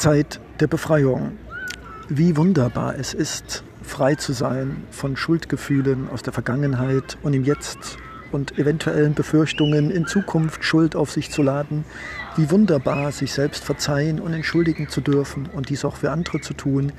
[0.00, 1.32] Zeit der Befreiung.
[2.08, 7.98] Wie wunderbar es ist, frei zu sein von Schuldgefühlen aus der Vergangenheit und im Jetzt
[8.32, 11.84] und eventuellen Befürchtungen in Zukunft Schuld auf sich zu laden.
[12.34, 16.54] Wie wunderbar, sich selbst verzeihen und entschuldigen zu dürfen und dies auch für andere zu
[16.54, 16.92] tun.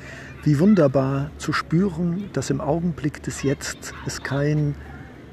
[0.43, 4.75] Wie wunderbar zu spüren, dass im Augenblick des Jetzt es kein,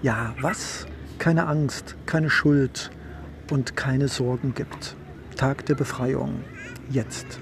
[0.01, 0.87] ja, was?
[1.19, 2.91] Keine Angst, keine Schuld
[3.51, 4.97] und keine Sorgen gibt.
[5.37, 6.45] Tag der Befreiung.
[6.89, 7.41] Jetzt.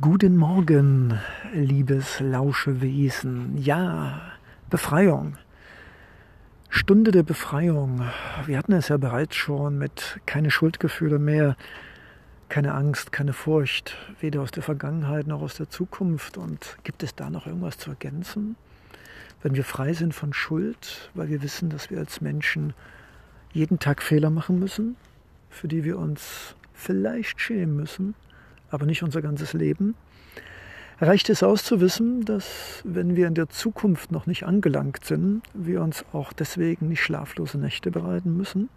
[0.00, 1.18] Guten Morgen,
[1.52, 3.58] liebes Lauschewesen.
[3.58, 4.20] Ja,
[4.70, 5.36] Befreiung.
[6.68, 8.02] Stunde der Befreiung.
[8.46, 11.56] Wir hatten es ja bereits schon mit keine Schuldgefühle mehr,
[12.48, 16.38] keine Angst, keine Furcht, weder aus der Vergangenheit noch aus der Zukunft.
[16.38, 18.54] Und gibt es da noch irgendwas zu ergänzen?
[19.42, 22.72] Wenn wir frei sind von Schuld, weil wir wissen, dass wir als Menschen
[23.52, 24.94] jeden Tag Fehler machen müssen,
[25.50, 28.14] für die wir uns vielleicht schämen müssen,
[28.70, 29.94] aber nicht unser ganzes Leben.
[31.00, 35.42] Reicht es aus zu wissen, dass wenn wir in der Zukunft noch nicht angelangt sind,
[35.54, 38.68] wir uns auch deswegen nicht schlaflose Nächte bereiten müssen?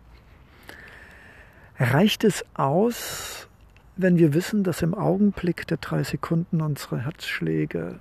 [1.79, 3.47] Reicht es aus,
[3.97, 7.99] wenn wir wissen, dass im Augenblick der drei Sekunden unsere Herzschläge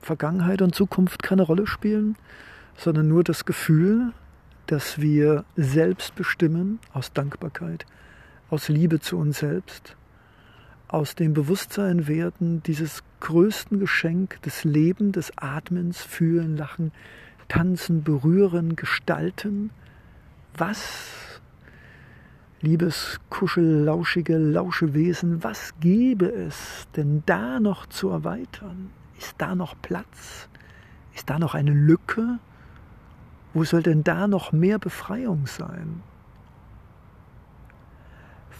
[0.00, 2.16] Vergangenheit und Zukunft keine Rolle spielen,
[2.74, 4.14] sondern nur das Gefühl,
[4.66, 7.84] dass wir selbst bestimmen aus Dankbarkeit,
[8.48, 9.94] aus Liebe zu uns selbst
[10.92, 16.90] aus dem Bewusstsein werden dieses größten Geschenk des Lebens, des Atmens, Fühlen, Lachen,
[17.46, 19.70] Tanzen, Berühren, Gestalten.
[20.56, 21.40] Was,
[22.60, 28.90] liebes kuschellauschige Lauschewesen, was gäbe es denn da noch zu erweitern?
[29.16, 30.48] Ist da noch Platz?
[31.14, 32.40] Ist da noch eine Lücke?
[33.54, 36.02] Wo soll denn da noch mehr Befreiung sein?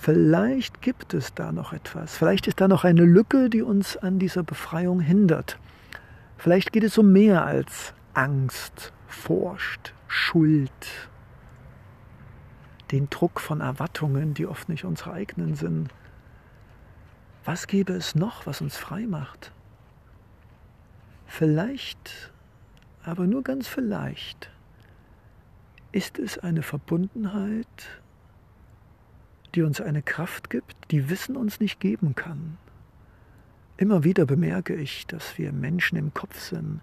[0.01, 2.17] Vielleicht gibt es da noch etwas.
[2.17, 5.59] Vielleicht ist da noch eine Lücke, die uns an dieser Befreiung hindert.
[6.39, 10.73] Vielleicht geht es um mehr als Angst, Furcht, Schuld,
[12.91, 15.91] den Druck von Erwartungen, die oft nicht unsere eigenen sind.
[17.45, 19.53] Was gäbe es noch, was uns frei macht?
[21.27, 22.33] Vielleicht,
[23.05, 24.51] aber nur ganz vielleicht,
[25.93, 28.00] ist es eine Verbundenheit
[29.55, 32.57] die uns eine Kraft gibt, die Wissen uns nicht geben kann.
[33.77, 36.81] Immer wieder bemerke ich, dass wir Menschen im Kopf sind,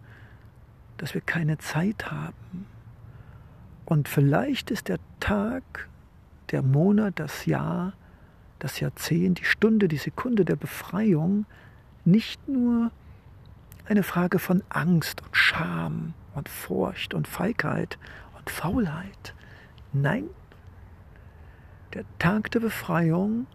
[0.97, 2.65] dass wir keine Zeit haben.
[3.85, 5.87] Und vielleicht ist der Tag,
[6.51, 7.93] der Monat, das Jahr,
[8.59, 11.45] das Jahrzehnt, die Stunde, die Sekunde der Befreiung
[12.03, 12.91] nicht nur
[13.85, 17.97] eine Frage von Angst und Scham und Furcht und Feigheit
[18.37, 19.33] und Faulheit.
[19.93, 20.25] Nein,
[21.97, 23.47] der Tag der Befreiung,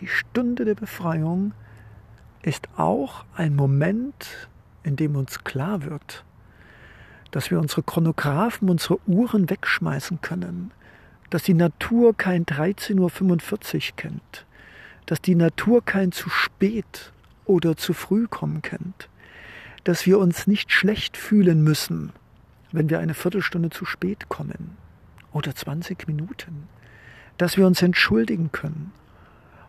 [0.00, 1.52] die Stunde der Befreiung
[2.42, 4.48] ist auch ein Moment,
[4.84, 6.24] in dem uns klar wird,
[7.32, 10.70] dass wir unsere Chronographen, unsere Uhren wegschmeißen können,
[11.30, 14.46] dass die Natur kein 13.45 Uhr kennt,
[15.06, 17.12] dass die Natur kein zu spät
[17.46, 19.08] oder zu früh kommen kennt,
[19.82, 22.12] dass wir uns nicht schlecht fühlen müssen,
[22.70, 24.76] wenn wir eine Viertelstunde zu spät kommen
[25.32, 26.68] oder 20 Minuten,
[27.38, 28.92] dass wir uns entschuldigen können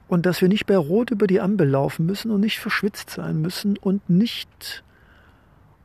[0.08, 3.42] und dass wir nicht bei Rot über die Ampel laufen müssen und nicht verschwitzt sein
[3.42, 4.84] müssen und nicht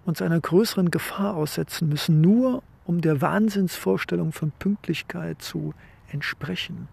[0.05, 5.75] uns einer größeren Gefahr aussetzen müssen, nur um der Wahnsinnsvorstellung von Pünktlichkeit zu
[6.11, 6.89] entsprechen.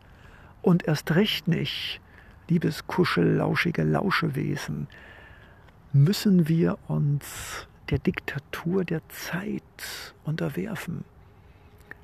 [0.62, 2.00] Und erst recht nicht,
[2.50, 4.88] liebes kuschellauschige Lauschewesen,
[5.94, 11.04] müssen wir uns der Diktatur der Zeit unterwerfen.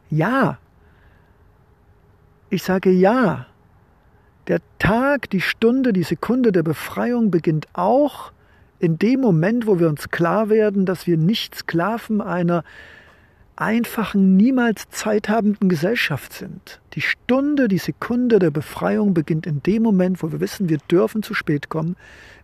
[0.10, 0.58] Ja,
[2.50, 3.46] ich sage ja.
[4.48, 8.32] Der Tag, die Stunde, die Sekunde der Befreiung beginnt auch
[8.80, 12.64] in dem Moment, wo wir uns klar werden, dass wir nicht Sklaven einer
[13.58, 16.80] einfachen, niemals zeithabenden Gesellschaft sind.
[16.94, 21.24] Die Stunde, die Sekunde der Befreiung beginnt in dem Moment, wo wir wissen, wir dürfen
[21.24, 21.96] zu spät kommen.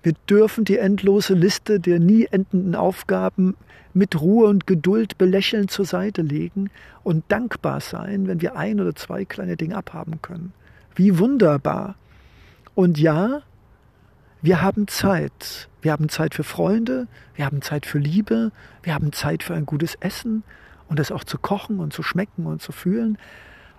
[0.02, 3.56] Wir dürfen die endlose Liste der nie endenden Aufgaben
[3.94, 6.70] mit Ruhe und Geduld belächelnd zur Seite legen
[7.04, 10.54] und dankbar sein, wenn wir ein oder zwei kleine Dinge abhaben können.
[10.96, 11.96] Wie wunderbar.
[12.76, 13.42] Und ja,
[14.42, 15.70] wir haben Zeit.
[15.82, 18.52] Wir haben Zeit für Freunde, wir haben Zeit für Liebe,
[18.84, 20.44] wir haben Zeit für ein gutes Essen
[20.88, 23.18] und das auch zu kochen und zu schmecken und zu fühlen.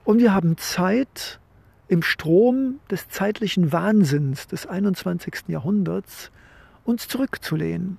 [0.05, 1.41] Und wir haben Zeit
[1.89, 5.49] im Strom des zeitlichen Wahnsinns des 21.
[5.49, 6.31] Jahrhunderts
[6.85, 7.99] uns zurückzulehnen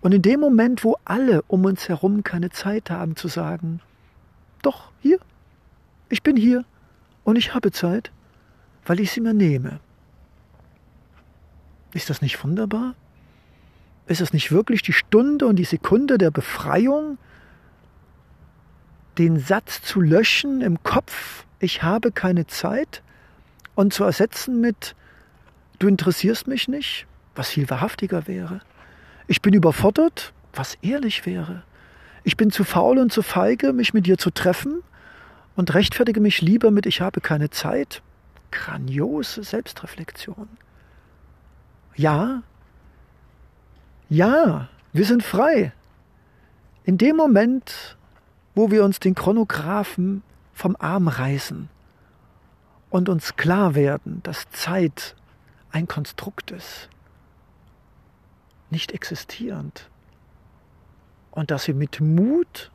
[0.00, 3.80] und in dem Moment, wo alle um uns herum keine Zeit haben zu sagen,
[4.62, 5.18] doch, hier,
[6.08, 6.64] ich bin hier
[7.24, 8.10] und ich habe Zeit
[8.84, 9.80] weil ich sie mir nehme.
[11.92, 12.94] Ist das nicht wunderbar?
[14.06, 17.18] Ist es nicht wirklich die Stunde und die Sekunde der Befreiung,
[19.18, 23.02] den Satz zu löschen im Kopf, ich habe keine Zeit,
[23.74, 24.94] und zu ersetzen mit,
[25.78, 28.60] du interessierst mich nicht, was viel wahrhaftiger wäre.
[29.30, 31.62] Ich bin überfordert, was ehrlich wäre.
[32.24, 34.82] Ich bin zu faul und zu feige, mich mit dir zu treffen
[35.54, 38.02] und rechtfertige mich lieber mit, ich habe keine Zeit.
[38.50, 40.48] Grandiose Selbstreflexion.
[41.94, 42.42] Ja,
[44.08, 45.72] ja, wir sind frei.
[46.82, 47.96] In dem Moment,
[48.56, 51.68] wo wir uns den Chronographen vom Arm reißen
[52.90, 55.14] und uns klar werden, dass Zeit
[55.70, 56.89] ein Konstrukt ist,
[58.72, 59.88] nicht existierend,
[61.30, 62.70] und dass wir mit Mut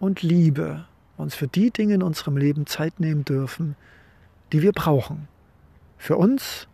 [0.00, 0.86] und Liebe
[1.16, 3.76] uns für die Dinge in unserem Leben Zeit nehmen dürfen,
[4.52, 5.28] die wir brauchen.
[5.98, 6.66] Für uns,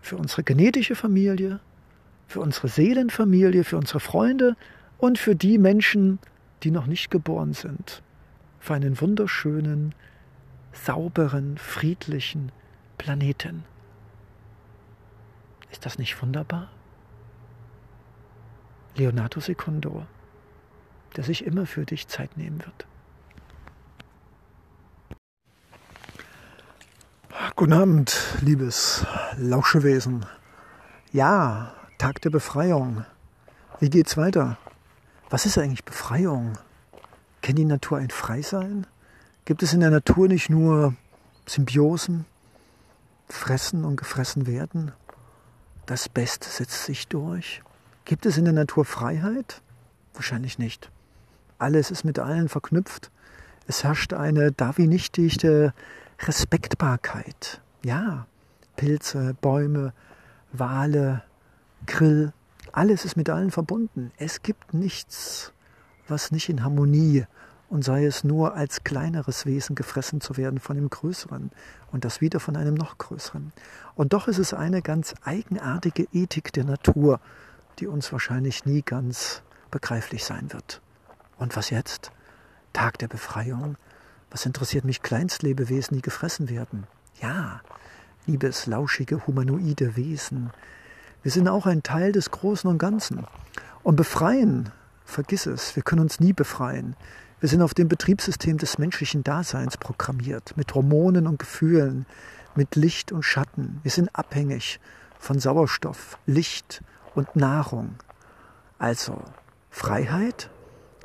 [0.00, 1.60] für unsere genetische Familie,
[2.26, 4.56] für unsere Seelenfamilie, für unsere Freunde
[4.98, 6.18] und für die Menschen,
[6.62, 8.02] die noch nicht geboren sind.
[8.60, 9.94] Für einen wunderschönen,
[10.72, 12.50] sauberen, friedlichen
[12.96, 13.64] Planeten.
[15.74, 16.68] Ist das nicht wunderbar?
[18.94, 20.06] Leonardo Secundo,
[21.16, 22.86] der sich immer für dich Zeit nehmen wird.
[27.56, 29.04] Guten Abend, liebes
[29.36, 30.24] Lauschewesen.
[31.10, 33.04] Ja, Tag der Befreiung.
[33.80, 34.56] Wie geht's weiter?
[35.28, 36.56] Was ist eigentlich Befreiung?
[37.42, 38.86] Kennt die Natur ein Freisein?
[39.44, 40.94] Gibt es in der Natur nicht nur
[41.46, 42.26] Symbiosen,
[43.28, 44.92] fressen und gefressen werden?
[45.86, 47.62] Das Beste setzt sich durch.
[48.04, 49.60] Gibt es in der Natur Freiheit?
[50.14, 50.90] Wahrscheinlich nicht.
[51.58, 53.10] Alles ist mit allen verknüpft.
[53.66, 55.72] Es herrscht eine darwinichtige
[56.20, 57.60] Respektbarkeit.
[57.84, 58.26] Ja,
[58.76, 59.92] Pilze, Bäume,
[60.52, 61.22] Wale,
[61.86, 62.32] Grill,
[62.72, 64.10] alles ist mit allen verbunden.
[64.16, 65.52] Es gibt nichts,
[66.08, 67.26] was nicht in Harmonie
[67.74, 71.50] und sei es nur als kleineres Wesen gefressen zu werden von dem Größeren
[71.90, 73.52] und das wieder von einem noch Größeren.
[73.96, 77.18] Und doch ist es eine ganz eigenartige Ethik der Natur,
[77.80, 79.42] die uns wahrscheinlich nie ganz
[79.72, 80.82] begreiflich sein wird.
[81.36, 82.12] Und was jetzt?
[82.72, 83.74] Tag der Befreiung?
[84.30, 86.86] Was interessiert mich Kleinstlebewesen, die gefressen werden?
[87.20, 87.60] Ja,
[88.24, 90.50] liebes, lauschige, humanoide Wesen.
[91.24, 93.26] Wir sind auch ein Teil des Großen und Ganzen.
[93.82, 94.70] Und befreien,
[95.04, 96.94] vergiss es, wir können uns nie befreien.
[97.44, 102.06] Wir sind auf dem Betriebssystem des menschlichen Daseins programmiert, mit Hormonen und Gefühlen,
[102.54, 103.80] mit Licht und Schatten.
[103.82, 104.80] Wir sind abhängig
[105.18, 106.82] von Sauerstoff, Licht,
[107.14, 107.96] und Nahrung.
[108.78, 109.20] Also
[109.68, 110.48] Freiheit,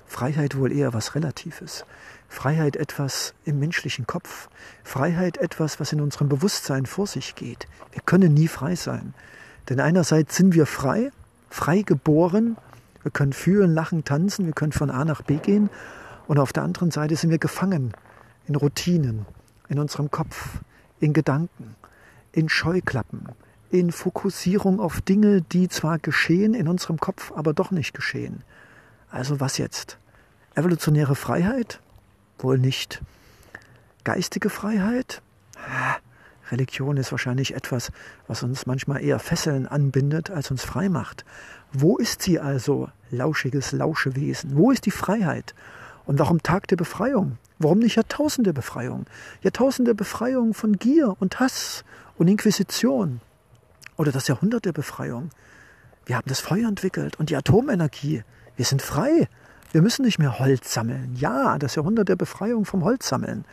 [0.05, 1.83] Freiheit wohl eher was Relatives.
[2.29, 4.47] Freiheit etwas im menschlichen Kopf.
[4.85, 7.67] Freiheit etwas, was in unserem Bewusstsein vor sich geht.
[7.91, 9.13] Wir können nie frei sein.
[9.67, 11.11] Denn einerseits sind wir frei,
[11.49, 12.55] frei geboren.
[13.03, 14.45] Wir können fühlen, lachen, tanzen.
[14.45, 15.69] Wir können von A nach B gehen.
[16.29, 17.91] Und auf der anderen Seite sind wir gefangen
[18.45, 19.25] in Routinen,
[19.67, 20.59] in unserem Kopf,
[20.99, 21.75] in Gedanken,
[22.31, 23.29] in Scheuklappen,
[23.71, 28.43] in Fokussierung auf Dinge, die zwar geschehen in unserem Kopf, aber doch nicht geschehen.
[29.09, 29.97] Also was jetzt?
[30.53, 31.79] Evolutionäre Freiheit?
[32.37, 33.01] Wohl nicht.
[34.03, 35.23] Geistige Freiheit?
[36.51, 37.91] Religion ist wahrscheinlich etwas,
[38.27, 41.25] was uns manchmal eher Fesseln anbindet, als uns frei macht.
[41.73, 44.55] Wo ist sie also, lauschiges Lauschewesen?
[44.55, 45.55] Wo ist die Freiheit?
[46.09, 47.37] Und warum Tag der Befreiung?
[47.59, 49.05] Warum nicht Jahrtausende Befreiung?
[49.43, 51.83] Jahrtausende Befreiung von Gier und Hass
[52.17, 53.21] und Inquisition.
[53.95, 55.29] Oder das Jahrhundert der Befreiung.
[56.07, 58.23] Wir haben das Feuer entwickelt und die Atomenergie.
[58.55, 59.27] Wir sind frei.
[59.71, 61.15] Wir müssen nicht mehr Holz sammeln.
[61.15, 63.45] Ja, das Jahrhundert der Befreiung vom Holz sammeln.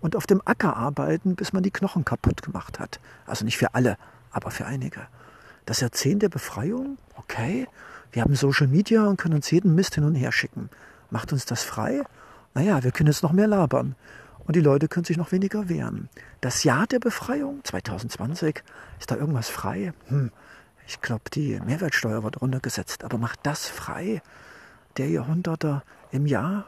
[0.00, 2.98] Und auf dem Acker arbeiten, bis man die Knochen kaputt gemacht hat.
[3.24, 3.96] Also nicht für alle,
[4.32, 5.02] aber für einige.
[5.64, 6.98] Das Jahrzehnt der Befreiung?
[7.14, 7.68] Okay.
[8.10, 10.70] Wir haben Social Media und können uns jeden Mist hin und her schicken.
[11.10, 12.02] Macht uns das frei?
[12.54, 13.94] Naja, wir können jetzt noch mehr labern
[14.46, 16.08] und die Leute können sich noch weniger wehren.
[16.40, 18.62] Das Jahr der Befreiung 2020,
[18.98, 19.92] ist da irgendwas frei?
[20.08, 20.32] Hm,
[20.86, 24.22] ich glaube, die Mehrwertsteuer wird runtergesetzt, aber macht das frei?
[24.96, 26.66] Der Jahrhunderter im Jahr?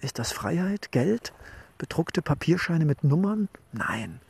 [0.00, 0.92] Ist das Freiheit?
[0.92, 1.32] Geld?
[1.78, 3.48] Bedruckte Papierscheine mit Nummern?
[3.72, 4.20] Nein.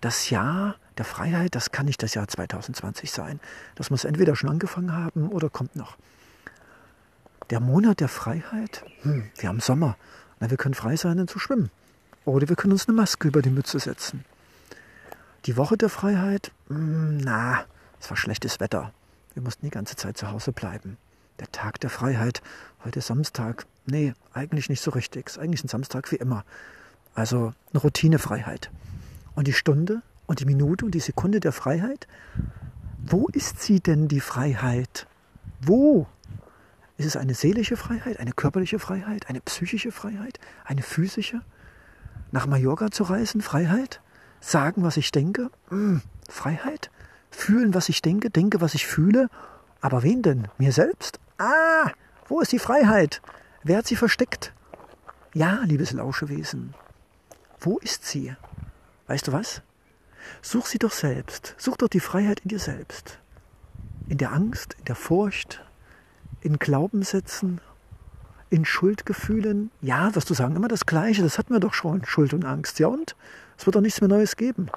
[0.00, 3.38] Das Jahr der Freiheit, das kann nicht das Jahr 2020 sein.
[3.74, 5.98] Das muss entweder schon angefangen haben oder kommt noch.
[7.50, 8.84] Der Monat der Freiheit?
[9.02, 9.96] Hm, wir haben Sommer.
[10.38, 11.70] Na, wir können frei sein, zu schwimmen.
[12.24, 14.24] Oder wir können uns eine Maske über die Mütze setzen.
[15.46, 16.52] Die Woche der Freiheit?
[16.68, 17.64] Hm, na,
[18.00, 18.92] es war schlechtes Wetter.
[19.34, 20.96] Wir mussten die ganze Zeit zu Hause bleiben.
[21.40, 22.40] Der Tag der Freiheit,
[22.84, 23.66] heute ist Samstag.
[23.84, 25.26] Nee, eigentlich nicht so richtig.
[25.26, 26.44] Es ist eigentlich ein Samstag wie immer.
[27.14, 28.70] Also eine Routinefreiheit.
[29.34, 32.06] Und die Stunde und die Minute und die Sekunde der Freiheit?
[33.04, 35.08] Wo ist sie denn, die Freiheit?
[35.60, 36.06] Wo?
[37.00, 41.40] Ist es eine seelische Freiheit, eine körperliche Freiheit, eine psychische Freiheit, eine physische?
[42.30, 44.02] Nach Mallorca zu reisen, Freiheit?
[44.42, 45.50] Sagen, was ich denke?
[45.70, 46.90] Hm, Freiheit?
[47.30, 49.30] Fühlen, was ich denke, denke, was ich fühle?
[49.80, 50.48] Aber wen denn?
[50.58, 51.20] Mir selbst?
[51.38, 51.90] Ah,
[52.28, 53.22] wo ist die Freiheit?
[53.62, 54.52] Wer hat sie versteckt?
[55.32, 56.74] Ja, liebes Lauschewesen,
[57.60, 58.36] wo ist sie?
[59.06, 59.62] Weißt du was?
[60.42, 61.54] Such sie doch selbst.
[61.56, 63.20] Such doch die Freiheit in dir selbst.
[64.06, 65.64] In der Angst, in der Furcht,
[66.40, 67.60] in Glaubenssätzen,
[68.50, 69.70] in Schuldgefühlen.
[69.80, 72.78] Ja, wirst du sagen, immer das Gleiche, das hatten wir doch schon, Schuld und Angst.
[72.78, 73.16] Ja und?
[73.56, 74.68] Es wird doch nichts mehr Neues geben.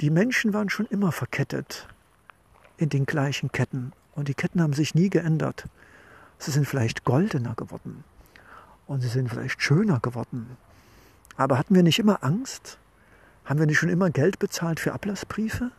[0.00, 1.86] Die Menschen waren schon immer verkettet
[2.76, 3.92] in den gleichen Ketten.
[4.14, 5.66] Und die Ketten haben sich nie geändert.
[6.38, 8.04] Sie sind vielleicht goldener geworden.
[8.86, 10.56] Und sie sind vielleicht schöner geworden.
[11.36, 12.78] Aber hatten wir nicht immer Angst?
[13.44, 15.70] Haben wir nicht schon immer Geld bezahlt für Ablassbriefe?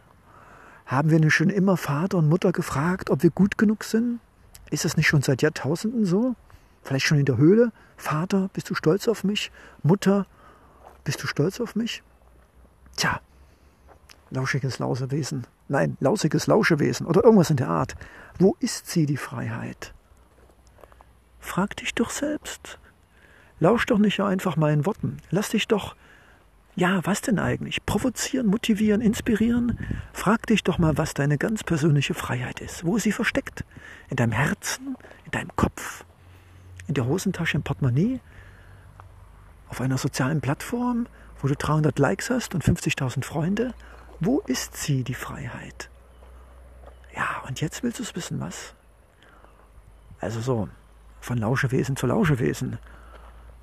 [0.85, 4.19] Haben wir nicht schon immer Vater und Mutter gefragt, ob wir gut genug sind?
[4.74, 6.36] Ist das nicht schon seit Jahrtausenden so?
[6.82, 7.72] Vielleicht schon in der Höhle?
[7.96, 9.51] Vater, bist du stolz auf mich?
[9.84, 10.25] Mutter,
[11.03, 12.01] bist du stolz auf mich?
[12.96, 13.22] Tja,
[14.32, 15.46] lauschiges Lausewesen.
[15.68, 17.94] Nein, lausiges Lauschewesen oder irgendwas in der Art.
[18.39, 19.94] Wo ist sie, die Freiheit?
[21.39, 22.80] Frag dich doch selbst.
[23.60, 25.18] Lausch doch nicht einfach meinen Worten.
[25.30, 25.96] Lass dich doch
[26.75, 27.86] ja, was denn eigentlich?
[27.86, 29.77] Provozieren, motivieren, inspirieren?
[30.12, 32.84] Frag dich doch mal, was deine ganz persönliche Freiheit ist.
[32.84, 33.63] Wo ist sie versteckt?
[34.10, 34.98] In deinem Herzen?
[35.25, 36.03] In deinem Kopf?
[36.88, 38.20] In der Hosentasche, im Portemonnaie?
[39.70, 41.06] Auf einer sozialen Plattform,
[41.42, 43.74] wo du 300 Likes hast und 50.000 Freunde?
[44.20, 45.89] Wo ist sie, die Freiheit?
[47.15, 48.74] Ja, und jetzt willst du es wissen, was?
[50.20, 50.70] Also so,
[51.22, 52.80] von Lauschewesen zu Lauschewesen.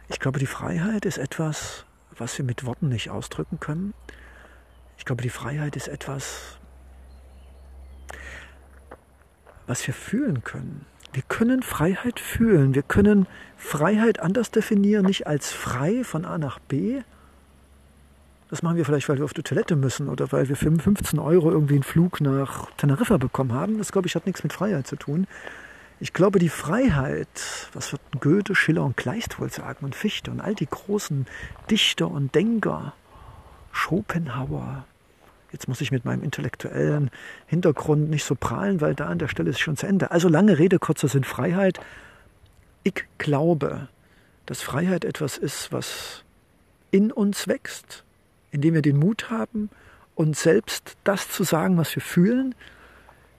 [0.08, 1.84] Ich glaube, die Freiheit ist etwas,
[2.20, 3.94] was wir mit Worten nicht ausdrücken können.
[4.98, 6.58] Ich glaube, die Freiheit ist etwas,
[9.66, 10.84] was wir fühlen können.
[11.12, 12.74] Wir können Freiheit fühlen.
[12.74, 17.00] Wir können Freiheit anders definieren, nicht als frei von A nach B.
[18.48, 21.18] Das machen wir vielleicht, weil wir auf die Toilette müssen oder weil wir für 15
[21.18, 23.78] Euro irgendwie einen Flug nach Teneriffa bekommen haben.
[23.78, 25.26] Das, glaube ich, hat nichts mit Freiheit zu tun.
[26.02, 30.40] Ich glaube, die Freiheit, was wird Goethe, Schiller und Kleist wohl sagen und Fichte und
[30.40, 31.26] all die großen
[31.70, 32.94] Dichter und Denker,
[33.70, 34.86] Schopenhauer.
[35.52, 37.10] Jetzt muss ich mit meinem intellektuellen
[37.46, 40.10] Hintergrund nicht so prahlen, weil da an der Stelle ist schon zu Ende.
[40.10, 41.80] Also lange Rede, kurzer Sinn, Freiheit.
[42.82, 43.88] Ich glaube,
[44.46, 46.24] dass Freiheit etwas ist, was
[46.90, 48.04] in uns wächst,
[48.52, 49.68] indem wir den Mut haben,
[50.14, 52.54] uns selbst das zu sagen, was wir fühlen,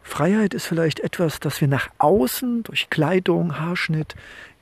[0.04, 4.16] Freiheit ist vielleicht etwas, das wir nach außen durch Kleidung, Haarschnitt,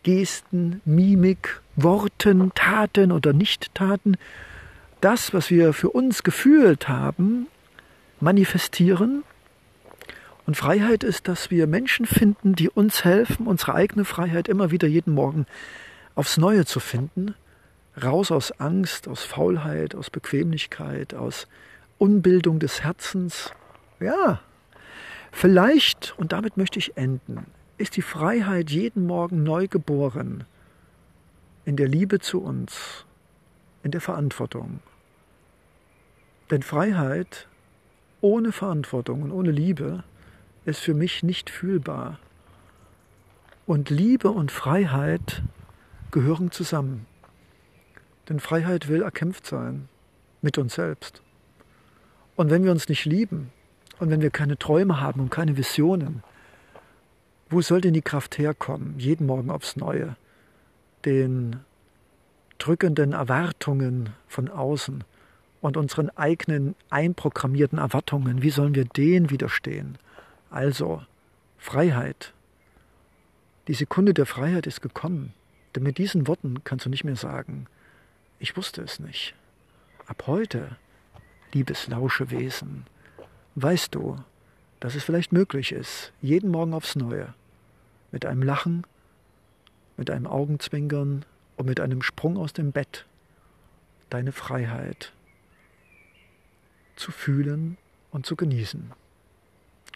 [0.03, 4.17] Gesten, Mimik, Worten, Taten oder Nicht-Taten,
[5.01, 7.48] das, was wir für uns gefühlt haben,
[8.19, 9.24] manifestieren.
[10.46, 14.88] Und Freiheit ist, dass wir Menschen finden, die uns helfen, unsere eigene Freiheit immer wieder
[14.88, 15.46] jeden Morgen
[16.15, 17.36] aufs Neue zu finden.
[18.01, 21.48] Raus aus Angst, aus Faulheit, aus Bequemlichkeit, aus
[21.98, 23.51] Unbildung des Herzens.
[24.00, 24.41] Ja,
[25.31, 27.45] Vielleicht, und damit möchte ich enden,
[27.77, 30.45] ist die Freiheit jeden Morgen neu geboren
[31.65, 33.05] in der Liebe zu uns,
[33.83, 34.79] in der Verantwortung.
[36.50, 37.48] Denn Freiheit
[38.21, 40.03] ohne Verantwortung und ohne Liebe
[40.65, 42.19] ist für mich nicht fühlbar.
[43.65, 45.43] Und Liebe und Freiheit
[46.12, 47.05] gehören zusammen.
[48.27, 49.88] Denn Freiheit will erkämpft sein
[50.41, 51.21] mit uns selbst.
[52.36, 53.51] Und wenn wir uns nicht lieben,
[54.00, 56.24] und wenn wir keine Träume haben und keine Visionen,
[57.50, 60.15] wo soll denn die Kraft herkommen, jeden Morgen aufs Neue,
[61.06, 61.58] den
[62.58, 65.03] drückenden Erwartungen von außen
[65.62, 69.98] und unseren eigenen einprogrammierten Erwartungen, wie sollen wir denen widerstehen?
[70.50, 71.03] Also,
[71.58, 72.34] Freiheit.
[73.68, 75.34] Die Sekunde der Freiheit ist gekommen.
[75.75, 77.68] Denn mit diesen Worten kannst du nicht mehr sagen,
[78.39, 79.36] ich wusste es nicht.
[80.08, 80.77] Ab heute,
[81.53, 82.86] liebes Lauschewesen,
[83.56, 84.18] weißt du,
[84.79, 87.34] dass es vielleicht möglich ist, jeden Morgen aufs Neue,
[88.12, 88.86] mit einem Lachen,
[89.98, 91.25] mit einem Augenzwinkern
[91.58, 93.06] und mit einem Sprung aus dem Bett,
[94.10, 95.13] deine Freiheit
[96.96, 97.77] zu fühlen
[98.12, 98.91] und zu genießen.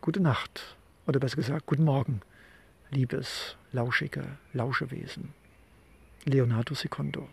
[0.01, 0.75] Gute Nacht,
[1.07, 2.21] oder besser gesagt, guten Morgen,
[2.91, 5.33] liebes, lauschige Lauschewesen.
[6.25, 7.27] Leonardo Secondo.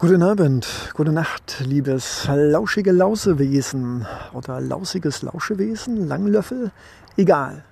[0.00, 6.70] Guten Abend, gute Nacht, liebes lauschige Lausewesen oder lausiges Lauschewesen, Langlöffel,
[7.16, 7.64] egal.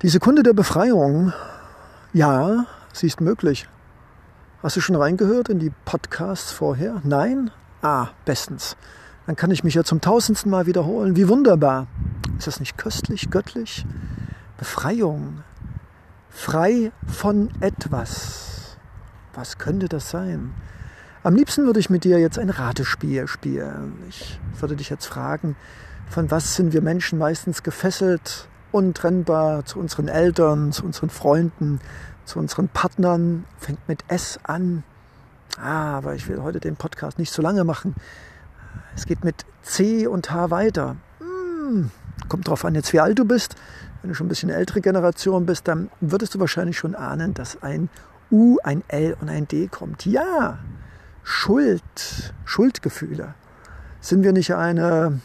[0.00, 1.34] Die Sekunde der Befreiung,
[2.14, 3.68] ja, sie ist möglich.
[4.62, 7.02] Hast du schon reingehört in die Podcasts vorher?
[7.04, 7.50] Nein?
[7.82, 8.74] Ah, bestens.
[9.26, 11.14] Dann kann ich mich ja zum tausendsten Mal wiederholen.
[11.14, 11.88] Wie wunderbar.
[12.38, 13.84] Ist das nicht köstlich, göttlich?
[14.56, 15.42] Befreiung.
[16.30, 18.57] Frei von etwas.
[19.38, 20.52] Was könnte das sein?
[21.22, 23.92] Am liebsten würde ich mit dir jetzt ein Ratespiel spielen.
[24.08, 25.54] Ich würde dich jetzt fragen,
[26.10, 31.78] von was sind wir Menschen meistens gefesselt, untrennbar zu unseren Eltern, zu unseren Freunden,
[32.24, 34.82] zu unseren Partnern, fängt mit S an.
[35.56, 37.94] Ah, aber ich will heute den Podcast nicht so lange machen.
[38.96, 40.96] Es geht mit C und H weiter.
[41.20, 41.92] Hm,
[42.28, 43.54] kommt drauf an, jetzt wie alt du bist.
[44.02, 47.62] Wenn du schon ein bisschen ältere Generation bist, dann würdest du wahrscheinlich schon ahnen, dass
[47.62, 47.88] ein
[48.30, 50.06] U, ein L und ein D kommt.
[50.06, 50.58] Ja,
[51.22, 53.34] Schuld, Schuldgefühle.
[54.00, 55.20] Sind wir nicht eine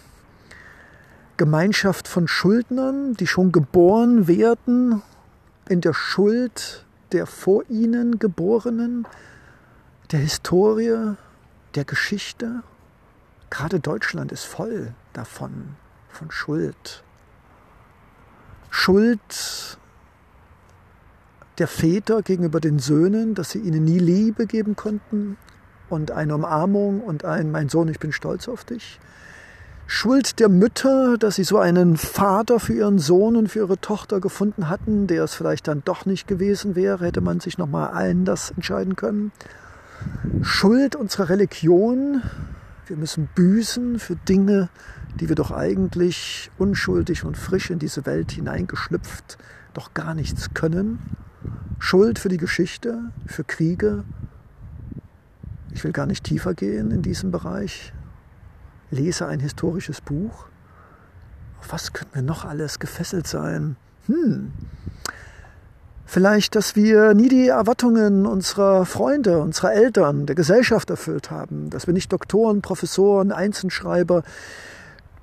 [1.38, 5.01] Gemeinschaft von Schuldnern, die schon geboren werden
[5.67, 9.07] in der Schuld der vor ihnen Geborenen,
[10.12, 11.15] der Historie,
[11.75, 12.63] der Geschichte.
[13.50, 15.75] Gerade Deutschland ist voll davon,
[16.10, 17.03] von Schuld.
[18.72, 19.77] Schuld
[21.57, 25.38] der Väter gegenüber den Söhnen, dass sie ihnen nie Liebe geben konnten
[25.89, 29.00] und eine Umarmung und ein Mein Sohn, ich bin stolz auf dich.
[29.86, 34.22] Schuld der Mütter, dass sie so einen Vater für ihren Sohn und für ihre Tochter
[34.22, 38.51] gefunden hatten, der es vielleicht dann doch nicht gewesen wäre, hätte man sich nochmal anders
[38.51, 39.31] entscheiden können.
[40.41, 42.22] Schuld unserer Religion,
[42.88, 44.69] wir müssen büßen für Dinge,
[45.19, 49.38] die wir doch eigentlich unschuldig und frisch in diese Welt hineingeschlüpft
[49.74, 51.00] doch gar nichts können.
[51.79, 54.03] Schuld für die Geschichte, für Kriege.
[55.71, 57.93] Ich will gar nicht tiefer gehen in diesem Bereich
[58.93, 60.45] lese ein historisches Buch.
[61.59, 63.75] Auf was könnten wir noch alles gefesselt sein?
[64.07, 64.51] Hm.
[66.05, 71.69] Vielleicht, dass wir nie die Erwartungen unserer Freunde, unserer Eltern, der Gesellschaft erfüllt haben.
[71.69, 74.23] Dass wir nicht Doktoren, Professoren, Einzelschreiber,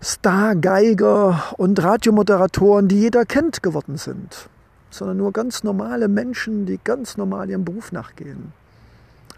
[0.01, 4.49] Stargeiger und Radiomoderatoren, die jeder kennt, geworden sind.
[4.91, 8.53] Sondern nur ganz normale Menschen, die ganz normal ihrem Beruf nachgehen.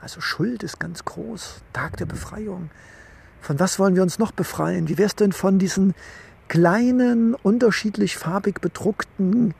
[0.01, 1.61] Also Schuld ist ganz groß.
[1.73, 2.71] Tag der Befreiung.
[3.41, 4.88] Von was wollen wir uns noch befreien?
[4.88, 5.95] Wie wäre es denn von diesen
[6.49, 9.55] kleinen, unterschiedlich farbig bedruckten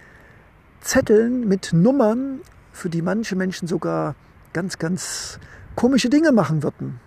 [0.81, 2.41] Zetteln mit Nummern,
[2.73, 4.15] für die manche Menschen sogar
[4.53, 5.39] ganz, ganz
[5.77, 7.01] komische Dinge machen würden?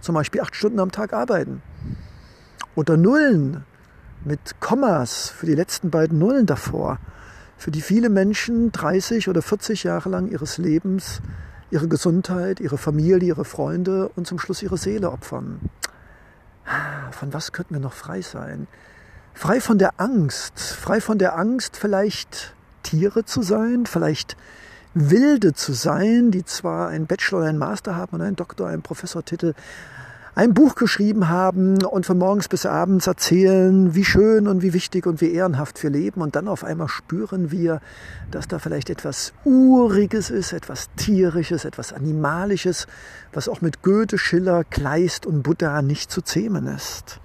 [0.00, 1.62] Zum Beispiel acht Stunden am Tag arbeiten.
[2.74, 3.64] Oder Nullen
[4.24, 6.98] mit Kommas für die letzten beiden Nullen davor,
[7.60, 11.20] für die viele Menschen 30 oder 40 Jahre lang ihres Lebens
[11.70, 15.60] ihre Gesundheit, ihre Familie, ihre Freunde und zum Schluss ihre Seele opfern.
[17.10, 18.66] Von was könnten wir noch frei sein?
[19.34, 24.38] Frei von der Angst, frei von der Angst, vielleicht Tiere zu sein, vielleicht
[24.94, 29.52] Wilde zu sein, die zwar einen Bachelor, einen Master haben und einen Doktor, einen Professortitel,
[30.40, 35.04] ein Buch geschrieben haben und von morgens bis abends erzählen, wie schön und wie wichtig
[35.04, 36.22] und wie ehrenhaft wir leben.
[36.22, 37.82] Und dann auf einmal spüren wir,
[38.30, 42.86] dass da vielleicht etwas Uriges ist, etwas Tierisches, etwas Animalisches,
[43.34, 47.20] was auch mit Goethe, Schiller, Kleist und Buddha nicht zu zähmen ist.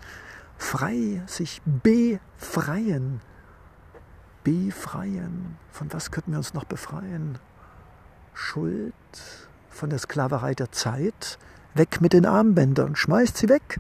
[0.58, 3.22] Frei, sich befreien.
[4.44, 5.56] Befreien.
[5.72, 7.38] Von was könnten wir uns noch befreien?
[8.34, 8.94] Schuld,
[9.70, 11.40] von der Sklaverei der Zeit,
[11.76, 13.80] Weg mit den Armbändern, schmeißt sie weg.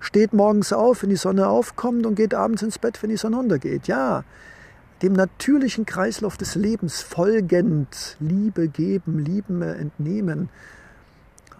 [0.00, 3.38] Steht morgens auf, wenn die Sonne aufkommt und geht abends ins Bett, wenn die Sonne
[3.38, 3.86] untergeht.
[3.86, 4.24] Ja,
[5.02, 10.48] dem natürlichen Kreislauf des Lebens folgend Liebe geben, Lieben entnehmen.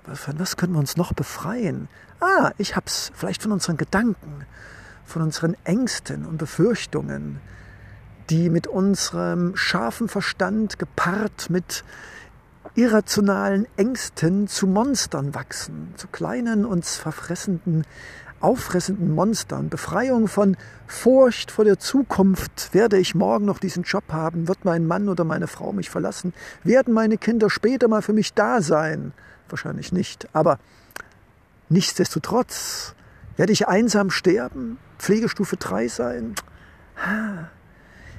[0.05, 1.89] Aber von was können wir uns noch befreien?
[2.21, 3.13] Ah, ich hab's.
[3.15, 4.47] Vielleicht von unseren Gedanken,
[5.05, 7.41] von unseren Ängsten und Befürchtungen,
[8.31, 11.85] die mit unserem scharfen Verstand gepaart mit
[12.77, 17.85] irrationalen Ängsten zu Monstern wachsen, zu kleinen, uns verfressenden,
[18.41, 19.71] auffressenden Monstern.
[19.71, 22.75] Befreiung von Furcht vor der Zukunft.
[22.75, 24.47] Werde ich morgen noch diesen Job haben?
[24.47, 26.35] Wird mein Mann oder meine Frau mich verlassen?
[26.65, 29.13] Werden meine Kinder später mal für mich da sein?
[29.49, 30.29] Wahrscheinlich nicht.
[30.35, 30.59] Aber
[31.71, 32.95] nichtsdestotrotz
[33.37, 34.79] werde ich einsam sterben?
[34.99, 36.35] Pflegestufe 3 sein?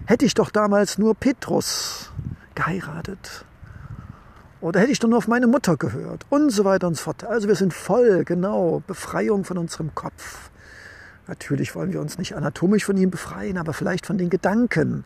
[0.05, 2.11] Hätte ich doch damals nur Petrus
[2.55, 3.45] geheiratet.
[4.59, 6.25] Oder hätte ich doch nur auf meine Mutter gehört?
[6.29, 7.23] Und so weiter und so fort.
[7.23, 10.49] Also wir sind voll, genau, Befreiung von unserem Kopf.
[11.27, 15.03] Natürlich wollen wir uns nicht anatomisch von ihm befreien, aber vielleicht von den Gedanken,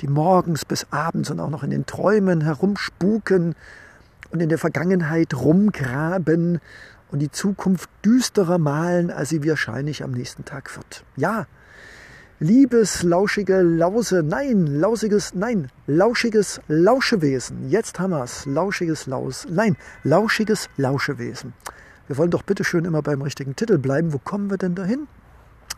[0.00, 3.54] die morgens bis abends und auch noch in den Träumen herumspuken
[4.30, 6.60] und in der Vergangenheit rumgraben
[7.12, 11.04] und die Zukunft düsterer malen, als sie wahrscheinlich am nächsten Tag wird.
[11.14, 11.46] Ja,
[12.40, 17.70] Liebes, lauschige Lause, nein, lausiges, nein, lauschiges Lauschewesen.
[17.70, 18.44] Jetzt haben wir's.
[18.44, 21.52] Lauschiges Laus, nein, lauschiges Lauschewesen.
[22.08, 24.12] Wir wollen doch bitte schön immer beim richtigen Titel bleiben.
[24.12, 25.06] Wo kommen wir denn dahin?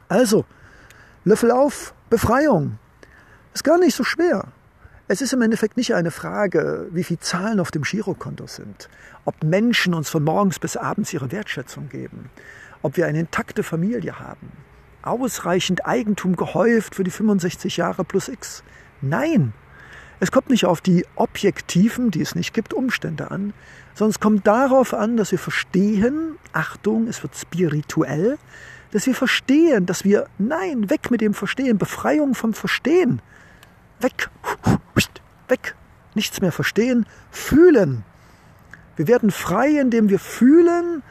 [0.08, 0.46] Also,
[1.24, 2.78] Löffel auf, Befreiung.
[3.52, 4.48] Ist gar nicht so schwer.
[5.08, 8.88] Es ist im Endeffekt nicht eine Frage, wie viele Zahlen auf dem Girokonto sind,
[9.26, 12.30] ob Menschen uns von morgens bis abends ihre Wertschätzung geben,
[12.80, 14.50] ob wir eine intakte Familie haben,
[15.06, 18.62] ausreichend Eigentum gehäuft für die 65 Jahre plus X.
[19.00, 19.52] Nein,
[20.18, 23.52] es kommt nicht auf die objektiven, die es nicht gibt, Umstände an,
[23.94, 28.38] sondern es kommt darauf an, dass wir verstehen, Achtung, es wird spirituell,
[28.92, 33.20] dass wir verstehen, dass wir, nein, weg mit dem Verstehen, Befreiung vom Verstehen,
[34.00, 34.30] weg,
[35.48, 35.74] weg,
[36.14, 38.04] nichts mehr verstehen, fühlen.
[38.96, 41.02] Wir werden frei, indem wir fühlen.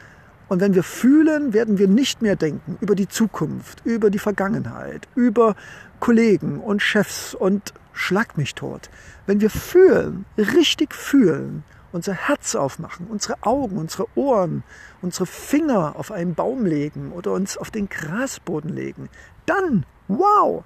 [0.48, 5.08] Und wenn wir fühlen, werden wir nicht mehr denken über die Zukunft, über die Vergangenheit,
[5.16, 5.56] über
[5.98, 8.88] Kollegen und Chefs und schlag mich tot.
[9.26, 14.62] Wenn wir fühlen, richtig fühlen, unser Herz aufmachen, unsere Augen, unsere Ohren,
[15.02, 19.08] unsere Finger auf einen Baum legen oder uns auf den Grasboden legen,
[19.46, 20.62] dann, wow,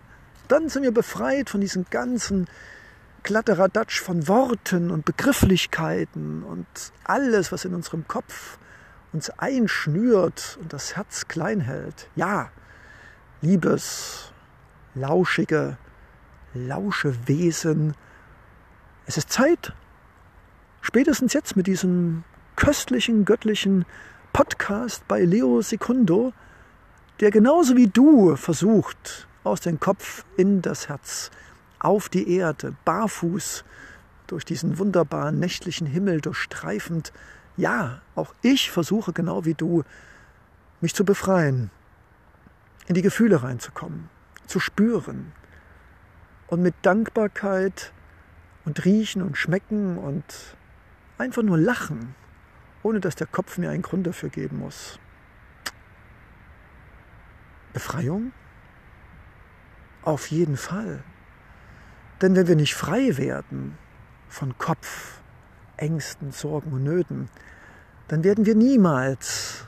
[0.48, 2.48] dann sind wir befreit von diesen ganzen
[3.22, 6.66] Kladderadatsch von Worten und Begrifflichkeiten und
[7.04, 8.58] alles, was in unserem Kopf
[9.12, 12.08] uns einschnürt und das Herz klein hält.
[12.16, 12.50] Ja,
[13.40, 14.32] liebes,
[14.94, 15.76] lauschige,
[16.54, 17.94] Lauschewesen,
[19.06, 19.72] es ist Zeit,
[20.80, 22.24] spätestens jetzt mit diesem
[22.56, 23.84] köstlichen, göttlichen
[24.32, 26.32] Podcast bei Leo Secundo,
[27.20, 31.30] der genauso wie du versucht, aus dem Kopf in das Herz,
[31.78, 33.64] auf die Erde, barfuß,
[34.26, 37.12] durch diesen wunderbaren nächtlichen Himmel durchstreifend.
[37.56, 39.84] Ja, auch ich versuche genau wie du,
[40.80, 41.70] mich zu befreien,
[42.86, 44.08] in die Gefühle reinzukommen,
[44.46, 45.32] zu spüren
[46.46, 47.92] und mit Dankbarkeit
[48.64, 50.24] und riechen und schmecken und
[51.18, 52.14] einfach nur lachen,
[52.82, 54.98] ohne dass der Kopf mir einen Grund dafür geben muss.
[57.72, 58.32] Befreiung?
[60.02, 61.04] Auf jeden Fall.
[62.20, 63.78] Denn wenn wir nicht frei werden
[64.28, 65.19] von Kopf,
[65.80, 67.28] Ängsten, Sorgen und Nöten,
[68.08, 69.66] dann werden wir niemals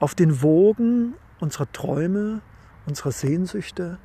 [0.00, 2.40] auf den Wogen unserer Träume,
[2.86, 3.98] unserer Sehnsüchte,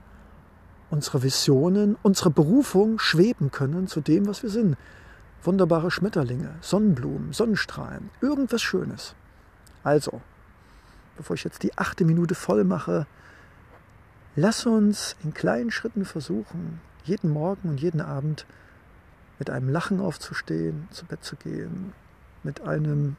[0.90, 4.78] unserer Visionen, unserer Berufung schweben können zu dem, was wir sind.
[5.44, 9.16] Wunderbare Schmetterlinge, Sonnenblumen, Sonnenstrahlen, irgendwas Schönes.
[9.84, 10.22] Also,
[11.16, 13.06] bevor ich jetzt die achte Minute voll mache,
[14.40, 18.46] Lass uns in kleinen Schritten versuchen, jeden Morgen und jeden Abend
[19.40, 21.94] mit einem Lachen aufzustehen, zu Bett zu gehen,
[22.44, 23.16] mit einem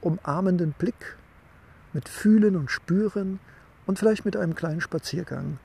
[0.00, 1.16] umarmenden Blick,
[1.92, 3.38] mit Fühlen und Spüren
[3.86, 5.58] und vielleicht mit einem kleinen Spaziergang,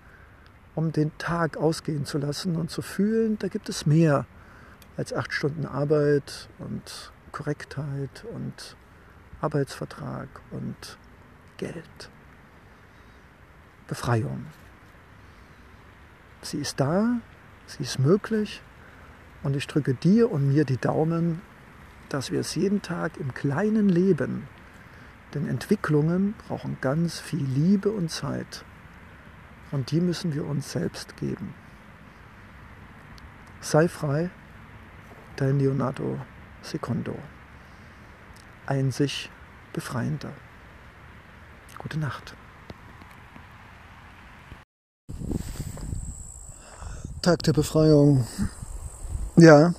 [0.75, 4.25] um den Tag ausgehen zu lassen und zu fühlen, da gibt es mehr
[4.97, 8.75] als acht Stunden Arbeit und Korrektheit und
[9.41, 10.97] Arbeitsvertrag und
[11.57, 12.09] Geld.
[13.87, 14.45] Befreiung.
[16.41, 17.19] Sie ist da,
[17.65, 18.61] sie ist möglich
[19.43, 21.41] und ich drücke dir und mir die Daumen,
[22.09, 24.47] dass wir es jeden Tag im kleinen Leben,
[25.33, 28.65] denn Entwicklungen brauchen ganz viel Liebe und Zeit
[29.71, 31.53] und die müssen wir uns selbst geben.
[33.61, 34.29] Sei frei,
[35.35, 36.19] dein Leonardo
[36.61, 37.15] Secondo.
[38.65, 39.29] Ein sich
[39.73, 40.31] befreiender.
[41.77, 42.35] Gute Nacht.
[47.21, 48.25] Tag der Befreiung.
[49.39, 49.73] Ja,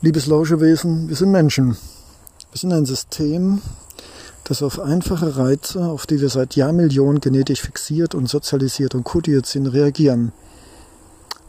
[0.00, 1.76] liebes Lauschewesen, wir sind Menschen.
[2.50, 3.62] Wir sind ein System,
[4.42, 9.46] das auf einfache Reize, auf die wir seit Jahrmillionen genetisch fixiert und sozialisiert und kodiert
[9.46, 10.32] sind, reagieren.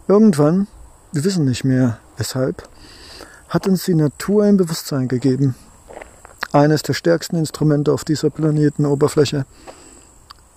[0.08, 0.67] Irgendwann,
[1.13, 2.70] wir wissen nicht mehr weshalb,
[3.50, 5.56] hat uns die Natur ein Bewusstsein gegeben.
[6.52, 9.48] Eines der stärksten Instrumente auf dieser Planetenoberfläche.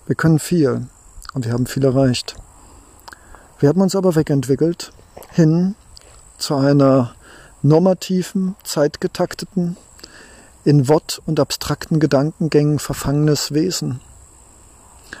[0.05, 0.85] Wir können viel
[1.33, 2.35] und wir haben viel erreicht.
[3.57, 4.91] Wir haben uns aber wegentwickelt
[5.35, 5.75] hin
[6.37, 7.13] zu einer
[7.61, 9.75] normativen, zeitgetakteten,
[10.63, 13.99] in Wort und abstrakten Gedankengängen verfangenes Wesen,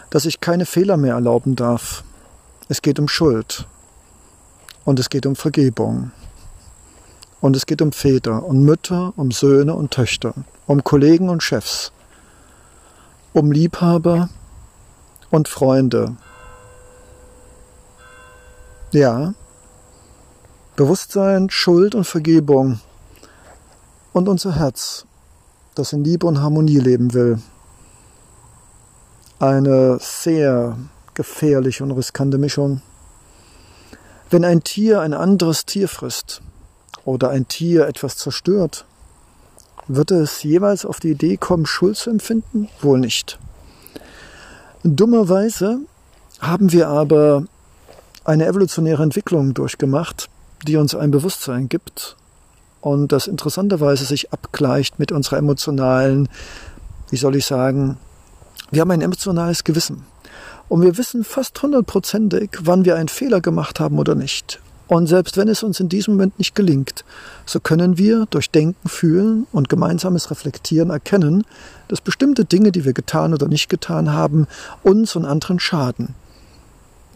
[0.09, 2.03] das sich keine Fehler mehr erlauben darf.
[2.69, 3.67] Es geht um Schuld
[4.85, 6.11] und es geht um Vergebung
[7.41, 10.33] und es geht um Väter und Mütter, um Söhne und Töchter,
[10.65, 11.91] um Kollegen und Chefs,
[13.33, 14.29] um Liebhaber
[15.29, 16.15] und Freunde,
[18.93, 19.33] ja.
[20.75, 22.79] Bewusstsein, Schuld und Vergebung.
[24.13, 25.05] Und unser Herz,
[25.73, 27.39] das in Liebe und Harmonie leben will.
[29.39, 30.77] eine sehr
[31.13, 32.81] gefährliche und riskante Mischung.
[34.29, 36.41] Wenn ein Tier ein anderes Tier frisst
[37.03, 38.85] oder ein Tier etwas zerstört,
[39.87, 42.69] wird es jeweils auf die Idee kommen, Schuld zu empfinden?
[42.81, 43.37] Wohl nicht.
[44.83, 45.79] Dummerweise
[46.39, 47.43] haben wir aber
[48.23, 50.29] eine evolutionäre Entwicklung durchgemacht,
[50.63, 52.15] die uns ein Bewusstsein gibt
[52.81, 56.29] und das interessanterweise sich abgleicht mit unserer emotionalen,
[57.09, 57.97] wie soll ich sagen,
[58.71, 60.05] wir haben ein emotionales Gewissen.
[60.67, 64.59] Und wir wissen fast hundertprozentig, wann wir einen Fehler gemacht haben oder nicht.
[64.87, 67.03] Und selbst wenn es uns in diesem Moment nicht gelingt,
[67.45, 71.43] so können wir durch Denken, Fühlen und gemeinsames Reflektieren erkennen,
[71.87, 74.47] dass bestimmte Dinge, die wir getan oder nicht getan haben,
[74.83, 76.13] uns und anderen schaden.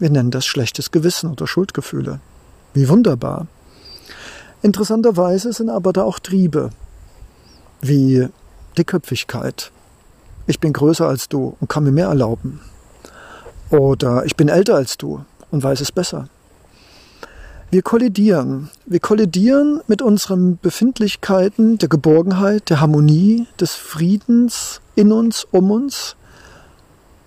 [0.00, 2.20] Wir nennen das schlechtes Gewissen oder Schuldgefühle.
[2.72, 3.46] Wie wunderbar.
[4.62, 6.70] Interessanterweise sind aber da auch Triebe,
[7.80, 8.28] wie
[8.76, 9.72] Dickköpfigkeit.
[10.46, 12.60] Ich bin größer als du und kann mir mehr erlauben.
[13.70, 16.28] Oder ich bin älter als du und weiß es besser.
[17.70, 18.68] Wir kollidieren.
[18.84, 26.16] Wir kollidieren mit unseren Befindlichkeiten der Geborgenheit, der Harmonie, des Friedens in uns, um uns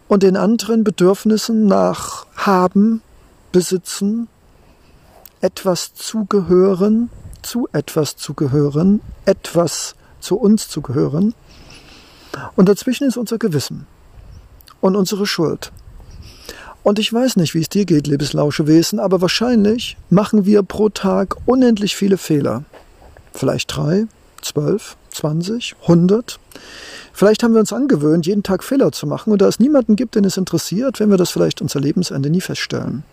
[0.10, 3.02] und den anderen Bedürfnissen nach haben,
[3.54, 4.28] besitzen,
[5.44, 7.10] etwas zugehören,
[7.42, 11.36] zu etwas zugehören, etwas zu uns zugehören.
[12.56, 13.86] Und dazwischen ist unser Gewissen
[14.80, 15.72] und unsere Schuld.
[16.82, 20.90] Und ich weiß nicht, wie es dir geht, liebes Lauschewesen, aber wahrscheinlich machen wir pro
[20.90, 22.64] Tag unendlich viele Fehler.
[23.34, 24.06] Vielleicht drei,
[24.42, 26.40] zwölf, zwanzig, hundert.
[27.12, 30.16] Vielleicht haben wir uns angewöhnt, jeden Tag Fehler zu machen und da es niemanden gibt,
[30.16, 33.04] den es interessiert, wenn wir das vielleicht unser Lebensende nie feststellen.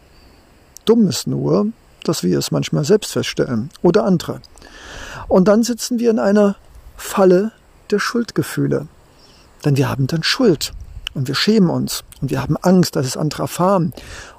[0.84, 1.66] Dumm ist nur,
[2.04, 4.40] dass wir es manchmal selbst feststellen oder andere.
[5.28, 6.56] Und dann sitzen wir in einer
[6.96, 7.52] Falle
[7.90, 8.86] der Schuldgefühle.
[9.64, 10.72] Denn wir haben dann Schuld.
[11.14, 13.92] Und wir schämen uns und wir haben Angst, dass es andere erfahren.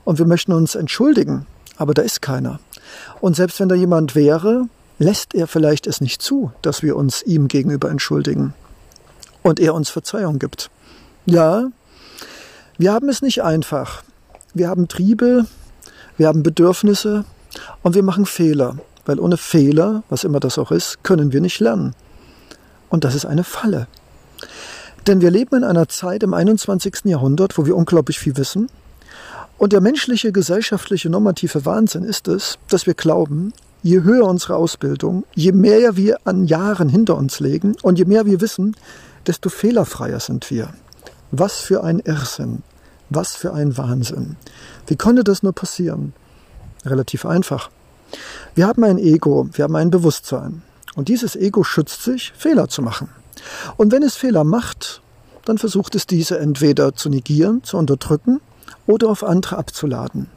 [0.06, 1.45] Und wir möchten uns entschuldigen,
[1.78, 2.60] aber da ist keiner.
[3.19, 7.24] Und selbst wenn da jemand wäre, lässt er vielleicht es nicht zu, dass wir uns
[7.24, 8.54] ihm gegenüber entschuldigen
[9.43, 10.69] und er uns Verzeihung gibt.
[11.26, 11.65] Ja,
[12.78, 14.04] wir haben es nicht einfach.
[14.54, 15.45] Wir haben Triebe,
[16.17, 17.26] wir haben Bedürfnisse
[17.82, 21.60] und wir machen Fehler, weil ohne Fehler, was immer das auch ist, können wir nicht
[21.60, 21.96] lernen.
[22.90, 23.88] Und das ist eine Falle.
[25.08, 27.06] Denn wir leben in einer Zeit im 21.
[27.06, 28.68] Jahrhundert, wo wir unglaublich viel wissen.
[29.58, 35.24] Und der menschliche, gesellschaftliche, normative Wahnsinn ist es, dass wir glauben, je höher unsere Ausbildung,
[35.34, 38.76] je mehr wir an Jahren hinter uns legen und je mehr wir wissen,
[39.28, 40.70] desto fehlerfreier sind wir.
[41.32, 42.64] Was für ein Irrsinn.
[43.10, 44.38] Was für ein Wahnsinn.
[44.88, 46.14] Wie konnte das nur passieren?
[46.86, 47.70] Relativ einfach.
[48.56, 50.62] Wir haben ein Ego, wir haben ein Bewusstsein.
[50.96, 53.10] Und dieses Ego schützt sich, Fehler zu machen.
[53.78, 55.02] Und wenn es Fehler macht,
[55.46, 58.41] dann versucht es diese entweder zu negieren, zu unterdrücken
[58.88, 60.28] oder auf andere abzuladen.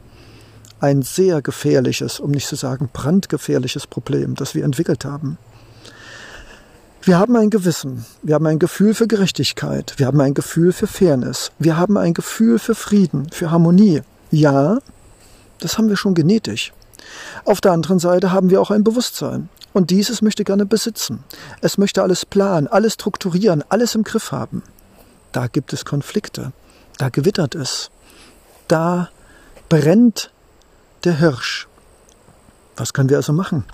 [0.80, 5.38] Ein sehr gefährliches, um nicht zu sagen brandgefährliches Problem, das wir entwickelt haben.
[7.02, 10.86] Wir haben ein Gewissen, wir haben ein Gefühl für Gerechtigkeit, wir haben ein Gefühl für
[10.86, 14.02] Fairness, wir haben ein Gefühl für Frieden, für Harmonie.
[14.30, 14.78] Ja,
[15.64, 16.72] das haben wir schon genetisch.
[17.44, 19.48] Auf der anderen Seite haben wir auch ein Bewusstsein.
[19.72, 21.24] Und dieses möchte gerne besitzen.
[21.60, 24.62] Es möchte alles planen, alles strukturieren, alles im Griff haben.
[25.32, 26.52] Da gibt es Konflikte.
[26.98, 27.90] Da gewittert es.
[28.68, 29.08] Da
[29.68, 30.30] brennt
[31.02, 31.66] der Hirsch.
[32.76, 33.64] Was können wir also machen?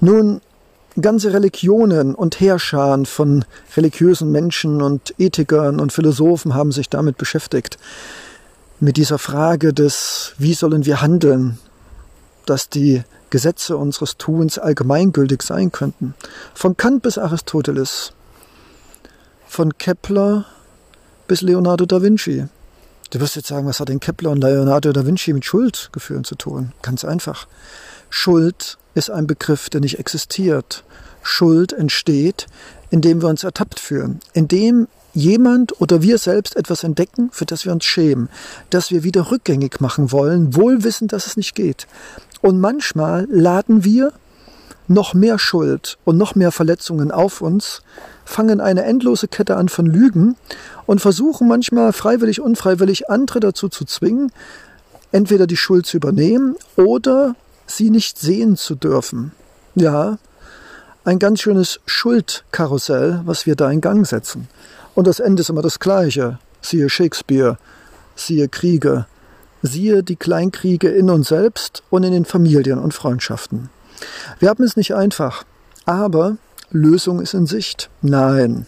[0.00, 0.40] Nun,
[1.00, 3.44] ganze Religionen und Heerscharen von
[3.76, 7.78] religiösen Menschen und Ethikern und Philosophen haben sich damit beschäftigt.
[8.80, 11.58] Mit dieser Frage des, wie sollen wir handeln,
[12.46, 16.14] dass die Gesetze unseres Tuns allgemeingültig sein könnten.
[16.54, 18.12] Von Kant bis Aristoteles,
[19.46, 20.46] von Kepler
[21.26, 22.46] bis Leonardo da Vinci.
[23.10, 26.36] Du wirst jetzt sagen, was hat denn Kepler und Leonardo da Vinci mit Schuldgefühlen zu
[26.36, 26.72] tun?
[26.82, 27.46] Ganz einfach.
[28.10, 30.84] Schuld ist ein Begriff, der nicht existiert.
[31.22, 32.46] Schuld entsteht,
[32.90, 34.88] indem wir uns ertappt fühlen, indem
[35.18, 38.28] jemand oder wir selbst etwas entdecken, für das wir uns schämen,
[38.70, 41.86] das wir wieder rückgängig machen wollen, wohl wissend, dass es nicht geht.
[42.40, 44.12] Und manchmal laden wir
[44.86, 47.82] noch mehr Schuld und noch mehr Verletzungen auf uns,
[48.24, 50.36] fangen eine endlose Kette an von Lügen
[50.86, 54.32] und versuchen manchmal freiwillig, unfreiwillig andere dazu zu zwingen,
[55.12, 57.34] entweder die Schuld zu übernehmen oder
[57.66, 59.32] sie nicht sehen zu dürfen.
[59.74, 60.18] Ja,
[61.04, 64.48] ein ganz schönes Schuldkarussell, was wir da in Gang setzen.
[64.98, 66.40] Und das Ende ist immer das gleiche.
[66.60, 67.56] Siehe Shakespeare,
[68.16, 69.06] siehe Kriege,
[69.62, 73.70] Siehe die Kleinkriege in uns selbst und in den Familien und Freundschaften.
[74.40, 75.44] Wir haben es nicht einfach,
[75.84, 76.36] aber
[76.72, 77.90] Lösung ist in Sicht.
[78.02, 78.66] Nein,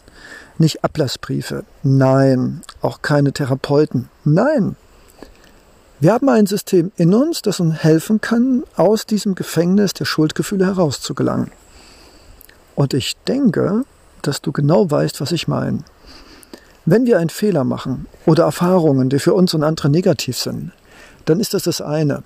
[0.56, 1.64] Nicht Ablassbriefe.
[1.82, 2.62] Nein.
[2.80, 4.08] Auch keine Therapeuten.
[4.22, 4.76] Nein.
[5.98, 10.66] Wir haben ein System in uns, das uns helfen kann, aus diesem Gefängnis der Schuldgefühle
[10.66, 11.50] herauszugelangen.
[12.76, 13.84] Und ich denke,
[14.22, 15.82] dass du genau weißt, was ich meine.
[16.86, 20.72] Wenn wir einen Fehler machen oder Erfahrungen, die für uns und andere negativ sind,
[21.26, 22.22] dann ist das das eine.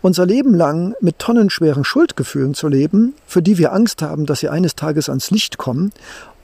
[0.00, 4.48] Unser Leben lang mit tonnenschweren Schuldgefühlen zu leben, für die wir Angst haben, dass sie
[4.48, 5.92] eines Tages ans Licht kommen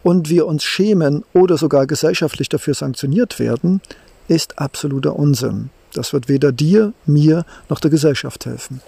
[0.02, 3.80] und wir uns schämen oder sogar gesellschaftlich dafür sanktioniert werden,
[4.28, 5.70] ist absoluter Unsinn.
[5.94, 8.82] Das wird weder dir, mir noch der Gesellschaft helfen.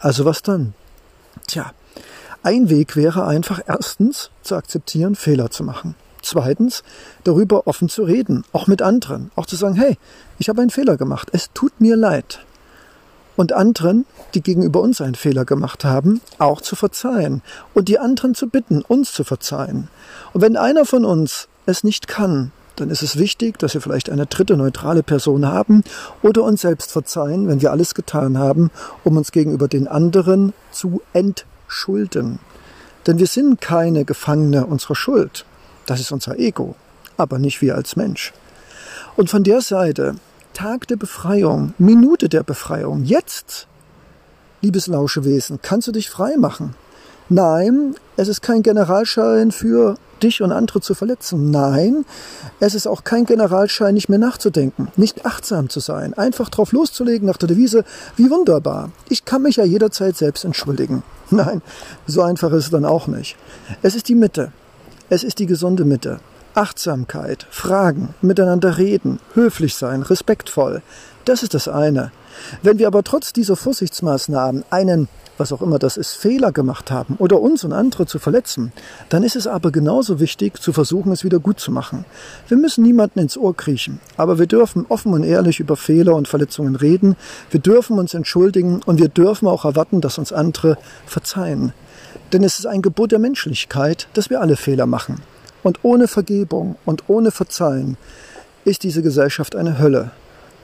[0.00, 0.74] Also was dann?
[1.46, 1.72] Tja,
[2.42, 5.94] ein Weg wäre einfach erstens zu akzeptieren, Fehler zu machen.
[6.26, 6.82] Zweitens,
[7.22, 9.96] darüber offen zu reden, auch mit anderen, auch zu sagen, hey,
[10.40, 12.44] ich habe einen Fehler gemacht, es tut mir leid.
[13.36, 17.42] Und anderen, die gegenüber uns einen Fehler gemacht haben, auch zu verzeihen
[17.74, 19.86] und die anderen zu bitten, uns zu verzeihen.
[20.32, 24.10] Und wenn einer von uns es nicht kann, dann ist es wichtig, dass wir vielleicht
[24.10, 25.84] eine dritte neutrale Person haben
[26.22, 28.72] oder uns selbst verzeihen, wenn wir alles getan haben,
[29.04, 32.40] um uns gegenüber den anderen zu entschulden.
[33.06, 35.44] Denn wir sind keine Gefangene unserer Schuld.
[35.86, 36.74] Das ist unser Ego,
[37.16, 38.32] aber nicht wir als Mensch.
[39.16, 40.16] Und von der Seite,
[40.52, 43.66] Tag der Befreiung, Minute der Befreiung, jetzt,
[44.62, 46.74] liebes Lauschewesen, kannst du dich frei machen.
[47.28, 51.50] Nein, es ist kein Generalschein für dich und andere zu verletzen.
[51.50, 52.04] Nein,
[52.60, 57.26] es ist auch kein Generalschein, nicht mehr nachzudenken, nicht achtsam zu sein, einfach drauf loszulegen
[57.26, 57.84] nach der Devise,
[58.16, 58.90] wie wunderbar.
[59.08, 61.02] Ich kann mich ja jederzeit selbst entschuldigen.
[61.30, 61.62] Nein,
[62.06, 63.36] so einfach ist es dann auch nicht.
[63.82, 64.52] Es ist die Mitte.
[65.08, 66.18] Es ist die gesunde Mitte.
[66.54, 70.82] Achtsamkeit, Fragen, miteinander reden, höflich sein, respektvoll.
[71.24, 72.10] Das ist das eine.
[72.62, 77.16] Wenn wir aber trotz dieser Vorsichtsmaßnahmen einen was auch immer das ist, Fehler gemacht haben
[77.18, 78.72] oder uns und andere zu verletzen,
[79.08, 82.04] dann ist es aber genauso wichtig zu versuchen, es wieder gut zu machen.
[82.48, 86.28] Wir müssen niemanden ins Ohr kriechen, aber wir dürfen offen und ehrlich über Fehler und
[86.28, 87.16] Verletzungen reden,
[87.50, 91.72] wir dürfen uns entschuldigen und wir dürfen auch erwarten, dass uns andere verzeihen.
[92.32, 95.22] Denn es ist ein Gebot der Menschlichkeit, dass wir alle Fehler machen.
[95.62, 97.96] Und ohne Vergebung und ohne Verzeihen
[98.64, 100.10] ist diese Gesellschaft eine Hölle.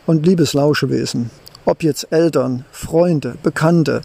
[0.07, 1.31] Und liebes Lauschewesen,
[1.65, 4.03] ob jetzt Eltern, Freunde, Bekannte,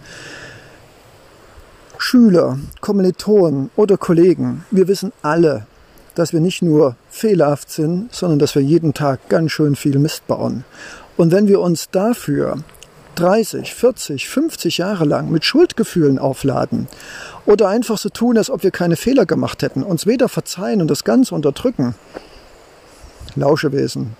[1.98, 5.66] Schüler, Kommilitonen oder Kollegen, wir wissen alle,
[6.14, 10.28] dass wir nicht nur fehlerhaft sind, sondern dass wir jeden Tag ganz schön viel Mist
[10.28, 10.64] bauen.
[11.16, 12.58] Und wenn wir uns dafür
[13.16, 16.88] 30, 40, 50 Jahre lang mit Schuldgefühlen aufladen
[17.48, 20.90] oder einfach so tun, als ob wir keine Fehler gemacht hätten, uns weder verzeihen und
[20.90, 21.96] das Ganze unterdrücken,
[23.36, 24.16] Lauschewesen,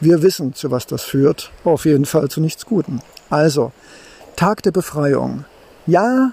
[0.00, 3.00] wir wissen, zu was das führt, auf jeden Fall zu nichts Guten.
[3.30, 3.72] Also,
[4.36, 5.44] Tag der Befreiung.
[5.86, 6.32] Ja,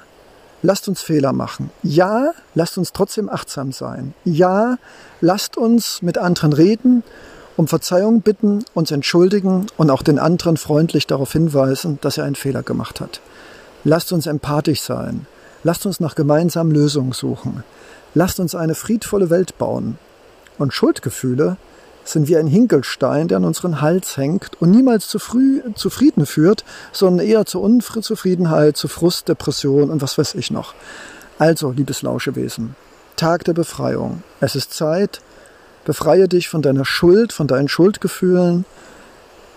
[0.62, 1.72] lasst uns Fehler machen.
[1.84, 4.14] Ja, lasst uns trotzdem achtsam sein.
[4.24, 4.78] Ja,
[5.20, 7.04] lasst uns mit anderen reden,
[7.58, 12.36] um Verzeihung bitten, uns entschuldigen und auch den anderen freundlich darauf hinweisen, dass er einen
[12.36, 13.20] Fehler gemacht hat.
[13.84, 15.26] Lasst uns empathisch sein.
[15.66, 17.64] Lasst uns nach gemeinsamen Lösungen suchen.
[18.14, 19.98] Lasst uns eine friedvolle Welt bauen.
[20.60, 21.58] Und Schuldgefühle
[22.04, 26.28] sind wie ein Hinkelstein, der an unseren Hals hängt und niemals zu früh zu Frieden
[26.28, 30.76] führt, sondern eher zu Unzufriedenheit, zu Frust, Depression und was weiß ich noch.
[31.40, 32.76] Also, liebes Lauschewesen,
[33.16, 34.22] Tag der Befreiung.
[34.42, 35.20] Es ist Zeit,
[35.84, 38.66] befreie dich von deiner Schuld, von deinen Schuldgefühlen.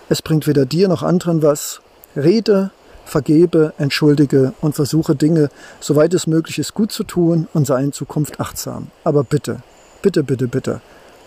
[0.09, 1.81] Es bringt weder dir noch anderen was.
[2.15, 2.71] Rede,
[3.09, 7.93] vergebe, entschuldige und versuche Dinge, soweit es möglich ist, gut zu tun und sei in
[7.93, 8.87] Zukunft achtsam.
[9.03, 9.61] Aber bitte,
[10.01, 10.81] bitte, bitte, bitte,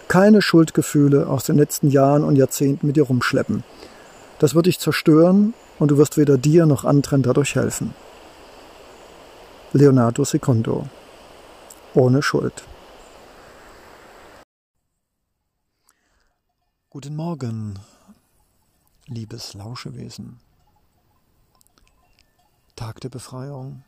[0.09, 3.65] keine Schuldgefühle aus den letzten Jahren und Jahrzehnten mit dir rumschleppen.
[4.39, 7.95] Das wird dich zerstören und du wirst weder dir noch anderen dadurch helfen.
[9.73, 10.87] Leonardo Secondo
[11.95, 12.65] Ohne Schuld.
[16.91, 17.79] Guten Morgen,
[19.07, 20.41] liebes Lauschewesen.
[22.83, 23.85] Tag der Befreiung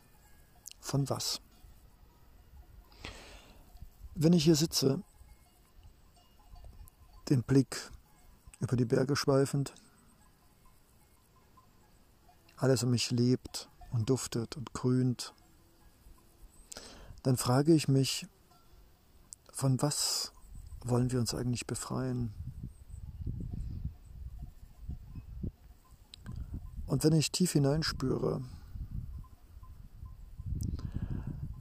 [0.79, 1.41] von was?
[4.15, 5.03] Wenn ich hier sitze
[7.29, 7.91] den Blick
[8.61, 9.75] über die Berge schweifend.
[12.57, 15.35] Alles um mich lebt und duftet und grünt.
[17.25, 18.29] Dann frage ich mich,
[19.53, 20.33] von was
[20.85, 22.33] wollen wir uns eigentlich befreien?
[26.87, 28.41] Und wenn ich tief hineinspüre,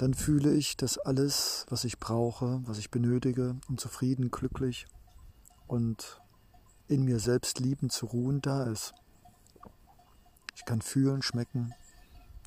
[0.03, 4.85] dann fühle ich, dass alles, was ich brauche, was ich benötige, um zufrieden, glücklich
[5.65, 6.19] und
[6.89, 8.93] in mir selbst lieben zu ruhen da ist.
[10.57, 11.73] Ich kann fühlen, schmecken,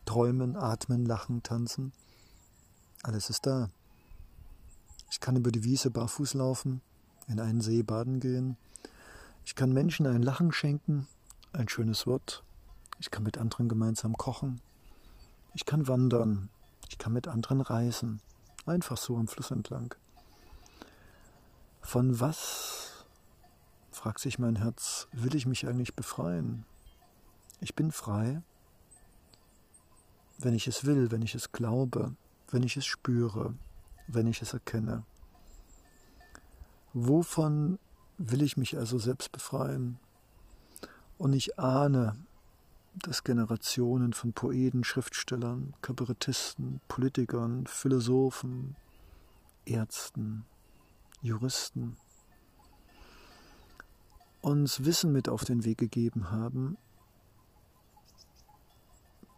[0.04, 1.94] träumen, atmen, lachen, tanzen.
[3.02, 3.70] Alles ist da.
[5.10, 6.82] Ich kann über die Wiese barfuß laufen,
[7.26, 8.58] in einen See baden gehen.
[9.46, 11.08] Ich kann Menschen ein Lachen schenken,
[11.54, 12.44] ein schönes Wort.
[12.98, 14.60] Ich kann mit anderen gemeinsam kochen.
[15.54, 16.50] Ich kann wandern.
[16.88, 18.20] Ich kann mit anderen reisen.
[18.64, 19.94] Einfach so am Fluss entlang.
[21.80, 23.06] Von was,
[23.92, 26.64] fragt sich mein Herz, will ich mich eigentlich befreien?
[27.60, 28.42] Ich bin frei,
[30.38, 32.14] wenn ich es will, wenn ich es glaube,
[32.50, 33.54] wenn ich es spüre,
[34.08, 35.04] wenn ich es erkenne.
[36.92, 37.78] Wovon
[38.18, 39.98] will ich mich also selbst befreien?
[41.18, 42.16] Und ich ahne,
[42.96, 48.76] dass Generationen von Poeten, Schriftstellern, Kabarettisten, Politikern, Philosophen,
[49.64, 50.44] Ärzten,
[51.20, 51.96] Juristen
[54.46, 56.78] uns Wissen mit auf den Weg gegeben haben,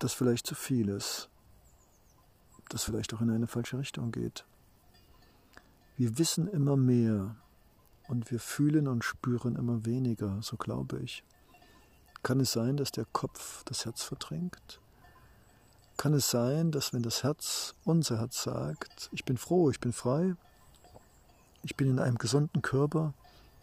[0.00, 1.30] das vielleicht zu viel ist,
[2.68, 4.44] das vielleicht auch in eine falsche Richtung geht.
[5.96, 7.36] Wir wissen immer mehr
[8.06, 11.24] und wir fühlen und spüren immer weniger, so glaube ich.
[12.22, 14.80] Kann es sein, dass der Kopf das Herz verdrängt?
[15.96, 19.92] Kann es sein, dass wenn das Herz, unser Herz sagt, ich bin froh, ich bin
[19.92, 20.34] frei,
[21.62, 23.14] ich bin in einem gesunden Körper,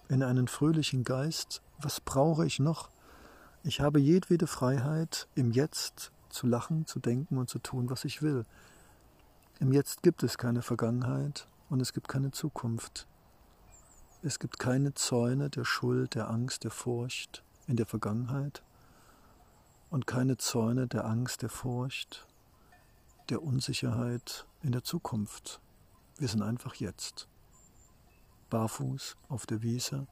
[0.09, 2.89] in einem fröhlichen Geist, was brauche ich noch?
[3.63, 8.21] Ich habe jedwede Freiheit, im Jetzt zu lachen, zu denken und zu tun, was ich
[8.21, 8.45] will.
[9.59, 13.07] Im Jetzt gibt es keine Vergangenheit und es gibt keine Zukunft.
[14.23, 18.63] Es gibt keine Zäune der Schuld, der Angst, der Furcht in der Vergangenheit
[19.89, 22.27] und keine Zäune der Angst, der Furcht,
[23.29, 25.61] der Unsicherheit in der Zukunft.
[26.17, 27.27] Wir sind einfach jetzt.
[28.49, 30.07] Barfuß auf der Wiese,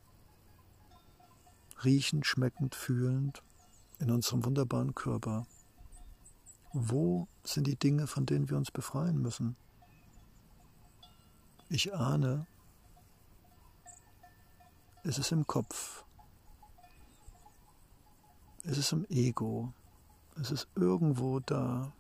[1.84, 3.44] riechend, schmeckend, fühlend
[4.00, 5.46] in unserem wunderbaren Körper.
[6.74, 9.56] Wo sind die Dinge, von denen wir uns befreien müssen?
[11.70, 12.48] Ich ahne,
[15.04, 16.06] es ist im Kopf,
[18.64, 19.74] es ist im Ego.
[20.40, 21.92] Es ist irgendwo da.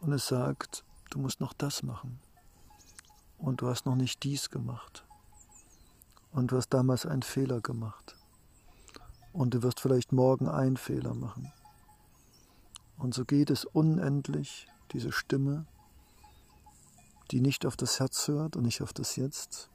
[0.00, 2.18] Und es sagt, du musst noch das machen.
[3.38, 5.04] Und du hast noch nicht dies gemacht.
[6.32, 8.16] Und du hast damals einen Fehler gemacht.
[9.32, 11.52] Und du wirst vielleicht morgen einen Fehler machen.
[12.96, 15.66] Und so geht es unendlich, diese Stimme,
[17.30, 19.70] die nicht auf das Herz hört und nicht auf das Jetzt,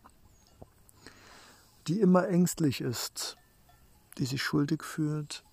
[1.88, 3.38] die immer ängstlich ist
[4.18, 5.44] die sich schuldig fühlt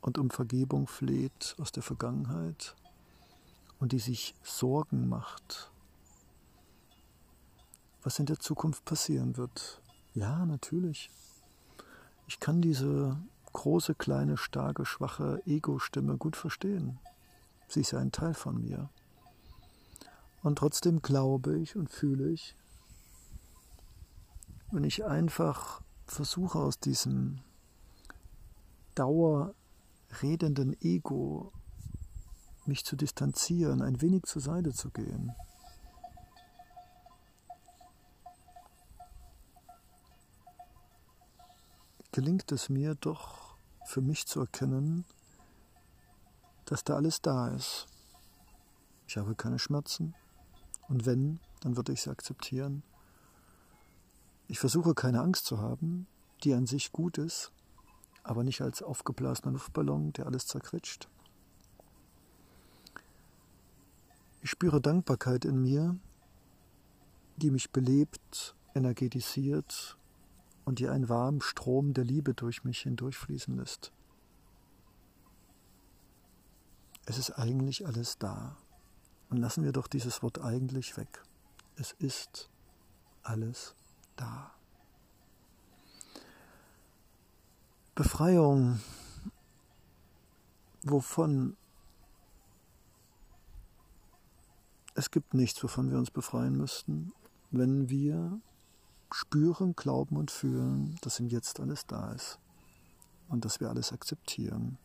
[0.00, 2.74] und um Vergebung fleht aus der Vergangenheit
[3.78, 5.70] und die sich Sorgen macht,
[8.02, 9.80] was in der Zukunft passieren wird.
[10.14, 11.10] Ja, natürlich.
[12.26, 13.16] Ich kann diese
[13.52, 16.98] große, kleine, starke, schwache Ego-Stimme gut verstehen.
[17.68, 18.90] Sie ist ja ein Teil von mir.
[20.42, 22.56] Und trotzdem glaube ich und fühle ich,
[24.72, 25.82] wenn ich einfach
[26.12, 27.40] versuche aus diesem
[28.94, 31.52] dauerredenden Ego
[32.66, 35.34] mich zu distanzieren, ein wenig zur Seite zu gehen.
[42.12, 43.56] Gelingt es mir doch
[43.86, 45.06] für mich zu erkennen,
[46.66, 47.86] dass da alles da ist.
[49.08, 50.14] Ich habe keine Schmerzen
[50.88, 52.82] und wenn, dann würde ich sie akzeptieren.
[54.52, 56.06] Ich versuche keine Angst zu haben,
[56.44, 57.52] die an sich gut ist,
[58.22, 61.08] aber nicht als aufgeblasener Luftballon, der alles zerquetscht.
[64.42, 65.96] Ich spüre Dankbarkeit in mir,
[67.38, 69.96] die mich belebt, energetisiert
[70.66, 73.90] und die einen warmen Strom der Liebe durch mich hindurchfließen lässt.
[77.06, 78.58] Es ist eigentlich alles da.
[79.30, 81.22] Und lassen wir doch dieses Wort eigentlich weg.
[81.74, 82.50] Es ist
[83.22, 83.81] alles da
[84.16, 84.52] da.
[87.94, 88.80] Befreiung,
[90.82, 91.56] wovon
[94.94, 97.12] es gibt nichts, wovon wir uns befreien müssten,
[97.50, 98.40] wenn wir
[99.12, 102.38] spüren, glauben und fühlen, dass im Jetzt alles da ist
[103.28, 104.78] und dass wir alles akzeptieren.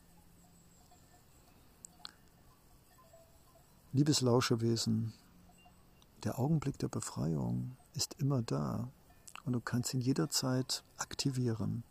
[3.93, 5.13] Liebes Lauschewesen,
[6.23, 8.91] der Augenblick der Befreiung ist immer da
[9.47, 11.85] und du kannst ihn jederzeit aktivieren,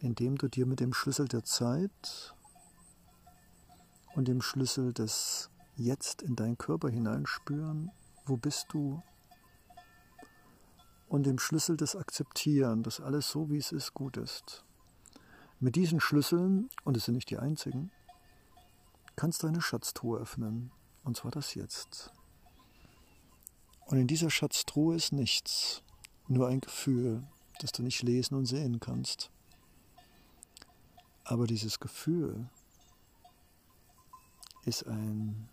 [0.00, 2.34] indem du dir mit dem Schlüssel der Zeit
[4.16, 7.92] und dem Schlüssel des Jetzt in deinen Körper hineinspüren,
[8.26, 9.02] wo bist du,
[11.08, 14.64] und dem Schlüssel des Akzeptieren, dass alles so, wie es ist, gut ist.
[15.60, 17.92] Mit diesen Schlüsseln, und es sind nicht die einzigen,
[19.14, 20.72] kannst du eine Schatztruhe öffnen,
[21.04, 22.12] und zwar das Jetzt.
[23.86, 25.82] Und in dieser Schatztruhe ist nichts,
[26.28, 27.22] nur ein Gefühl,
[27.60, 29.30] das du nicht lesen und sehen kannst.
[31.24, 32.48] Aber dieses Gefühl
[34.64, 35.48] ist ein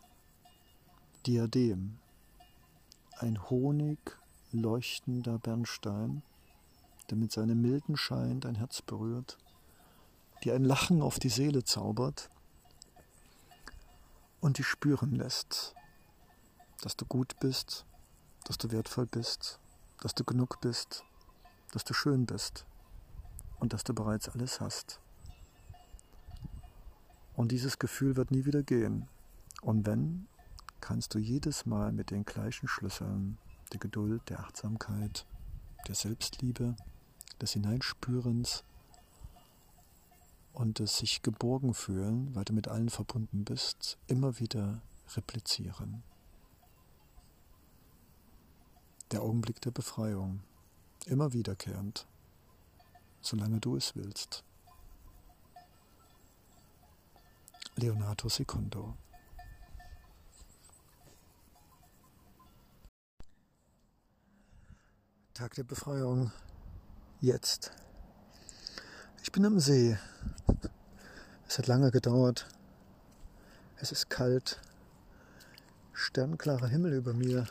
[1.25, 1.99] Diadem,
[3.19, 3.99] ein Honig
[4.51, 6.23] leuchtender Bernstein,
[7.09, 9.37] der mit seinem milden Schein dein Herz berührt,
[10.43, 12.29] die ein Lachen auf die Seele zaubert
[14.39, 15.75] und dich spüren lässt,
[16.81, 17.85] dass du gut bist,
[18.45, 19.59] dass du wertvoll bist,
[20.01, 21.03] dass du genug bist,
[21.71, 22.65] dass du schön bist
[23.59, 24.99] und dass du bereits alles hast.
[27.35, 29.07] Und dieses Gefühl wird nie wieder gehen.
[29.61, 30.27] Und wenn,
[30.81, 33.37] kannst du jedes Mal mit den gleichen Schlüsseln
[33.71, 35.25] der Geduld, der Achtsamkeit,
[35.87, 36.75] der Selbstliebe,
[37.41, 38.63] des Hineinspürens
[40.53, 44.81] und des sich geborgen fühlen, weil du mit allen verbunden bist, immer wieder
[45.15, 46.03] replizieren.
[49.11, 50.41] Der Augenblick der Befreiung,
[51.05, 52.07] immer wiederkehrend,
[53.21, 54.43] solange du es willst.
[57.75, 58.95] Leonardo Secundo
[65.39, 66.33] Tag der Befreiung.
[67.21, 67.71] Jetzt.
[69.23, 69.97] Ich bin am See.
[71.47, 72.45] Es hat lange gedauert.
[73.77, 74.59] Es ist kalt.
[75.93, 77.47] Sternklarer Himmel über mir.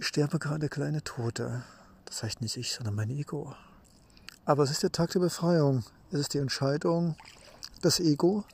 [0.00, 1.62] Ich sterbe gerade kleine Tote.
[2.06, 3.54] Das heißt nicht ich, sondern mein Ego.
[4.46, 5.84] Aber es ist der Tag der Befreiung.
[6.10, 7.16] Es ist die Entscheidung,
[7.82, 8.44] das Ego,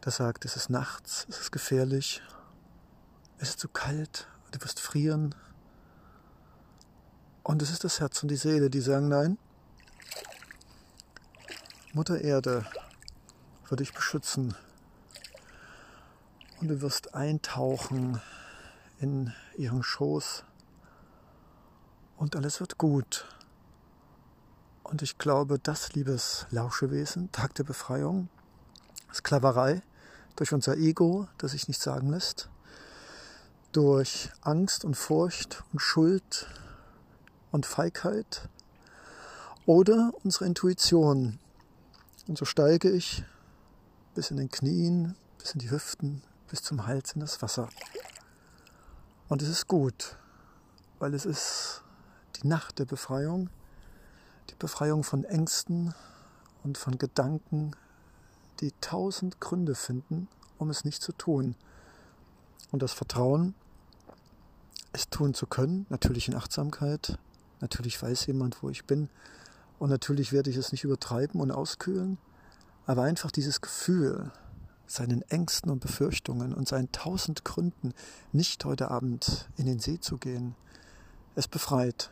[0.00, 2.22] das sagt, es ist nachts, es ist gefährlich,
[3.38, 5.34] es ist zu kalt, du wirst frieren,
[7.42, 9.38] und es ist das Herz und die Seele, die sagen, nein,
[11.92, 12.64] Mutter Erde
[13.68, 14.54] wird dich beschützen.
[16.60, 18.20] Und du wirst eintauchen
[19.00, 20.44] in ihren Schoß.
[22.16, 23.26] Und alles wird gut.
[24.82, 28.28] Und ich glaube, das, liebes Lauschewesen, Tag der Befreiung,
[29.12, 29.82] Sklaverei
[30.36, 32.48] durch unser Ego, das sich nicht sagen lässt,
[33.72, 36.46] durch Angst und Furcht und Schuld
[37.50, 38.48] und Feigheit
[39.66, 41.38] oder unsere Intuition.
[42.26, 43.24] Und so steige ich
[44.14, 47.68] bis in den Knien, bis in die Hüften, bis zum Hals in das Wasser.
[49.28, 50.16] Und es ist gut,
[50.98, 51.82] weil es ist
[52.36, 53.50] die Nacht der Befreiung,
[54.50, 55.94] die Befreiung von Ängsten
[56.64, 57.72] und von Gedanken,
[58.60, 61.54] die tausend Gründe finden, um es nicht zu tun.
[62.70, 63.54] Und das Vertrauen,
[64.92, 67.18] es tun zu können, natürlich in Achtsamkeit,
[67.60, 69.08] Natürlich weiß jemand, wo ich bin.
[69.78, 72.18] Und natürlich werde ich es nicht übertreiben und auskühlen.
[72.86, 74.30] Aber einfach dieses Gefühl,
[74.88, 77.92] seinen Ängsten und Befürchtungen und seinen tausend Gründen,
[78.32, 80.54] nicht heute Abend in den See zu gehen,
[81.34, 82.10] es befreit.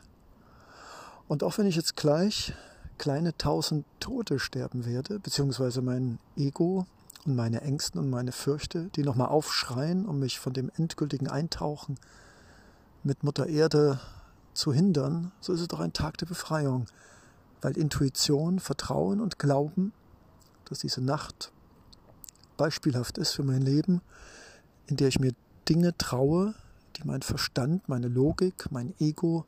[1.27, 2.53] Und auch wenn ich jetzt gleich
[2.97, 6.85] kleine tausend Tote sterben werde, beziehungsweise mein Ego
[7.25, 11.99] und meine Ängsten und meine Fürchte, die nochmal aufschreien, um mich von dem endgültigen Eintauchen
[13.03, 13.99] mit Mutter Erde
[14.53, 16.85] zu hindern, so ist es doch ein Tag der Befreiung,
[17.61, 19.93] weil Intuition, Vertrauen und Glauben,
[20.65, 21.51] dass diese Nacht
[22.57, 24.01] beispielhaft ist für mein Leben,
[24.87, 25.33] in der ich mir
[25.69, 26.55] Dinge traue,
[26.95, 29.45] die mein Verstand, meine Logik, mein Ego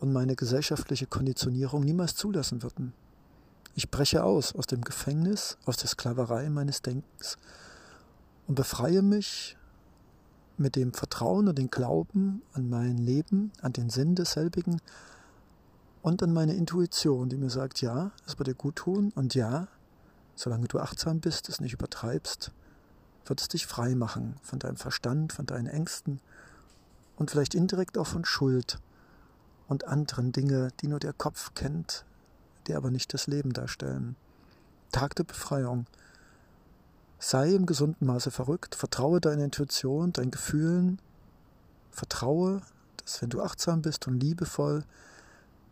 [0.00, 2.92] und meine gesellschaftliche Konditionierung niemals zulassen würden.
[3.74, 7.38] Ich breche aus aus dem Gefängnis, aus der Sklaverei meines Denkens
[8.46, 9.56] und befreie mich
[10.56, 14.80] mit dem Vertrauen und dem Glauben an mein Leben, an den Sinn desselbigen
[16.02, 19.68] und an meine Intuition, die mir sagt, ja, es wird dir gut tun und ja,
[20.34, 22.52] solange du achtsam bist, es nicht übertreibst,
[23.26, 26.20] wird es dich frei machen von deinem Verstand, von deinen Ängsten
[27.16, 28.78] und vielleicht indirekt auch von Schuld
[29.68, 32.04] und anderen Dinge, die nur der Kopf kennt,
[32.66, 34.16] die aber nicht das Leben darstellen.
[34.92, 35.86] Tag der Befreiung.
[37.18, 41.00] Sei im gesunden Maße verrückt, vertraue deiner Intuition, deinen Gefühlen,
[41.90, 42.60] vertraue,
[42.98, 44.84] dass wenn du achtsam bist und liebevoll,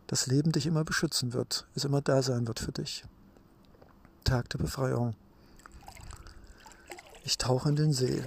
[0.07, 3.05] das Leben dich immer beschützen wird, es immer da sein wird für dich.
[4.23, 5.15] Tag der Befreiung.
[7.23, 8.23] Ich tauche in den See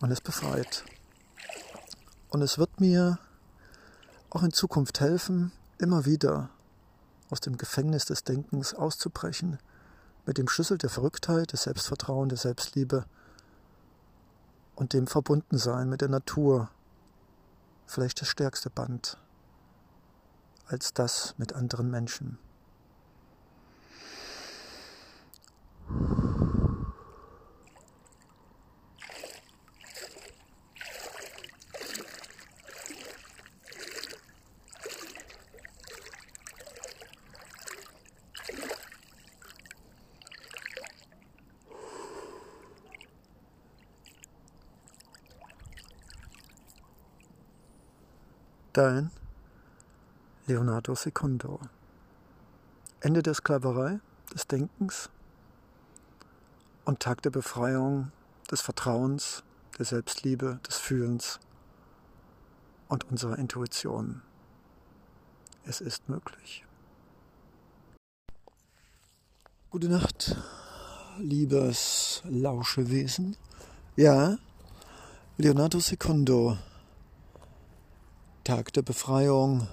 [0.00, 0.84] und es befreit.
[2.28, 3.18] Und es wird mir
[4.30, 6.50] auch in Zukunft helfen, immer wieder
[7.30, 9.58] aus dem Gefängnis des Denkens auszubrechen
[10.26, 13.04] mit dem Schlüssel der Verrücktheit, des Selbstvertrauen, der Selbstliebe
[14.76, 16.70] und dem Verbundensein mit der Natur
[17.86, 19.18] vielleicht das stärkste Band
[20.66, 22.38] als das mit anderen Menschen.
[48.80, 49.10] Dein
[50.46, 51.60] Leonardo Secundo.
[53.00, 54.00] Ende der Sklaverei,
[54.32, 55.10] des Denkens
[56.86, 58.10] und Tag der Befreiung,
[58.50, 59.44] des Vertrauens,
[59.78, 61.40] der Selbstliebe, des Fühlens
[62.88, 64.22] und unserer Intuition.
[65.66, 66.64] Es ist möglich.
[69.68, 70.36] Gute Nacht,
[71.18, 73.36] liebes Lauschewesen.
[73.96, 74.38] Ja,
[75.36, 76.56] Leonardo Secundo,
[78.42, 79.68] Tag der Befreiung,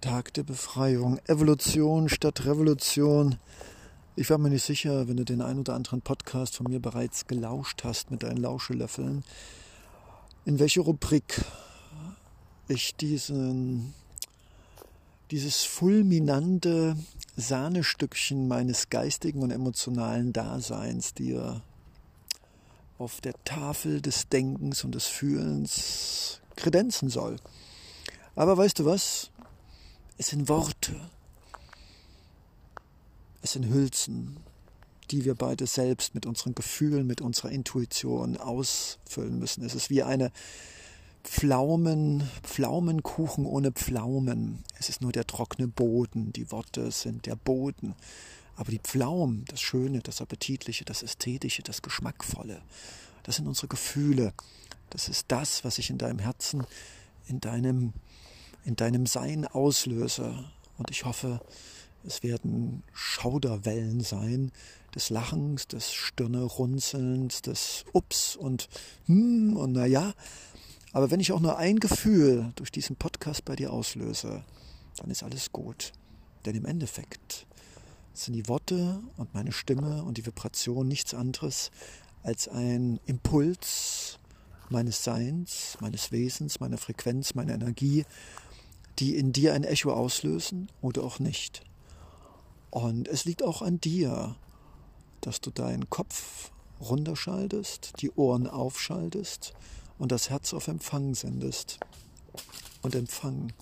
[0.00, 3.38] Tag der Befreiung, Evolution statt Revolution.
[4.14, 7.26] Ich war mir nicht sicher, wenn du den ein oder anderen Podcast von mir bereits
[7.26, 9.24] gelauscht hast mit deinen Lauschelöffeln,
[10.44, 11.44] in welche Rubrik
[12.68, 13.92] ich diesen,
[15.32, 16.96] dieses fulminante
[17.36, 21.62] Sahnestückchen meines geistigen und emotionalen Daseins dir
[22.98, 27.36] auf der Tafel des Denkens und des Fühlens kredenzen soll.
[28.34, 29.30] Aber weißt du was?
[30.16, 30.94] Es sind Worte.
[33.40, 34.38] Es sind Hülsen,
[35.10, 39.64] die wir beide selbst mit unseren Gefühlen, mit unserer Intuition ausfüllen müssen.
[39.64, 40.32] Es ist wie eine
[41.22, 44.64] Pflaumen, Pflaumenkuchen ohne Pflaumen.
[44.78, 46.32] Es ist nur der trockene Boden.
[46.32, 47.94] Die Worte sind der Boden.
[48.58, 52.60] Aber die Pflaumen, das Schöne, das Appetitliche, das Ästhetische, das Geschmackvolle,
[53.22, 54.32] das sind unsere Gefühle.
[54.90, 56.66] Das ist das, was ich in deinem Herzen,
[57.28, 57.92] in deinem,
[58.64, 60.44] in deinem Sein auslöse.
[60.76, 61.40] Und ich hoffe,
[62.04, 64.50] es werden Schauderwellen sein
[64.92, 68.68] des Lachens, des Stirnerunzelns, des Ups und
[69.06, 70.14] hm und naja,
[70.92, 74.42] aber wenn ich auch nur ein Gefühl durch diesen Podcast bei dir auslöse,
[74.96, 75.92] dann ist alles gut.
[76.44, 77.46] Denn im Endeffekt
[78.24, 81.70] sind die Worte und meine Stimme und die Vibration nichts anderes
[82.22, 84.18] als ein Impuls
[84.70, 88.04] meines Seins, meines Wesens, meiner Frequenz, meiner Energie,
[88.98, 91.62] die in dir ein Echo auslösen oder auch nicht.
[92.70, 94.36] Und es liegt auch an dir,
[95.20, 96.50] dass du deinen Kopf
[96.80, 99.54] runterschaltest, die Ohren aufschaltest
[99.98, 101.78] und das Herz auf Empfang sendest.
[102.82, 103.52] Und Empfang.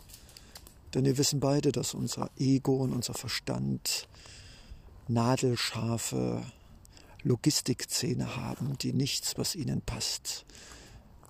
[0.92, 4.08] Denn wir wissen beide, dass unser Ego und unser Verstand
[5.08, 6.42] nadelscharfe
[7.22, 10.44] Logistikzähne haben, die nichts, was ihnen passt,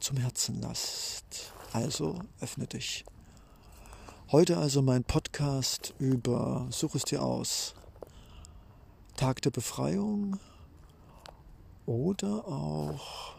[0.01, 1.53] zum Herzen lasst.
[1.72, 3.05] Also öffne dich.
[4.31, 7.74] Heute also mein Podcast über, such es dir aus,
[9.16, 10.39] Tag der Befreiung
[11.87, 13.37] oder auch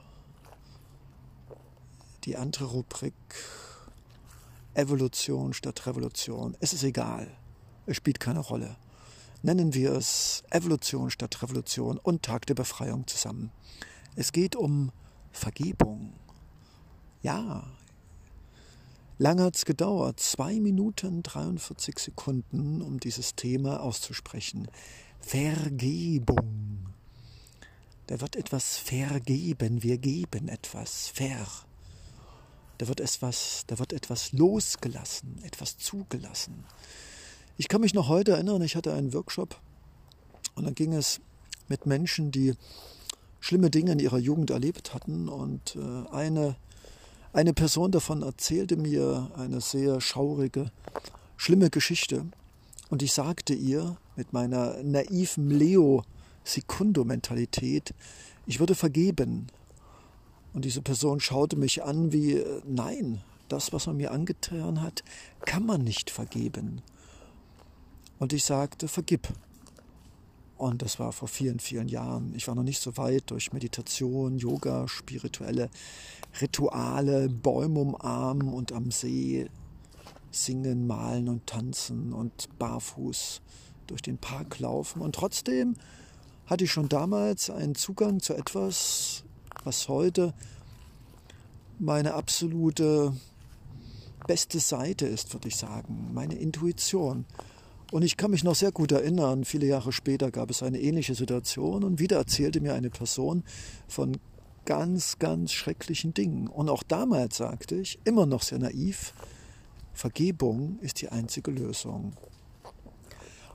[2.24, 3.14] die andere Rubrik
[4.74, 6.56] Evolution statt Revolution.
[6.60, 7.36] Es ist egal.
[7.86, 8.78] Es spielt keine Rolle.
[9.44, 13.52] Nennen wir es Evolution statt Revolution und Tag der Befreiung zusammen.
[14.16, 14.92] Es geht um
[15.32, 16.14] Vergebung.
[17.22, 17.64] Ja,
[19.20, 24.68] lange hat es gedauert, zwei Minuten 43 Sekunden, um dieses Thema auszusprechen.
[25.20, 26.88] Vergebung.
[28.08, 31.46] Da wird etwas vergeben, wir geben etwas, ver.
[32.78, 36.64] Da wird etwas, da wird etwas losgelassen, etwas zugelassen.
[37.60, 39.60] Ich kann mich noch heute erinnern, ich hatte einen Workshop
[40.54, 41.20] und dann ging es
[41.68, 42.54] mit Menschen, die
[43.40, 46.56] schlimme Dinge in ihrer Jugend erlebt hatten und äh, eine,
[47.34, 50.70] eine Person davon erzählte mir eine sehr schaurige,
[51.36, 52.28] schlimme Geschichte
[52.92, 57.96] und ich sagte ihr mit meiner naiven Leo-Sekundo-Mentalität,
[58.46, 59.48] ich würde vergeben,
[60.54, 65.04] und diese Person schaute mich an wie, äh, nein, das, was man mir angetan hat,
[65.44, 66.84] kann man nicht vergeben.
[68.20, 69.28] Und ich sagte, vergib.
[70.58, 72.34] Und das war vor vielen, vielen Jahren.
[72.36, 75.70] Ich war noch nicht so weit durch Meditation, Yoga, spirituelle
[76.42, 79.48] Rituale, Bäume umarmen und am See
[80.32, 83.42] singen, malen und tanzen und barfuß
[83.86, 85.02] durch den Park laufen.
[85.02, 85.76] Und trotzdem
[86.48, 89.24] hatte ich schon damals einen Zugang zu etwas,
[89.64, 90.34] was heute
[91.80, 93.14] meine absolute
[94.26, 97.26] beste Seite ist, würde ich sagen, meine Intuition.
[97.92, 101.16] Und ich kann mich noch sehr gut erinnern, viele Jahre später gab es eine ähnliche
[101.16, 103.44] Situation und wieder erzählte mir eine Person
[103.88, 104.18] von
[104.66, 106.48] ganz, ganz schrecklichen Dingen.
[106.48, 109.14] Und auch damals sagte ich, immer noch sehr naiv,
[109.94, 112.14] Vergebung ist die einzige Lösung.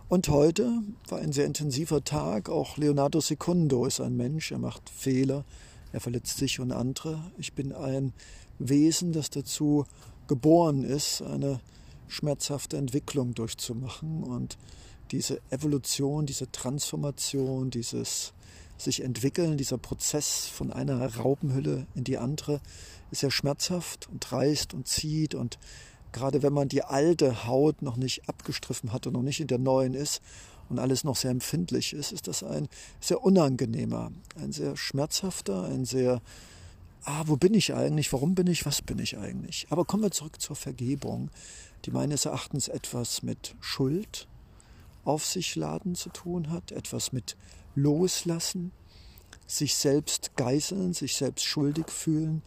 [0.08, 2.48] Und heute war ein sehr intensiver Tag.
[2.48, 5.44] Auch Leonardo Secundo ist ein Mensch, er macht Fehler,
[5.92, 7.30] er verletzt sich und andere.
[7.36, 8.12] Ich bin ein
[8.58, 9.84] Wesen, das dazu
[10.26, 11.60] geboren ist, eine
[12.08, 14.58] schmerzhafte Entwicklung durchzumachen und
[15.10, 18.32] diese Evolution, diese Transformation, dieses
[18.78, 19.56] sich entwickeln.
[19.56, 22.60] Dieser Prozess von einer Raupenhülle in die andere
[23.10, 25.34] ist ja schmerzhaft und reißt und zieht.
[25.34, 25.58] Und
[26.12, 29.58] gerade wenn man die alte Haut noch nicht abgestriffen hat und noch nicht in der
[29.58, 30.20] neuen ist
[30.68, 32.68] und alles noch sehr empfindlich ist, ist das ein
[33.00, 36.22] sehr unangenehmer, ein sehr schmerzhafter, ein sehr
[37.04, 39.66] ah, wo bin ich eigentlich, warum bin ich, was bin ich eigentlich.
[39.70, 41.30] Aber kommen wir zurück zur Vergebung,
[41.84, 44.28] die meines Erachtens etwas mit Schuld
[45.04, 47.36] auf sich laden zu tun hat, etwas mit
[47.74, 48.72] Loslassen,
[49.46, 52.42] sich selbst geißeln, sich selbst schuldig fühlen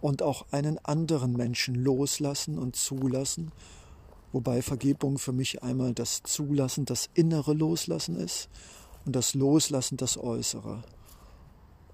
[0.00, 3.52] und auch einen anderen Menschen loslassen und zulassen,
[4.32, 8.48] wobei Vergebung für mich einmal das Zulassen, das innere Loslassen ist
[9.04, 10.82] und das Loslassen das Äußere.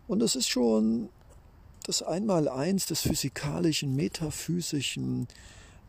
[0.08, 1.08] Und es ist schon
[1.84, 5.26] das Einmaleins des physikalischen, metaphysischen,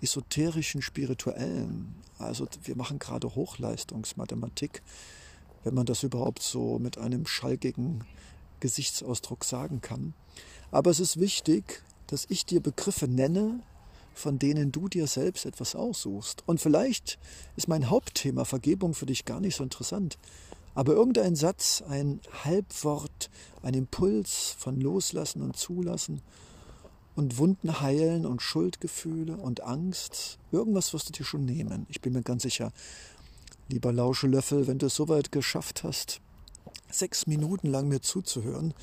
[0.04, 1.95] esoterischen, spirituellen.
[2.20, 4.84] Also wir machen gerade Hochleistungsmathematik,
[5.64, 8.04] wenn man das überhaupt so mit einem schalkigen
[8.60, 10.14] Gesichtsausdruck sagen kann.
[10.72, 13.62] Aber es ist wichtig, dass ich dir Begriffe nenne,
[14.14, 16.43] von denen du dir selbst etwas aussuchst.
[16.45, 17.18] Und vielleicht
[17.56, 20.18] ist mein Hauptthema Vergebung für dich gar nicht so interessant.
[20.76, 23.30] Aber irgendein Satz, ein Halbwort,
[23.62, 26.22] ein Impuls von Loslassen und Zulassen
[27.16, 31.86] und Wunden heilen und Schuldgefühle und Angst, irgendwas wirst du dir schon nehmen.
[31.89, 32.72] Ich bin mir ganz sicher.
[33.70, 36.22] Lieber Lauschelöffel, wenn du es soweit geschafft hast,
[36.89, 38.74] sechs Minuten lang mir zuzuhören,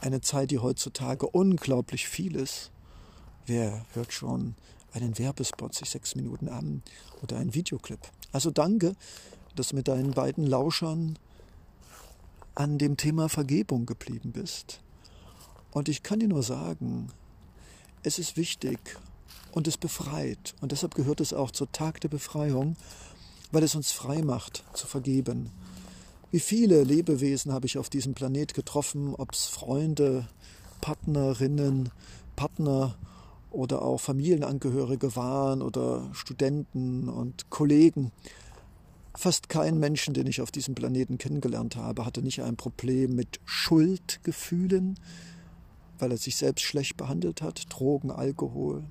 [0.00, 2.70] eine Zeit, die heutzutage unglaublich viel ist.
[3.46, 4.54] Wer hört schon
[4.92, 6.82] einen Werbespot sich sechs Minuten an
[7.22, 8.00] oder einen Videoclip?
[8.32, 8.94] Also danke,
[9.54, 11.18] dass du mit deinen beiden Lauschern
[12.54, 14.80] an dem Thema Vergebung geblieben bist.
[15.70, 17.08] Und ich kann dir nur sagen,
[18.04, 18.78] es ist wichtig
[19.52, 20.54] und es befreit.
[20.60, 22.76] Und deshalb gehört es auch zur Tag der Befreiung,
[23.50, 25.50] weil es uns frei macht zu vergeben.
[26.30, 30.28] Wie viele Lebewesen habe ich auf diesem Planet getroffen, ob es Freunde,
[30.80, 31.90] Partnerinnen,
[32.36, 32.96] Partner
[33.50, 38.10] oder auch Familienangehörige waren oder Studenten und Kollegen.
[39.16, 43.38] Fast kein Menschen, den ich auf diesem Planeten kennengelernt habe, hatte nicht ein Problem mit
[43.44, 44.98] Schuldgefühlen,
[45.98, 48.84] weil er sich selbst schlecht behandelt hat, Drogen, Alkohol,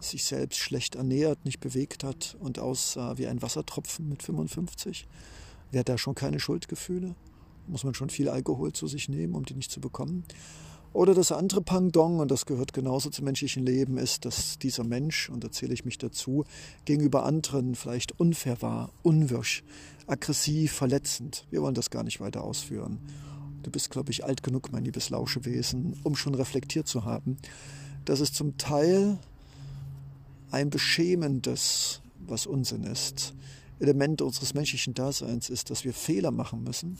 [0.00, 5.06] sich selbst schlecht ernährt, nicht bewegt hat und aussah wie ein Wassertropfen mit 55
[5.72, 7.14] Wer hat da schon keine Schuldgefühle?
[7.66, 10.24] Muss man schon viel Alkohol zu sich nehmen, um die nicht zu bekommen?
[10.92, 15.30] Oder das andere Pangdong, und das gehört genauso zum menschlichen Leben, ist, dass dieser Mensch,
[15.30, 16.44] und da zähle ich mich dazu,
[16.84, 19.64] gegenüber anderen vielleicht unfair war, unwirsch,
[20.06, 21.46] aggressiv, verletzend.
[21.50, 22.98] Wir wollen das gar nicht weiter ausführen.
[23.62, 27.36] Du bist, glaube ich, alt genug, mein liebes Lauschewesen, um schon reflektiert zu haben,
[28.04, 29.18] dass es zum Teil
[30.50, 33.34] ein beschämendes, was Unsinn ist,
[33.78, 36.98] Element unseres menschlichen Daseins ist, dass wir Fehler machen müssen.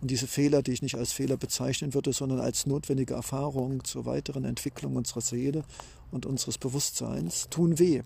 [0.00, 4.04] Und diese Fehler, die ich nicht als Fehler bezeichnen würde, sondern als notwendige Erfahrung zur
[4.04, 5.64] weiteren Entwicklung unserer Seele
[6.10, 8.02] und unseres Bewusstseins, tun weh.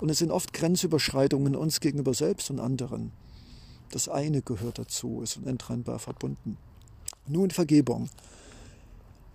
[0.00, 3.12] Und es sind oft Grenzüberschreitungen uns gegenüber selbst und anderen.
[3.90, 6.56] Das eine gehört dazu, ist unentrennbar verbunden.
[7.30, 8.10] Nun Vergebung.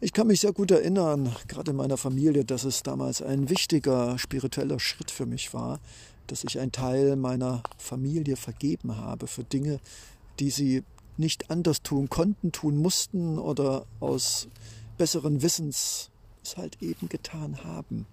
[0.01, 4.19] Ich kann mich sehr gut erinnern, gerade in meiner Familie, dass es damals ein wichtiger
[4.19, 5.79] spiritueller Schritt für mich war,
[6.27, 9.79] dass ich einen Teil meiner Familie vergeben habe für Dinge,
[10.39, 10.83] die sie
[11.15, 14.49] nicht anders tun konnten, tun mussten oder aus
[14.97, 16.09] besseren Wissens
[16.43, 18.05] es halt eben getan haben.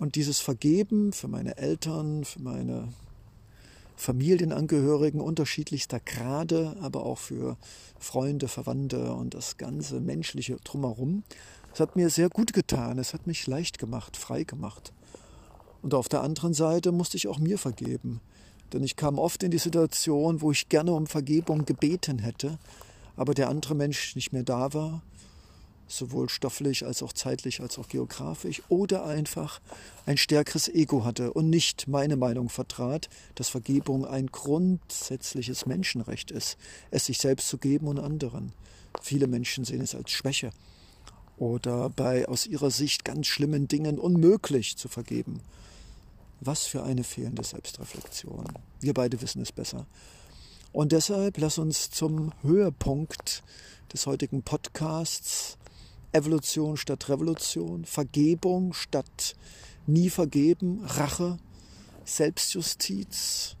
[0.00, 2.88] Und dieses Vergeben für meine Eltern, für meine
[3.98, 7.56] Familienangehörigen unterschiedlichster Grade, aber auch für
[7.98, 11.24] Freunde, Verwandte und das ganze menschliche drumherum,
[11.74, 14.92] es hat mir sehr gut getan, es hat mich leicht gemacht, frei gemacht.
[15.82, 18.20] Und auf der anderen Seite musste ich auch mir vergeben.
[18.72, 22.58] Denn ich kam oft in die Situation, wo ich gerne um Vergebung gebeten hätte,
[23.16, 25.02] aber der andere Mensch nicht mehr da war,
[25.88, 29.60] sowohl stofflich als auch zeitlich als auch geografisch, oder einfach
[30.06, 36.56] ein stärkeres Ego hatte und nicht meine Meinung vertrat, dass Vergebung ein grundsätzliches Menschenrecht ist,
[36.90, 38.52] es sich selbst zu geben und anderen.
[39.02, 40.52] Viele Menschen sehen es als Schwäche
[41.38, 45.40] oder bei aus ihrer Sicht ganz schlimmen Dingen unmöglich zu vergeben.
[46.40, 48.46] Was für eine fehlende Selbstreflexion.
[48.80, 49.86] Wir beide wissen es besser.
[50.72, 53.42] Und deshalb lass uns zum Höhepunkt
[53.92, 55.57] des heutigen Podcasts
[56.12, 59.36] Evolution statt Revolution, Vergebung statt
[59.86, 61.38] nie vergeben, Rache,
[62.04, 63.56] Selbstjustiz,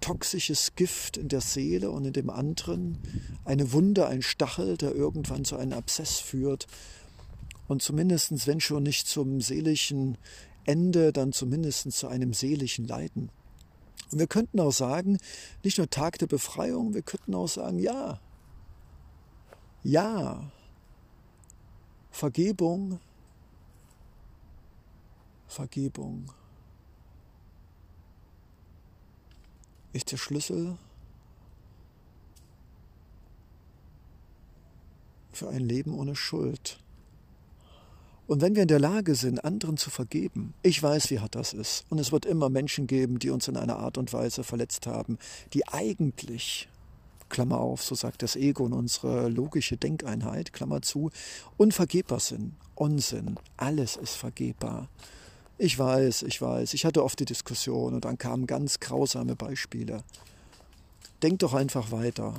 [0.00, 2.98] toxisches Gift in der Seele und in dem anderen,
[3.44, 6.66] eine Wunde, ein Stachel, der irgendwann zu einem Abszess führt
[7.68, 10.18] und zumindest, wenn schon nicht zum seelischen
[10.66, 13.30] Ende dann zumindest zu einem seelischen Leiden.
[14.10, 15.18] Und wir könnten auch sagen,
[15.62, 18.20] nicht nur Tag der Befreiung, wir könnten auch sagen, ja,
[19.86, 20.50] Ja,
[22.14, 23.00] Vergebung,
[25.48, 26.26] Vergebung
[29.92, 30.78] ist der Schlüssel
[35.32, 36.78] für ein Leben ohne Schuld.
[38.28, 41.52] Und wenn wir in der Lage sind, anderen zu vergeben, ich weiß, wie hart das
[41.52, 41.84] ist.
[41.90, 45.18] Und es wird immer Menschen geben, die uns in einer Art und Weise verletzt haben,
[45.52, 46.68] die eigentlich,
[47.34, 51.10] Klammer auf, so sagt das Ego und unsere logische Denkeinheit, Klammer zu,
[51.56, 52.54] unvergebbar sind.
[52.76, 53.40] Unsinn.
[53.56, 54.88] Alles ist vergebbar.
[55.58, 56.74] Ich weiß, ich weiß.
[56.74, 60.04] Ich hatte oft die Diskussion und dann kamen ganz grausame Beispiele.
[61.24, 62.34] Denk doch einfach weiter.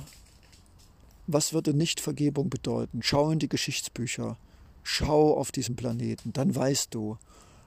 [1.26, 3.02] Was würde Nichtvergebung bedeuten?
[3.02, 4.38] Schau in die Geschichtsbücher.
[4.82, 6.32] Schau auf diesen Planeten.
[6.32, 7.18] Dann weißt du,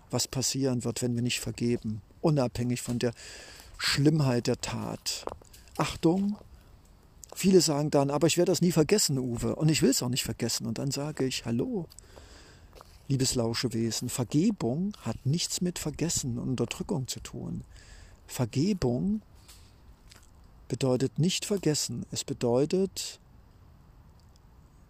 [0.10, 2.02] was passieren wird, wenn wir nicht vergeben.
[2.22, 3.14] Unabhängig von der
[3.78, 5.26] Schlimmheit der Tat.
[5.78, 6.36] Achtung,
[7.40, 9.56] viele sagen dann, aber ich werde das nie vergessen, Uwe.
[9.56, 10.68] Und ich will es auch nicht vergessen.
[10.68, 11.88] Und dann sage ich, hallo,
[13.08, 17.64] liebes Lauschewesen, Vergebung hat nichts mit Vergessen und Unterdrückung zu tun.
[18.28, 19.22] Vergebung
[20.68, 22.06] bedeutet nicht vergessen.
[22.12, 23.20] Es bedeutet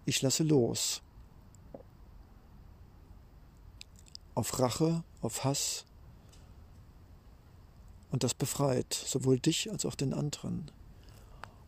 [0.06, 1.04] ich lasse los.
[4.34, 5.86] Auf Rache, auf Hass.
[8.10, 10.72] Und das befreit sowohl dich als auch den anderen.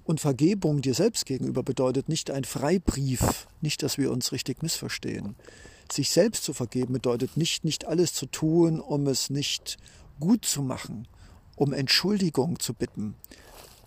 [0.04, 5.36] Und Vergebung dir selbst gegenüber bedeutet nicht ein Freibrief, nicht, dass wir uns richtig missverstehen.
[5.92, 9.78] Sich selbst zu vergeben bedeutet nicht, nicht alles zu tun, um es nicht
[10.20, 11.08] gut zu machen,
[11.56, 13.16] um Entschuldigung zu bitten,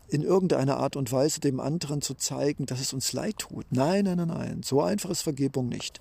[0.09, 3.67] in irgendeiner Art und Weise dem anderen zu zeigen, dass es uns leid tut.
[3.71, 6.01] Nein, nein, nein, nein, so einfach ist Vergebung nicht.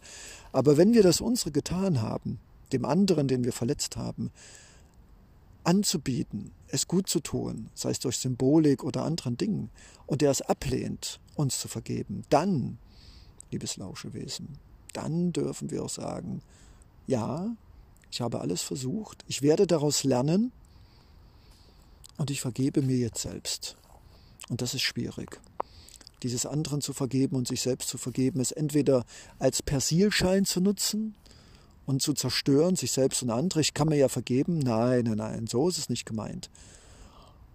[0.52, 2.40] Aber wenn wir das unsere getan haben,
[2.74, 4.32] dem anderen, den wir verletzt haben,
[5.64, 9.70] anzubieten, es gut zu tun, sei es durch Symbolik oder anderen Dingen,
[10.08, 12.80] und der es ablehnt, uns zu vergeben, dann,
[13.52, 14.58] liebes Lauschewesen,
[14.94, 16.42] dann dürfen wir auch sagen,
[17.06, 17.56] ja,
[18.10, 20.52] ich habe alles versucht, ich werde daraus lernen
[22.18, 23.78] und ich vergebe mir jetzt selbst.
[24.50, 25.40] Und das ist schwierig.
[26.24, 29.06] Dieses anderen zu vergeben und sich selbst zu vergeben, ist entweder
[29.38, 31.16] als Persilschein zu nutzen
[31.86, 33.62] und zu zerstören, sich selbst und andere.
[33.62, 34.60] Ich kann mir ja vergeben.
[34.60, 36.50] Nein, nein, nein, so ist es nicht gemeint.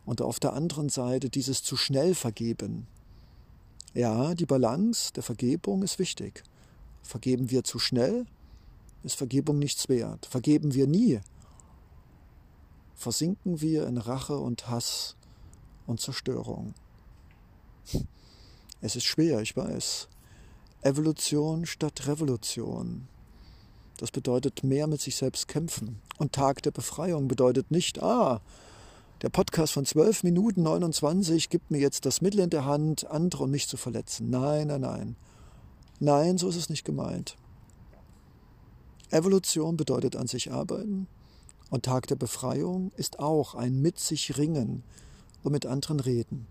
[0.04, 2.86] Und auf der anderen Seite dieses zu schnell vergeben.
[3.94, 6.44] Ja, die Balance der Vergebung ist wichtig.
[7.02, 8.26] Vergeben wir zu schnell,
[9.02, 10.26] ist Vergebung nichts wert.
[10.26, 11.20] Vergeben wir nie,
[12.94, 15.16] versinken wir in Rache und Hass
[15.86, 16.74] und Zerstörung.
[18.80, 20.08] Es ist schwer, ich weiß.
[20.82, 23.08] Evolution statt Revolution.
[23.98, 26.00] Das bedeutet mehr mit sich selbst kämpfen.
[26.16, 28.40] Und Tag der Befreiung bedeutet nicht, ah,
[29.20, 33.44] der Podcast von 12 Minuten 29 gibt mir jetzt das Mittel in der Hand, andere
[33.44, 34.30] und mich zu verletzen.
[34.30, 35.16] Nein, nein, nein.
[36.00, 37.36] Nein, so ist es nicht gemeint.
[39.10, 41.06] Evolution bedeutet an sich arbeiten
[41.70, 44.82] und Tag der Befreiung ist auch ein mit sich ringen,
[45.42, 46.46] und mit anderen reden.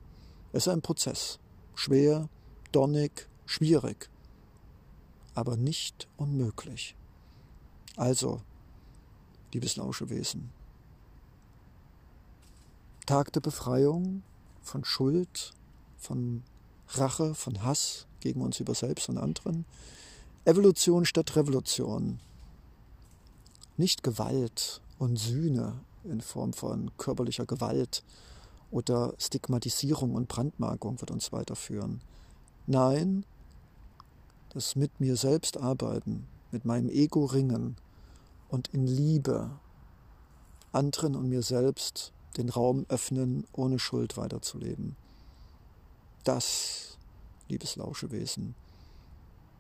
[0.54, 1.40] Es ist ein Prozess.
[1.76, 2.30] Schwer,
[2.72, 4.10] donnig, schwierig,
[5.36, 6.96] aber nicht unmöglich.
[7.98, 8.42] Also,
[9.54, 10.50] liebes Lauschewesen,
[13.06, 14.24] Tag der Befreiung
[14.62, 15.52] von Schuld,
[15.98, 16.44] von
[16.90, 19.66] Rache, von Hass gegen uns über selbst und anderen.
[20.46, 22.20] Evolution statt Revolution.
[23.76, 28.04] Nicht Gewalt und Sühne in Form von körperlicher Gewalt,
[28.72, 32.02] oder Stigmatisierung und Brandmarkung wird uns weiterführen.
[32.66, 33.26] Nein,
[34.50, 37.78] das mit mir selbst arbeiten, mit meinem Ego ringen
[38.50, 39.52] und in Liebe
[40.72, 44.96] anderen und mir selbst den Raum öffnen, ohne Schuld weiterzuleben.
[46.24, 46.98] Das,
[47.48, 48.56] liebes Lauschewesen,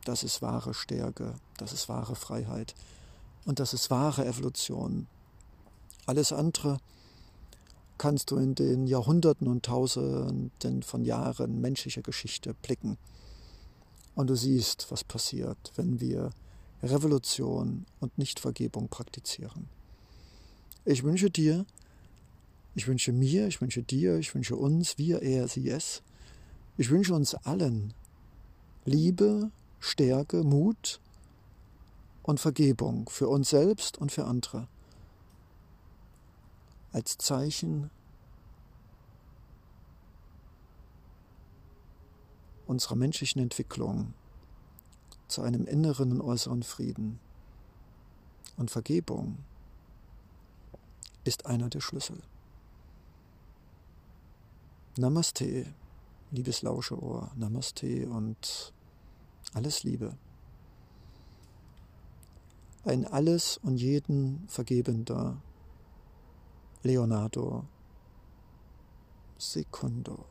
[0.05, 2.75] das ist wahre Stärke, das ist wahre Freiheit
[3.45, 5.07] und das ist wahre Evolution.
[6.05, 6.79] Alles andere
[7.97, 12.97] kannst du in den Jahrhunderten und Tausenden von Jahren menschlicher Geschichte blicken.
[14.15, 16.31] Und du siehst, was passiert, wenn wir
[16.83, 19.67] Revolution und Nichtvergebung praktizieren.
[20.85, 21.65] Ich wünsche dir,
[22.75, 26.03] ich wünsche mir, ich wünsche dir, ich wünsche uns, wir, er, sie, es,
[26.77, 27.93] ich wünsche uns allen
[28.85, 30.99] Liebe, Stärke, Mut
[32.23, 34.67] und Vergebung für uns selbst und für andere
[36.91, 37.89] als Zeichen
[42.65, 44.13] unserer menschlichen Entwicklung
[45.27, 47.19] zu einem inneren und äußeren Frieden.
[48.57, 49.37] Und Vergebung
[51.23, 52.21] ist einer der Schlüssel.
[54.97, 55.65] Namaste,
[56.31, 58.73] liebes Lauscheohr, Namaste und
[59.53, 60.17] Alles Liebe.
[62.83, 65.41] Ein alles und jeden vergebender
[66.83, 67.65] Leonardo
[69.37, 70.25] Secundo.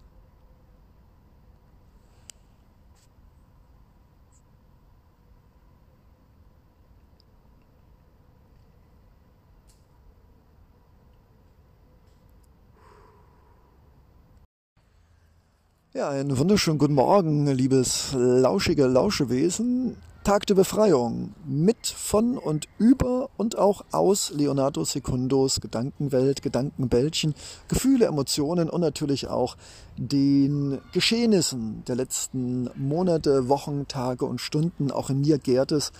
[15.96, 19.96] Ja, einen wunderschönen guten Morgen, liebes lauschige Lauschewesen.
[20.24, 27.34] Tag der Befreiung mit, von und über und auch aus Leonardo Secundos Gedankenwelt, Gedankenbällchen,
[27.68, 29.56] Gefühle, Emotionen und natürlich auch
[29.96, 34.90] den Geschehnissen der letzten Monate, Wochen, Tage und Stunden.
[34.90, 35.92] Auch in mir gärt es,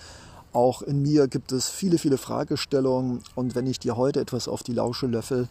[0.53, 4.61] auch in mir gibt es viele, viele Fragestellungen und wenn ich dir heute etwas auf
[4.61, 5.47] die Lausche löffel,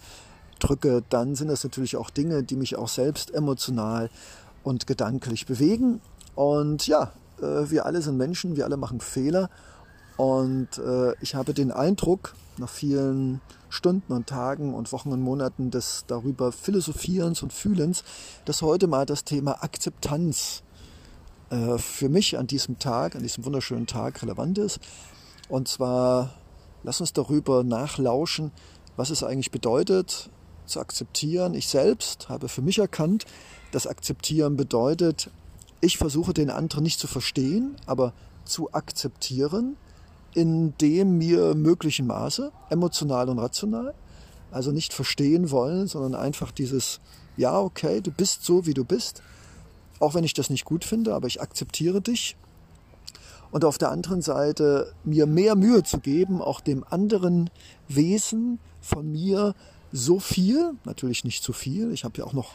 [0.58, 4.10] drücke, dann sind das natürlich auch Dinge, die mich auch selbst emotional
[4.62, 6.00] und gedanklich bewegen.
[6.34, 9.50] Und ja, äh, wir alle sind Menschen, wir alle machen Fehler.
[10.16, 15.70] Und äh, ich habe den Eindruck, nach vielen Stunden und Tagen und Wochen und Monaten
[15.70, 18.04] des darüber Philosophierens und Fühlens,
[18.44, 20.62] dass heute mal das Thema Akzeptanz
[21.50, 24.80] äh, für mich an diesem Tag, an diesem wunderschönen Tag relevant ist.
[25.48, 26.34] Und zwar,
[26.82, 28.52] lass uns darüber nachlauschen,
[28.96, 30.30] was es eigentlich bedeutet,
[30.66, 31.54] zu akzeptieren.
[31.54, 33.24] Ich selbst habe für mich erkannt,
[33.72, 35.30] dass Akzeptieren bedeutet,
[35.80, 38.12] ich versuche den anderen nicht zu verstehen, aber
[38.44, 39.76] zu akzeptieren
[40.36, 43.94] in dem mir möglichen Maße, emotional und rational.
[44.50, 47.00] Also nicht verstehen wollen, sondern einfach dieses,
[47.38, 49.22] ja, okay, du bist so, wie du bist.
[49.98, 52.36] Auch wenn ich das nicht gut finde, aber ich akzeptiere dich.
[53.50, 57.48] Und auf der anderen Seite mir mehr Mühe zu geben, auch dem anderen
[57.88, 59.54] Wesen von mir
[59.96, 62.52] so viel, natürlich nicht zu viel, ich habe ja auch noch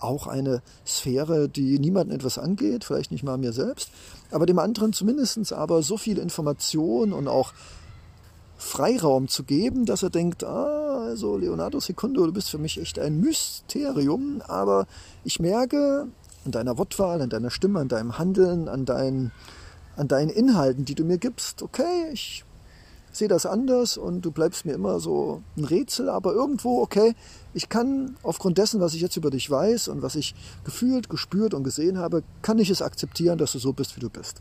[0.00, 3.90] auch eine Sphäre, die niemandem etwas angeht, vielleicht nicht mal mir selbst,
[4.30, 7.52] aber dem anderen zumindest aber so viel Information und auch
[8.56, 12.98] Freiraum zu geben, dass er denkt, ah, also Leonardo Secundo, du bist für mich echt
[12.98, 14.86] ein Mysterium, aber
[15.24, 16.08] ich merke
[16.44, 19.32] an deiner Wortwahl, an deiner Stimme, an deinem Handeln, an deinen,
[19.96, 22.44] an deinen Inhalten, die du mir gibst, okay, ich
[23.16, 27.14] sehe das anders und du bleibst mir immer so ein Rätsel, aber irgendwo, okay,
[27.52, 30.34] ich kann aufgrund dessen, was ich jetzt über dich weiß und was ich
[30.64, 34.10] gefühlt, gespürt und gesehen habe, kann ich es akzeptieren, dass du so bist, wie du
[34.10, 34.40] bist.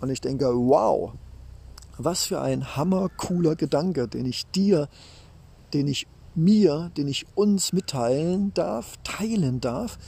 [0.00, 1.12] Und ich denke, wow,
[1.96, 4.88] was für ein hammercooler Gedanke, den ich dir,
[5.72, 9.98] den ich mir, den ich uns mitteilen darf, teilen darf,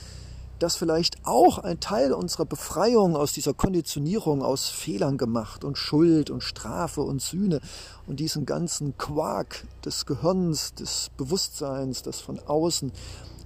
[0.59, 6.29] dass vielleicht auch ein Teil unserer Befreiung aus dieser Konditionierung aus Fehlern gemacht und Schuld
[6.29, 7.59] und Strafe und Sühne
[8.07, 12.91] und diesen ganzen Quark des Gehirns, des Bewusstseins, das von außen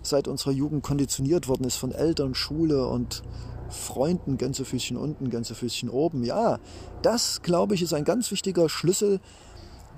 [0.03, 3.23] seit unserer Jugend konditioniert worden ist, von Eltern, Schule und
[3.69, 6.23] Freunden, Gänsefüßchen unten, Gänsefüßchen oben.
[6.23, 6.59] Ja,
[7.01, 9.19] das, glaube ich, ist ein ganz wichtiger Schlüssel,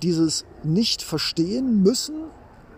[0.01, 2.16] dieses nicht verstehen müssen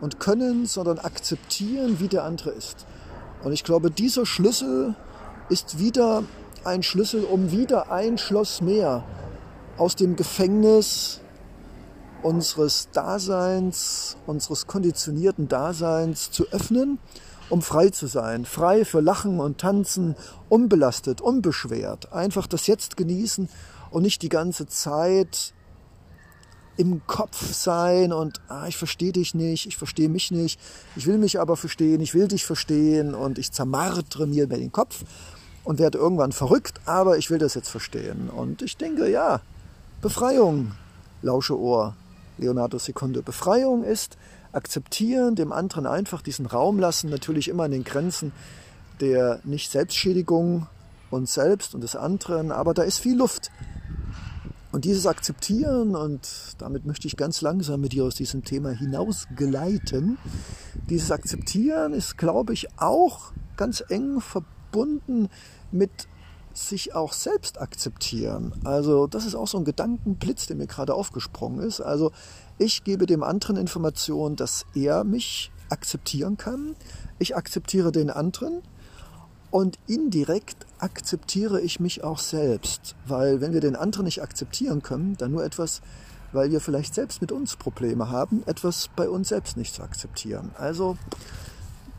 [0.01, 2.85] und können, sondern akzeptieren, wie der andere ist.
[3.45, 4.95] Und ich glaube, dieser Schlüssel
[5.49, 6.23] ist wieder
[6.63, 9.03] ein Schlüssel, um wieder ein Schloss mehr
[9.77, 11.21] aus dem Gefängnis
[12.23, 16.97] unseres Daseins, unseres konditionierten Daseins zu öffnen,
[17.51, 18.45] um frei zu sein.
[18.45, 20.15] Frei für Lachen und Tanzen,
[20.49, 22.13] unbelastet, unbeschwert.
[22.13, 23.47] Einfach das Jetzt genießen
[23.91, 25.53] und nicht die ganze Zeit
[26.77, 30.59] im Kopf sein und ah, ich verstehe dich nicht, ich verstehe mich nicht,
[30.95, 35.03] ich will mich aber verstehen, ich will dich verstehen und ich zermartre mir den Kopf
[35.63, 38.29] und werde irgendwann verrückt, aber ich will das jetzt verstehen.
[38.29, 39.41] Und ich denke, ja,
[40.01, 40.73] Befreiung,
[41.21, 41.95] lausche Ohr,
[42.37, 43.21] Leonardo Sekunde.
[43.21, 44.17] Befreiung ist
[44.51, 48.31] akzeptieren, dem anderen einfach diesen Raum lassen, natürlich immer in den Grenzen
[49.01, 50.67] der Nicht-Selbstschädigung
[51.09, 53.51] uns selbst und des anderen, aber da ist viel Luft.
[54.75, 60.17] Und dieses Akzeptieren, und damit möchte ich ganz langsam mit dir aus diesem Thema hinausgleiten,
[60.89, 65.29] dieses Akzeptieren ist, glaube ich, auch ganz eng verbunden
[65.71, 66.09] mit
[66.51, 68.51] sich auch selbst akzeptieren.
[68.65, 71.79] Also das ist auch so ein Gedankenblitz, der mir gerade aufgesprungen ist.
[71.79, 72.11] Also
[72.57, 76.75] ich gebe dem anderen Informationen, dass er mich akzeptieren kann.
[77.17, 78.61] Ich akzeptiere den anderen
[79.55, 85.15] und indirekt akzeptiere ich mich auch selbst, weil wenn wir den anderen nicht akzeptieren können,
[85.17, 85.81] dann nur etwas,
[86.33, 90.51] weil wir vielleicht selbst mit uns Probleme haben, etwas bei uns selbst nicht zu akzeptieren.
[90.57, 90.97] Also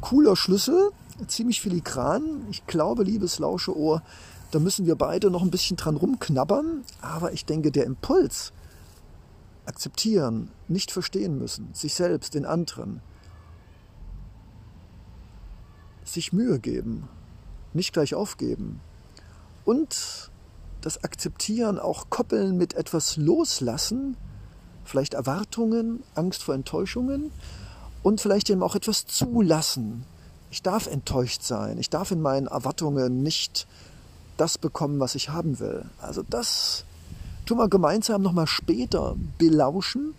[0.03, 0.91] cooler Schlüssel,
[1.29, 2.47] ziemlich filigran.
[2.51, 4.03] Ich glaube, liebes Lauscheohr,
[4.51, 8.53] da müssen wir beide noch ein bisschen dran rumknabbern, aber ich denke, der Impuls,
[9.65, 13.01] akzeptieren, nicht verstehen müssen, sich selbst, den anderen,
[16.05, 17.09] sich Mühe geben,
[17.77, 18.81] nicht gleich aufgeben
[19.65, 20.31] und
[20.81, 24.17] das Akzeptieren auch koppeln mit etwas Loslassen,
[24.85, 27.33] vielleicht Erwartungen, Angst vor Enttäuschungen
[28.03, 30.05] und vielleicht eben auch etwas zulassen.
[30.51, 33.67] Ich darf enttäuscht sein, ich darf in meinen Erwartungen nicht
[34.37, 35.87] das bekommen, was ich haben will.
[36.01, 36.85] Also das
[37.47, 40.15] tun wir gemeinsam nochmal später belauschen.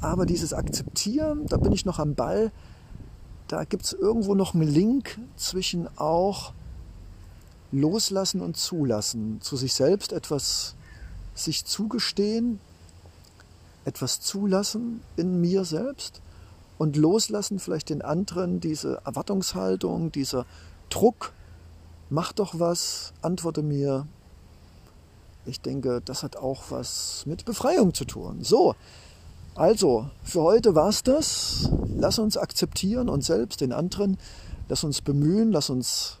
[0.00, 2.50] Aber dieses Akzeptieren, da bin ich noch am Ball,
[3.52, 6.54] da gibt es irgendwo noch einen Link zwischen auch
[7.70, 10.74] Loslassen und Zulassen, zu sich selbst etwas
[11.34, 12.60] sich zugestehen,
[13.84, 16.22] etwas zulassen in mir selbst
[16.78, 20.46] und loslassen vielleicht den anderen diese Erwartungshaltung, dieser
[20.88, 21.34] Druck,
[22.08, 24.06] mach doch was, antworte mir.
[25.44, 28.42] Ich denke, das hat auch was mit Befreiung zu tun.
[28.42, 28.76] So,
[29.54, 31.70] also, für heute war es das.
[31.94, 34.16] Lass uns akzeptieren uns selbst, den anderen.
[34.68, 36.18] Lass uns bemühen, lass uns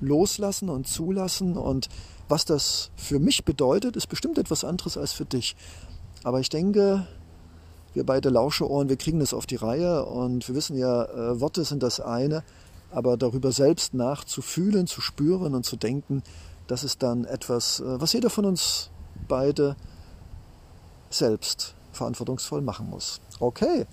[0.00, 1.56] loslassen und zulassen.
[1.56, 1.88] Und
[2.28, 5.56] was das für mich bedeutet, ist bestimmt etwas anderes als für dich.
[6.22, 7.06] Aber ich denke,
[7.94, 11.64] wir beide Lauscheohren, wir kriegen das auf die Reihe und wir wissen ja, äh, Worte
[11.64, 12.44] sind das eine,
[12.92, 16.22] aber darüber selbst nachzufühlen, zu spüren und zu denken,
[16.68, 18.90] das ist dann etwas, äh, was jeder von uns
[19.26, 19.74] beide
[21.10, 23.20] selbst verantwortungsvoll machen muss.
[23.40, 23.86] Okay,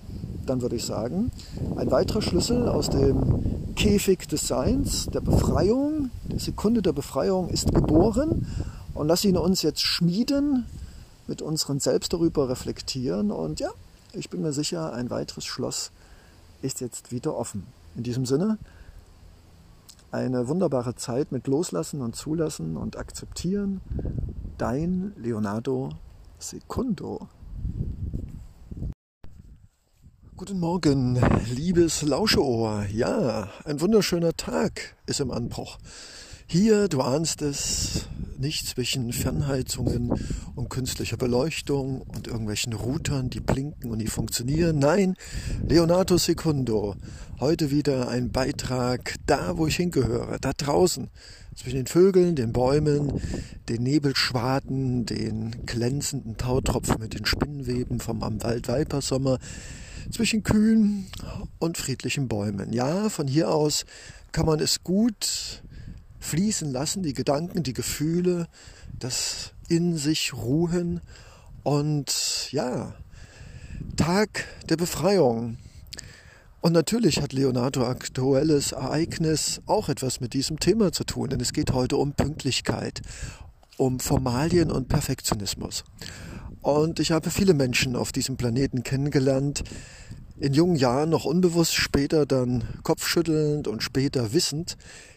[0.46, 1.30] dann würde ich sagen,
[1.76, 7.74] ein weiterer Schlüssel aus dem Käfig des Seins, der Befreiung, die Sekunde der Befreiung ist
[7.74, 8.46] geboren
[8.94, 10.64] und lass ihn uns jetzt schmieden,
[11.26, 13.70] mit unseren Selbst darüber reflektieren und ja,
[14.12, 15.90] ich bin mir sicher, ein weiteres Schloss
[16.62, 17.66] ist jetzt wieder offen.
[17.96, 18.58] In diesem Sinne,
[20.12, 23.80] eine wunderbare Zeit mit Loslassen und Zulassen und Akzeptieren.
[24.56, 25.90] Dein Leonardo
[26.38, 27.28] Secundo.
[30.36, 31.18] Guten Morgen,
[31.50, 32.84] liebes Lauscheohr.
[32.92, 35.78] Ja, ein wunderschöner Tag ist im Anbruch.
[36.46, 38.06] Hier, du ahnst es,
[38.38, 40.12] nicht zwischen Fernheizungen
[40.54, 44.78] und künstlicher Beleuchtung und irgendwelchen Routern, die blinken und die funktionieren.
[44.78, 45.16] Nein,
[45.66, 46.94] Leonardo Secundo.
[47.40, 51.08] Heute wieder ein Beitrag da, wo ich hingehöre, da draußen.
[51.56, 53.20] Zwischen den Vögeln, den Bäumen,
[53.68, 59.38] den Nebelschwaden, den glänzenden Tautropfen mit den Spinnenweben vom am Waldweipersommer
[60.10, 61.06] zwischen kühlen
[61.58, 62.74] und friedlichen Bäumen.
[62.74, 63.86] Ja, von hier aus
[64.32, 65.62] kann man es gut
[66.20, 68.48] fließen lassen, die Gedanken, die Gefühle,
[68.98, 71.00] das in sich ruhen
[71.62, 72.94] und ja,
[73.96, 75.56] Tag der Befreiung.
[76.60, 81.52] Und natürlich hat Leonardo aktuelles Ereignis auch etwas mit diesem Thema zu tun, denn es
[81.52, 83.02] geht heute um Pünktlichkeit,
[83.76, 85.84] um Formalien und Perfektionismus.
[86.62, 89.62] Und ich habe viele Menschen auf diesem Planeten kennengelernt,
[90.38, 94.76] in jungen Jahren noch unbewusst, später dann kopfschüttelnd und später wissend,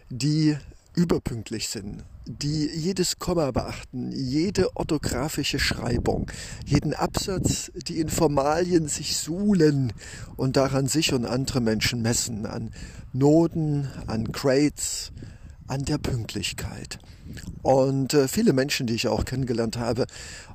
[0.09, 0.55] die
[0.95, 6.29] überpünktlich sind, die jedes Komma beachten, jede orthografische Schreibung,
[6.63, 9.93] jeden Absatz, die in Formalien sich suhlen
[10.37, 12.71] und daran sich und andere Menschen messen, an
[13.13, 15.11] Noten, an Grades,
[15.65, 16.99] an der Pünktlichkeit.
[17.63, 20.05] Und äh, viele Menschen, die ich auch kennengelernt habe,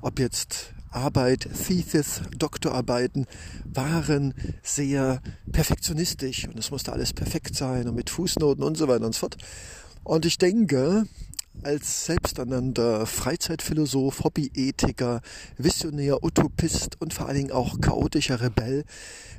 [0.00, 3.26] ob jetzt Arbeit, Thesis, Doktorarbeiten
[3.64, 4.32] waren
[4.62, 5.20] sehr
[5.50, 9.20] perfektionistisch und es musste alles perfekt sein und mit Fußnoten und so weiter und so
[9.20, 9.38] fort.
[10.04, 11.06] Und ich denke,
[11.62, 15.20] als selbsternannter Freizeitphilosoph, Hobbyethiker,
[15.56, 18.84] Visionär, Utopist und vor allen Dingen auch chaotischer Rebell,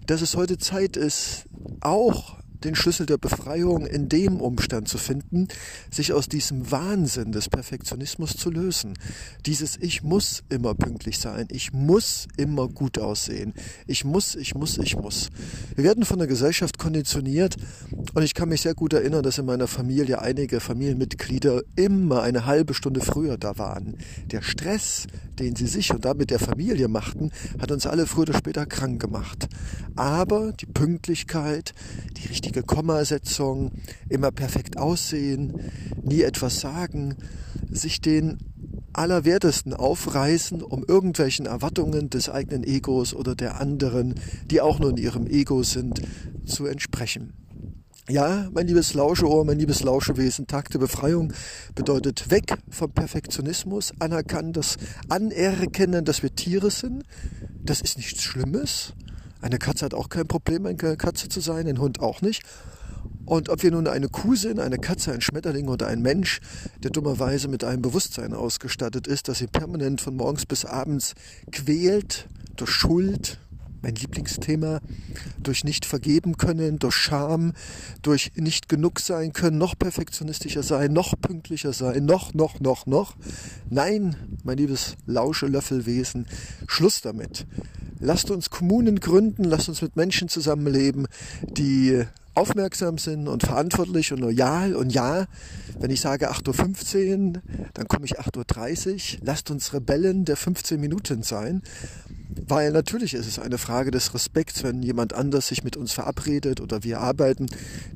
[0.08, 1.46] dass es heute Zeit ist,
[1.82, 5.48] auch den Schlüssel der Befreiung in dem Umstand zu finden,
[5.92, 8.94] sich aus diesem Wahnsinn des Perfektionismus zu lösen.
[9.46, 13.54] Dieses Ich muss immer pünktlich sein, ich muss immer gut aussehen,
[13.88, 15.30] ich muss, ich muss, ich muss.
[15.76, 17.56] Wir werden von der Gesellschaft konditioniert
[18.14, 22.46] und ich kann mich sehr gut erinnern, dass in meiner Familie einige Familienmitglieder immer eine
[22.46, 23.98] halbe Stunde früher da waren.
[24.32, 25.08] Der Stress,
[25.40, 29.02] den sie sich und damit der Familie machten, hat uns alle früher oder später krank
[29.02, 29.48] gemacht.
[29.96, 31.74] Aber die Pünktlichkeit,
[32.18, 33.72] die richtige richtige Kommasetzung,
[34.08, 35.60] immer perfekt aussehen,
[36.04, 37.16] nie etwas sagen,
[37.70, 38.38] sich den
[38.94, 44.16] Allerwertesten aufreißen, um irgendwelchen Erwartungen des eigenen Egos oder der anderen,
[44.50, 46.02] die auch nur in ihrem Ego sind,
[46.46, 47.34] zu entsprechen.
[48.08, 51.34] Ja, mein liebes Lauscheohr, mein liebes Lauschewesen, Tag der Befreiung
[51.74, 54.78] bedeutet weg vom Perfektionismus, anerkennen, das
[55.10, 57.04] Anerkennen, dass wir Tiere sind.
[57.64, 58.94] Das ist nichts Schlimmes.
[59.46, 62.42] Eine Katze hat auch kein Problem, eine Katze zu sein, ein Hund auch nicht.
[63.26, 66.42] Und ob wir nun eine Kuh sind, eine Katze, ein Schmetterling oder ein Mensch,
[66.84, 71.14] der dummerweise mit einem Bewusstsein ausgestattet ist, das ihn permanent von morgens bis abends
[71.52, 73.38] quält, durch Schuld,
[73.86, 74.80] mein Lieblingsthema,
[75.38, 77.54] durch nicht vergeben können, durch Scham,
[78.02, 83.16] durch nicht genug sein können, noch perfektionistischer sein, noch pünktlicher sein, noch, noch, noch, noch.
[83.70, 86.26] Nein, mein liebes Lauschelöffelwesen,
[86.68, 87.46] Schluss damit.
[88.00, 91.08] Lasst uns Kommunen gründen, lasst uns mit Menschen zusammenleben,
[91.44, 94.76] die aufmerksam sind und verantwortlich und loyal.
[94.76, 95.28] Und ja,
[95.80, 97.42] wenn ich sage 8.15 Uhr,
[97.76, 99.20] dann komme ich 8.30 Uhr.
[99.26, 101.62] Lasst uns Rebellen der 15 Minuten sein.
[102.48, 106.60] Weil natürlich ist es eine Frage des Respekts, wenn jemand anders sich mit uns verabredet
[106.60, 107.48] oder wir arbeiten,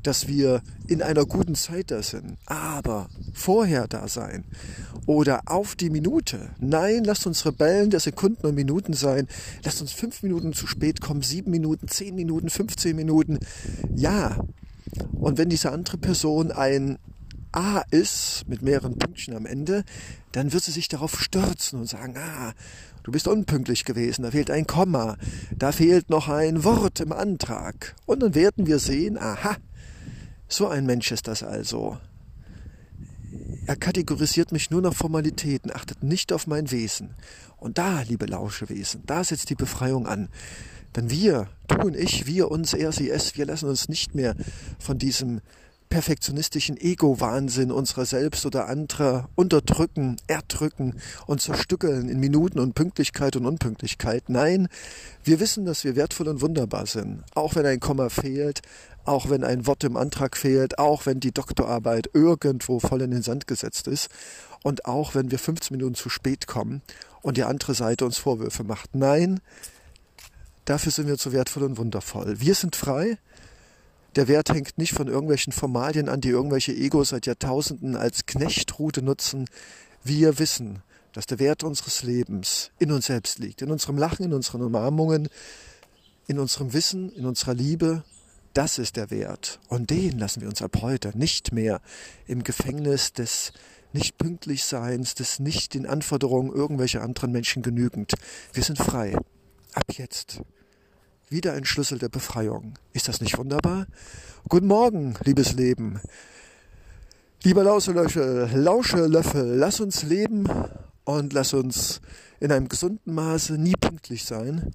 [0.02, 2.38] dass wir in einer guten Zeit da sind.
[2.46, 4.44] Aber vorher da sein
[5.06, 6.50] oder auf die Minute.
[6.58, 9.28] Nein, lasst uns Rebellen der Sekunden und Minuten sein.
[9.64, 13.38] Lasst uns fünf Minuten zu spät kommen, sieben Minuten, zehn Minuten, 15 Minuten.
[13.94, 14.38] Ja.
[15.12, 16.98] Und wenn diese andere Person ein
[17.52, 19.84] A ist, mit mehreren Pünktchen am Ende,
[20.32, 22.52] dann wird sie sich darauf stürzen und sagen, ah,
[23.02, 25.16] du bist unpünktlich gewesen, da fehlt ein Komma,
[25.56, 27.94] da fehlt noch ein Wort im Antrag.
[28.06, 29.56] Und dann werden wir sehen, aha,
[30.48, 31.98] so ein Mensch ist das also.
[33.66, 37.14] Er kategorisiert mich nur nach Formalitäten, achtet nicht auf mein Wesen.
[37.56, 40.28] Und da, liebe Lauschewesen, da setzt die Befreiung an.
[40.96, 44.34] Denn wir, du und ich, wir uns, er, sie, es, wir lassen uns nicht mehr
[44.80, 45.40] von diesem
[45.90, 53.44] perfektionistischen Ego-Wahnsinn unserer selbst oder anderer unterdrücken, erdrücken und zerstückeln in Minuten und Pünktlichkeit und
[53.44, 54.28] Unpünktlichkeit.
[54.28, 54.68] Nein,
[55.24, 57.24] wir wissen, dass wir wertvoll und wunderbar sind.
[57.34, 58.62] Auch wenn ein Komma fehlt,
[59.04, 63.22] auch wenn ein Wort im Antrag fehlt, auch wenn die Doktorarbeit irgendwo voll in den
[63.22, 64.08] Sand gesetzt ist
[64.62, 66.82] und auch wenn wir 15 Minuten zu spät kommen
[67.20, 68.94] und die andere Seite uns Vorwürfe macht.
[68.94, 69.40] Nein,
[70.66, 72.40] dafür sind wir zu wertvoll und wundervoll.
[72.40, 73.18] Wir sind frei,
[74.16, 79.02] der Wert hängt nicht von irgendwelchen Formalien an, die irgendwelche Egos seit Jahrtausenden als Knechtrute
[79.02, 79.46] nutzen.
[80.02, 80.82] Wir wissen,
[81.12, 85.28] dass der Wert unseres Lebens in uns selbst liegt, in unserem Lachen, in unseren Umarmungen,
[86.26, 88.04] in unserem Wissen, in unserer Liebe.
[88.52, 89.60] Das ist der Wert.
[89.68, 91.80] Und den lassen wir uns ab heute nicht mehr
[92.26, 93.52] im Gefängnis des
[93.92, 98.14] nicht pünktlich Seins, des nicht den Anforderungen irgendwelcher anderen Menschen genügend.
[98.52, 99.16] Wir sind frei.
[99.72, 100.40] Ab jetzt.
[101.32, 102.74] Wieder ein Schlüssel der Befreiung.
[102.92, 103.86] Ist das nicht wunderbar?
[104.48, 106.00] Guten Morgen, liebes Leben.
[107.44, 110.48] Lieber Lauschelöffel, Lauschelöffel, lass uns leben
[111.04, 112.00] und lass uns
[112.40, 114.72] in einem gesunden Maße nie pünktlich sein.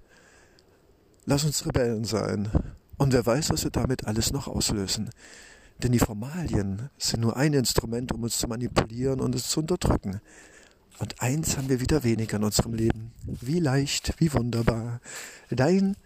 [1.25, 2.49] Lass uns Rebellen sein.
[2.95, 5.09] Und wer weiß, was wir damit alles noch auslösen.
[5.83, 10.21] Denn die Formalien sind nur ein Instrument, um uns zu manipulieren und es zu unterdrücken.
[10.99, 13.11] Und eins haben wir wieder weniger in unserem Leben.
[13.23, 15.01] Wie leicht, wie wunderbar.
[15.49, 15.97] Dein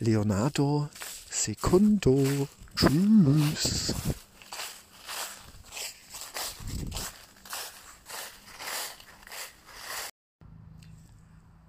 [0.00, 0.88] Leonardo
[1.30, 2.48] Secundo.
[2.74, 3.94] Tschüss.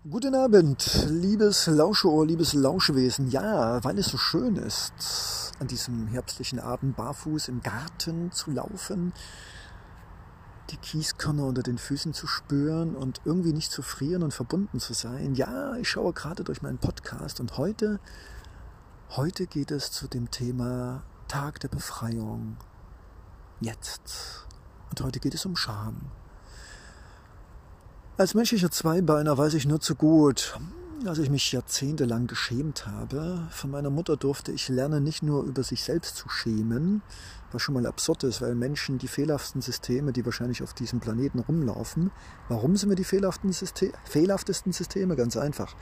[0.10, 3.30] Guten Abend, liebes Lauscheohr, liebes Lauschewesen.
[3.30, 9.14] Ja, weil es so schön ist, an diesem herbstlichen Abend barfuß im Garten zu laufen,
[10.70, 14.94] die Kieskörner unter den Füßen zu spüren und irgendwie nicht zu frieren und verbunden zu
[14.94, 15.36] sein.
[15.36, 18.00] Ja, ich schaue gerade durch meinen Podcast und heute,
[19.12, 22.58] heute geht es zu dem Thema Tag der Befreiung.
[23.60, 24.46] Jetzt.
[24.90, 25.98] Und heute geht es um Scham.
[28.18, 30.60] Als menschlicher Zweibeiner weiß ich nur zu gut,
[31.06, 35.64] als ich mich jahrzehntelang geschämt habe, von meiner Mutter durfte ich lernen, nicht nur über
[35.64, 37.02] sich selbst zu schämen,
[37.52, 41.40] was schon mal absurd ist, weil Menschen die fehlerhaften Systeme, die wahrscheinlich auf diesem Planeten
[41.40, 42.12] rumlaufen,
[42.48, 45.16] warum sind wir die fehlerhaften Systeme, fehlerhaftesten Systeme?
[45.16, 45.76] Ganz einfach.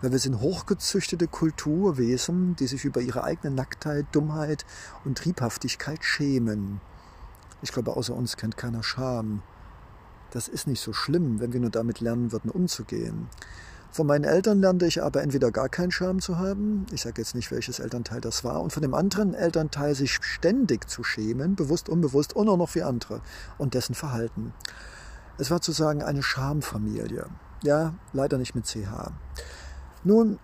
[0.00, 4.64] Weil wir sind hochgezüchtete Kulturwesen, die sich über ihre eigene Nacktheit, Dummheit
[5.04, 6.80] und Triebhaftigkeit schämen.
[7.62, 9.42] Ich glaube, außer uns kennt keiner Scham.
[10.30, 13.28] Das ist nicht so schlimm, wenn wir nur damit lernen würden, umzugehen.
[13.92, 17.34] Von meinen Eltern lernte ich aber entweder gar keinen Scham zu haben, ich sage jetzt
[17.34, 21.88] nicht, welches Elternteil das war, und von dem anderen Elternteil sich ständig zu schämen, bewusst,
[21.88, 23.20] unbewusst und auch noch für andere
[23.58, 24.54] und dessen Verhalten.
[25.38, 27.26] Es war sozusagen eine Schamfamilie.
[27.62, 29.10] Ja, leider nicht mit CH.
[30.04, 30.38] Nun,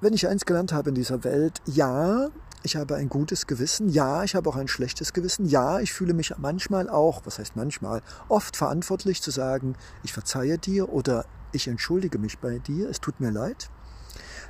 [0.00, 2.28] wenn ich eins gelernt habe in dieser Welt, ja,
[2.64, 6.12] ich habe ein gutes Gewissen, ja, ich habe auch ein schlechtes Gewissen, ja, ich fühle
[6.12, 11.68] mich manchmal auch, was heißt manchmal, oft verantwortlich zu sagen, ich verzeihe dir oder ich
[11.68, 13.70] entschuldige mich bei dir, es tut mir leid.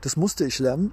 [0.01, 0.93] Das musste ich lernen,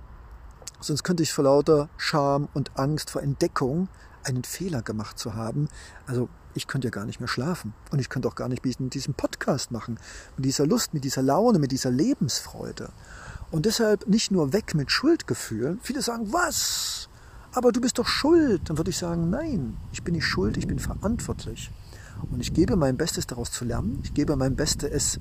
[0.79, 3.87] sonst könnte ich vor lauter Scham und Angst vor Entdeckung
[4.23, 5.69] einen Fehler gemacht zu haben.
[6.07, 8.93] Also ich könnte ja gar nicht mehr schlafen und ich könnte auch gar nicht mit
[8.93, 9.99] diesem Podcast machen,
[10.37, 12.91] mit dieser Lust, mit dieser Laune, mit dieser Lebensfreude.
[13.51, 15.79] Und deshalb nicht nur weg mit Schuldgefühlen.
[15.81, 17.09] Viele sagen, was?
[17.53, 18.69] Aber du bist doch schuld.
[18.69, 21.71] Dann würde ich sagen, nein, ich bin nicht schuld, ich bin verantwortlich.
[22.31, 23.99] Und ich gebe mein Bestes daraus zu lernen.
[24.03, 25.19] Ich gebe mein Bestes, es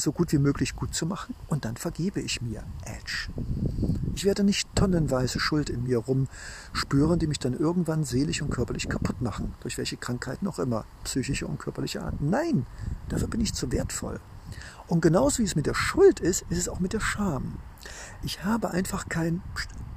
[0.00, 2.62] so gut wie möglich gut zu machen und dann vergebe ich mir.
[2.84, 3.28] Edge.
[4.14, 8.88] Ich werde nicht tonnenweise Schuld in mir rumspüren, die mich dann irgendwann seelisch und körperlich
[8.88, 12.20] kaputt machen, durch welche Krankheiten auch immer, psychische und körperliche Art.
[12.20, 12.66] Nein,
[13.08, 14.20] dafür bin ich zu wertvoll.
[14.88, 17.58] Und genauso wie es mit der Schuld ist, ist es auch mit der Scham.
[18.22, 19.42] Ich habe einfach keinen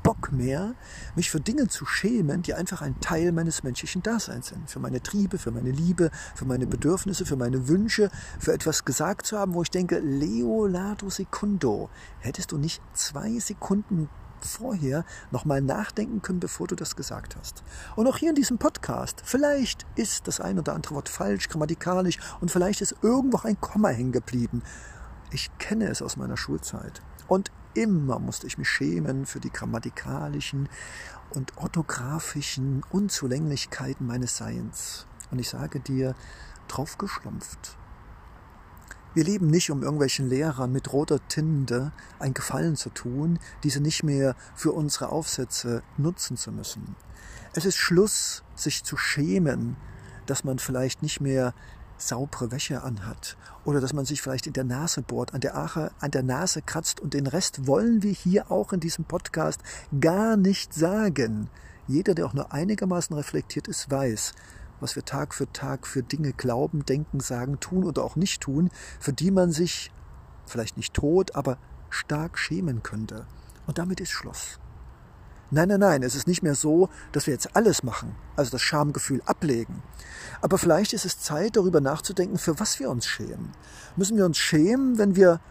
[0.04, 0.76] Bock mehr,
[1.16, 4.70] mich für Dinge zu schämen, die einfach ein Teil meines menschlichen Daseins sind.
[4.70, 9.26] Für meine Triebe, für meine Liebe, für meine Bedürfnisse, für meine Wünsche, für etwas gesagt
[9.26, 11.90] zu haben, wo ich denke, Leonardo Secundo,
[12.20, 14.10] hättest du nicht zwei Sekunden
[14.46, 17.64] vorher nochmal nachdenken können, bevor du das gesagt hast.
[17.96, 22.20] Und auch hier in diesem Podcast, vielleicht ist das ein oder andere Wort falsch, grammatikalisch
[22.42, 24.64] und vielleicht ist irgendwo ein Komma hängen geblieben.
[25.32, 27.02] Ich kenne es aus meiner Schulzeit.
[27.28, 30.70] Und immer musste ich mich schämen für die grammatikalischen
[31.32, 35.08] und orthografischen Unzulänglichkeiten meines Seins.
[35.32, 36.16] Und ich sage dir,
[36.68, 37.78] drauf geschlumpft.
[39.16, 44.04] Wir leben nicht, um irgendwelchen Lehrern mit roter Tinte ein Gefallen zu tun, diese nicht
[44.04, 46.96] mehr für unsere Aufsätze nutzen zu müssen.
[47.54, 49.76] Es ist Schluss, sich zu schämen,
[50.26, 51.54] dass man vielleicht nicht mehr
[52.08, 55.92] saubere Wäsche anhat oder dass man sich vielleicht in der Nase bohrt, an der, Ache,
[56.00, 59.62] an der Nase kratzt und den Rest wollen wir hier auch in diesem Podcast
[60.00, 61.50] gar nicht sagen.
[61.88, 64.34] Jeder, der auch nur einigermaßen reflektiert ist, weiß,
[64.80, 68.70] was wir Tag für Tag für Dinge glauben, denken, sagen, tun oder auch nicht tun,
[69.00, 69.92] für die man sich
[70.46, 71.58] vielleicht nicht tot, aber
[71.90, 73.26] stark schämen könnte.
[73.66, 74.60] Und damit ist Schluss.
[75.54, 78.64] Nein, nein, nein, es ist nicht mehr so, dass wir jetzt alles machen, also das
[78.64, 79.84] Schamgefühl ablegen.
[80.42, 83.52] Aber vielleicht ist es Zeit, darüber nachzudenken, für was wir uns schämen.
[83.96, 85.42] Müssen wir uns schämen, wenn wir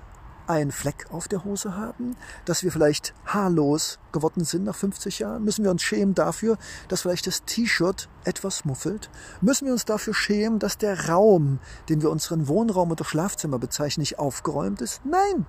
[0.48, 2.16] einen Fleck auf der Hose haben,
[2.46, 5.44] dass wir vielleicht haarlos geworden sind nach 50 Jahren?
[5.44, 6.58] Müssen wir uns schämen dafür,
[6.88, 9.08] dass vielleicht das T-Shirt etwas muffelt?
[9.40, 14.02] Müssen wir uns dafür schämen, dass der Raum, den wir unseren Wohnraum oder Schlafzimmer bezeichnen,
[14.02, 15.00] nicht aufgeräumt ist?
[15.04, 15.46] Nein!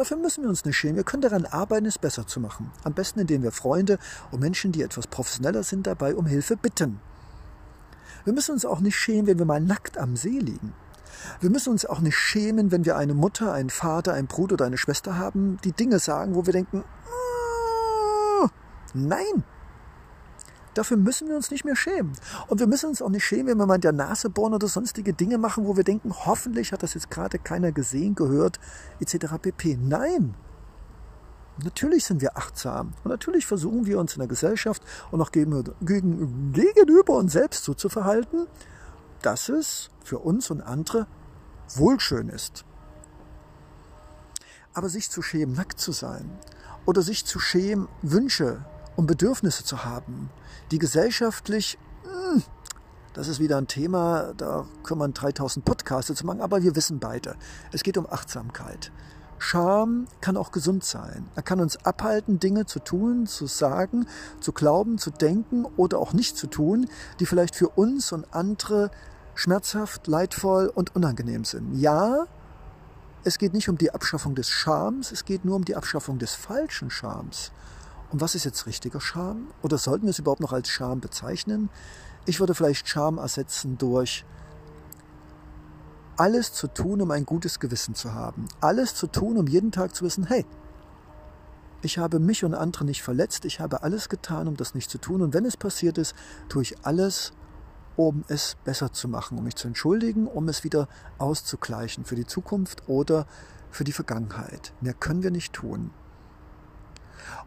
[0.00, 0.96] Dafür müssen wir uns nicht schämen.
[0.96, 2.72] Wir können daran arbeiten, es besser zu machen.
[2.84, 3.98] Am besten, indem wir Freunde
[4.30, 7.00] und Menschen, die etwas professioneller sind, dabei um Hilfe bitten.
[8.24, 10.72] Wir müssen uns auch nicht schämen, wenn wir mal nackt am See liegen.
[11.40, 14.64] Wir müssen uns auch nicht schämen, wenn wir eine Mutter, einen Vater, einen Bruder oder
[14.64, 16.82] eine Schwester haben, die Dinge sagen, wo wir denken,
[18.42, 18.48] oh,
[18.94, 19.44] nein,
[20.80, 22.12] Dafür müssen wir uns nicht mehr schämen.
[22.48, 24.66] Und wir müssen uns auch nicht schämen, wenn wir mal in der Nase bohren oder
[24.66, 28.58] sonstige Dinge machen, wo wir denken, hoffentlich hat das jetzt gerade keiner gesehen, gehört,
[28.98, 29.34] etc.
[29.42, 29.76] pp.
[29.76, 30.34] Nein.
[31.62, 32.94] Natürlich sind wir achtsam.
[33.04, 37.90] Und natürlich versuchen wir uns in der Gesellschaft und auch gegenüber uns selbst so zu
[37.90, 38.46] verhalten,
[39.20, 41.06] dass es für uns und andere
[41.74, 42.64] wohlschön ist.
[44.72, 46.30] Aber sich zu schämen, nackt zu sein
[46.86, 48.64] oder sich zu schämen, Wünsche
[48.96, 50.30] und Bedürfnisse zu haben,
[50.70, 52.42] die gesellschaftlich, hm,
[53.12, 57.00] das ist wieder ein Thema, da können man 3000 Podcasts zu machen, aber wir wissen
[57.00, 57.36] beide,
[57.72, 58.92] es geht um Achtsamkeit.
[59.38, 61.26] Scham kann auch gesund sein.
[61.34, 64.06] Er kann uns abhalten, Dinge zu tun, zu sagen,
[64.38, 66.88] zu glauben, zu denken oder auch nicht zu tun,
[67.20, 68.90] die vielleicht für uns und andere
[69.34, 71.80] schmerzhaft, leidvoll und unangenehm sind.
[71.80, 72.26] Ja,
[73.24, 76.34] es geht nicht um die Abschaffung des Schams, es geht nur um die Abschaffung des
[76.34, 77.50] falschen Schams.
[78.10, 79.48] Und was ist jetzt richtiger Scham?
[79.62, 81.70] Oder sollten wir es überhaupt noch als Scham bezeichnen?
[82.26, 84.24] Ich würde vielleicht Scham ersetzen durch
[86.16, 88.46] alles zu tun, um ein gutes Gewissen zu haben.
[88.60, 90.44] Alles zu tun, um jeden Tag zu wissen, hey,
[91.82, 94.98] ich habe mich und andere nicht verletzt, ich habe alles getan, um das nicht zu
[94.98, 95.22] tun.
[95.22, 96.14] Und wenn es passiert ist,
[96.48, 97.32] tue ich alles,
[97.96, 102.26] um es besser zu machen, um mich zu entschuldigen, um es wieder auszugleichen für die
[102.26, 103.26] Zukunft oder
[103.70, 104.74] für die Vergangenheit.
[104.80, 105.90] Mehr können wir nicht tun.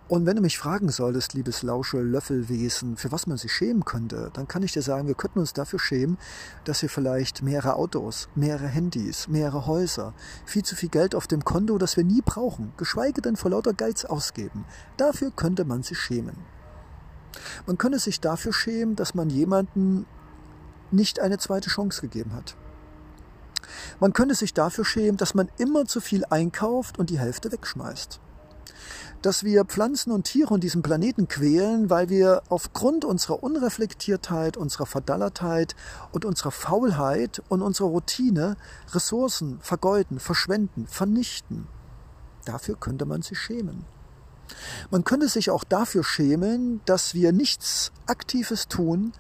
[0.10, 4.48] Und wenn du mich fragen solltest, liebes Lausche-Löffelwesen, für was man sich schämen könnte, dann
[4.48, 6.18] kann ich dir sagen, wir könnten uns dafür schämen,
[6.66, 10.14] dass wir vielleicht mehrere Autos, mehrere Handys, mehrere Häuser,
[10.46, 13.74] viel zu viel Geld auf dem Konto, das wir nie brauchen, geschweige denn vor lauter
[13.74, 14.66] Geiz ausgeben.
[14.98, 16.36] Dafür könnte man sich schämen.
[17.66, 20.06] Man könnte sich dafür schämen, dass man jemanden
[20.92, 22.56] nicht eine zweite Chance gegeben hat.
[24.00, 28.20] Man könnte sich dafür schämen, dass man immer zu viel einkauft und die Hälfte wegschmeißt
[29.24, 34.86] dass wir Pflanzen und Tiere und diesen Planeten quälen, weil wir aufgrund unserer Unreflektiertheit, unserer
[34.86, 35.78] Verdallertheit
[36.12, 38.58] und unserer Faulheit und unserer Routine
[38.92, 41.68] Ressourcen vergeuden, verschwenden, vernichten.
[42.44, 43.86] Dafür könnte man sich schämen.
[44.92, 49.14] Man könnte sich auch dafür schämen, dass wir nichts Aktives tun,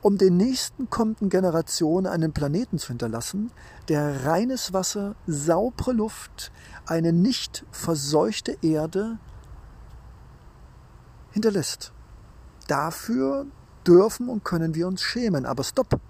[0.00, 3.52] um den nächsten kommenden Generationen einen Planeten zu hinterlassen,
[3.88, 6.50] der reines Wasser, saubere Luft,
[6.86, 9.18] eine nicht verseuchte Erde
[11.32, 11.92] hinterlässt.
[12.66, 13.46] Dafür
[13.86, 15.46] dürfen und können wir uns schämen.
[15.46, 16.00] Aber stopp!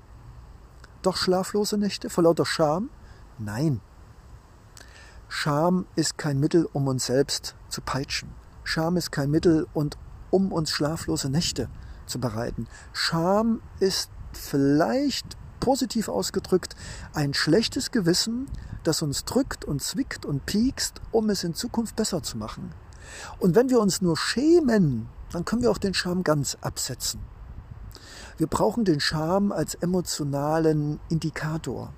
[1.03, 2.91] Doch schlaflose Nächte vor lauter Scham?
[3.39, 3.81] Nein.
[5.29, 8.31] Scham ist kein Mittel, um uns selbst zu peitschen.
[8.65, 9.97] Scham ist kein Mittel, und
[10.31, 11.69] um uns schlaflose Nächte
[12.07, 12.67] zu bereiten.
[12.93, 16.75] Scham ist vielleicht positiv ausgedrückt
[17.15, 18.47] ein schlechtes Gewissen,
[18.83, 22.73] das uns drückt und zwickt und piekst, um es in Zukunft besser zu machen.
[23.39, 27.21] Und wenn wir uns nur schämen, dann können wir auch den Scham ganz absetzen.
[28.37, 31.93] Wir brauchen den Scham als emotionalen Indikator.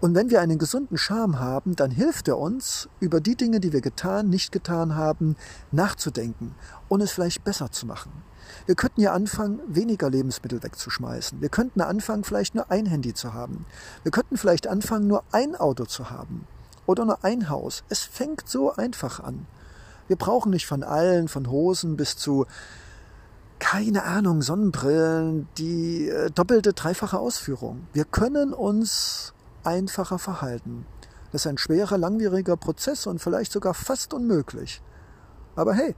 [0.00, 3.72] Und wenn wir einen gesunden Scham haben, dann hilft er uns, über die Dinge, die
[3.72, 5.36] wir getan, nicht getan haben,
[5.70, 6.54] nachzudenken
[6.88, 8.10] und es vielleicht besser zu machen.
[8.66, 11.40] Wir könnten ja anfangen, weniger Lebensmittel wegzuschmeißen.
[11.40, 13.66] Wir könnten anfangen, vielleicht nur ein Handy zu haben.
[14.02, 16.46] Wir könnten vielleicht anfangen, nur ein Auto zu haben.
[16.86, 17.84] Oder nur ein Haus.
[17.88, 19.46] Es fängt so einfach an.
[20.08, 22.46] Wir brauchen nicht von allen, von Hosen bis zu,
[23.58, 27.86] keine Ahnung, Sonnenbrillen, die äh, doppelte, dreifache Ausführung.
[27.92, 30.86] Wir können uns einfacher verhalten.
[31.30, 34.82] Das ist ein schwerer, langwieriger Prozess und vielleicht sogar fast unmöglich.
[35.56, 35.94] Aber hey,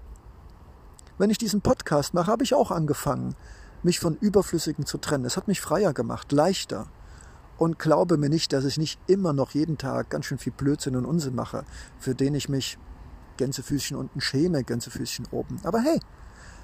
[1.18, 3.36] wenn ich diesen Podcast mache, habe ich auch angefangen,
[3.82, 5.24] mich von Überflüssigen zu trennen.
[5.24, 6.88] Es hat mich freier gemacht, leichter.
[7.58, 10.96] Und glaube mir nicht, dass ich nicht immer noch jeden Tag ganz schön viel Blödsinn
[10.96, 11.64] und Unsinn mache,
[11.98, 12.78] für den ich mich
[13.40, 15.58] Gänsefüßchen unten schäme, Gänsefüßchen oben.
[15.64, 15.98] Aber hey,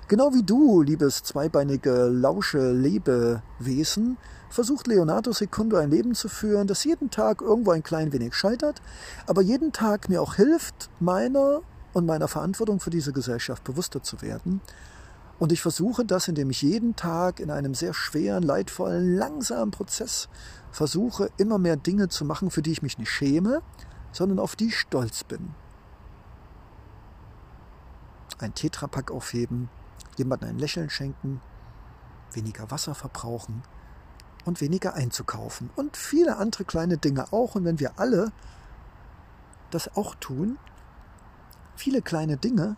[0.09, 4.19] genau wie du, liebes zweibeinige Lausche Lebewesen,
[4.51, 8.82] versucht Leonardo Secundo ein Leben zu führen, das jeden Tag irgendwo ein klein wenig scheitert,
[9.27, 11.62] aber jeden Tag mir auch hilft, meiner
[11.94, 14.61] und meiner Verantwortung für diese Gesellschaft bewusster zu werden.
[15.39, 20.28] Und ich versuche das, indem ich jeden Tag in einem sehr schweren, leidvollen, langsamen Prozess
[20.73, 23.62] versuche, immer mehr Dinge zu machen, für die ich mich nicht schäme,
[24.12, 25.55] sondern auf die ich stolz bin.
[28.39, 29.69] Ein Tetrapack aufheben,
[30.17, 31.41] jemandem ein Lächeln schenken,
[32.33, 33.63] weniger Wasser verbrauchen,
[34.47, 35.71] und weniger einzukaufen.
[35.77, 37.57] Und viele andere kleine Dinge auch.
[37.57, 38.33] Und wenn wir alle
[39.71, 40.59] das auch tun,
[41.75, 42.77] viele kleine Dinge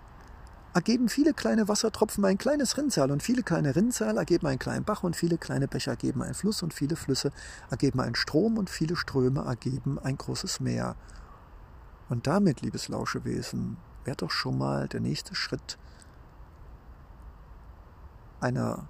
[0.74, 5.02] ergeben viele kleine Wassertropfen ein kleines Rinnsal und viele kleine Rinnsal ergeben einen kleinen Bach
[5.02, 7.32] und viele kleine Bäche ergeben einen Fluss und viele Flüsse
[7.70, 10.94] ergeben einen Strom und viele Ströme ergeben ein großes Meer.
[12.08, 15.78] Und damit, liebes Lauschewesen, wäre doch schon mal der nächste Schritt
[18.40, 18.88] einer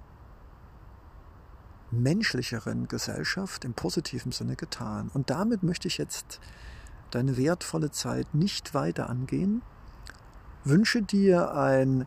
[1.91, 5.09] menschlicheren Gesellschaft im positiven Sinne getan.
[5.13, 6.39] Und damit möchte ich jetzt
[7.11, 9.61] deine wertvolle Zeit nicht weiter angehen.
[10.63, 12.05] Wünsche dir ein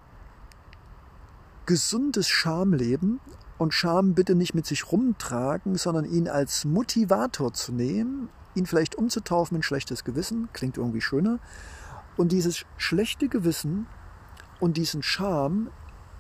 [1.67, 3.21] gesundes Schamleben
[3.59, 8.95] und Scham bitte nicht mit sich rumtragen, sondern ihn als Motivator zu nehmen, ihn vielleicht
[8.97, 11.39] umzutaufen in schlechtes Gewissen, klingt irgendwie schöner,
[12.17, 13.87] und dieses schlechte Gewissen
[14.61, 15.71] und diesen Scham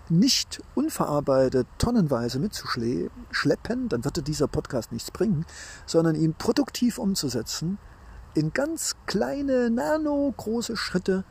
[0.09, 5.47] nicht unverarbeitet tonnenweise mitzuschleppen, dann würde dieser Podcast nichts bringen,
[5.87, 7.79] sondern ihn produktiv umzusetzen
[8.35, 11.25] in ganz kleine, nano große Schritte,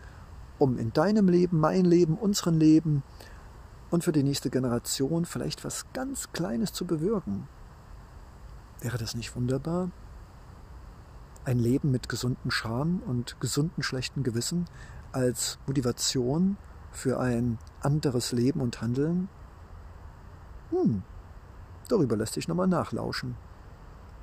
[0.58, 3.04] um in deinem Leben, mein Leben, unseren Leben
[3.90, 7.48] und für die nächste Generation vielleicht was ganz Kleines zu bewirken.
[8.80, 9.92] Wäre das nicht wunderbar?
[11.44, 14.66] Ein Leben mit gesunden Scham und gesunden schlechten Gewissen
[15.12, 16.58] als Motivation
[16.92, 19.28] für ein anderes Leben und Handeln?
[20.70, 21.02] Hm,
[21.88, 23.36] darüber lässt sich nochmal nachlauschen.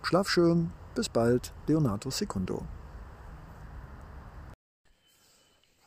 [0.03, 2.63] Schlaf schön, bis bald, Leonardo Secundo.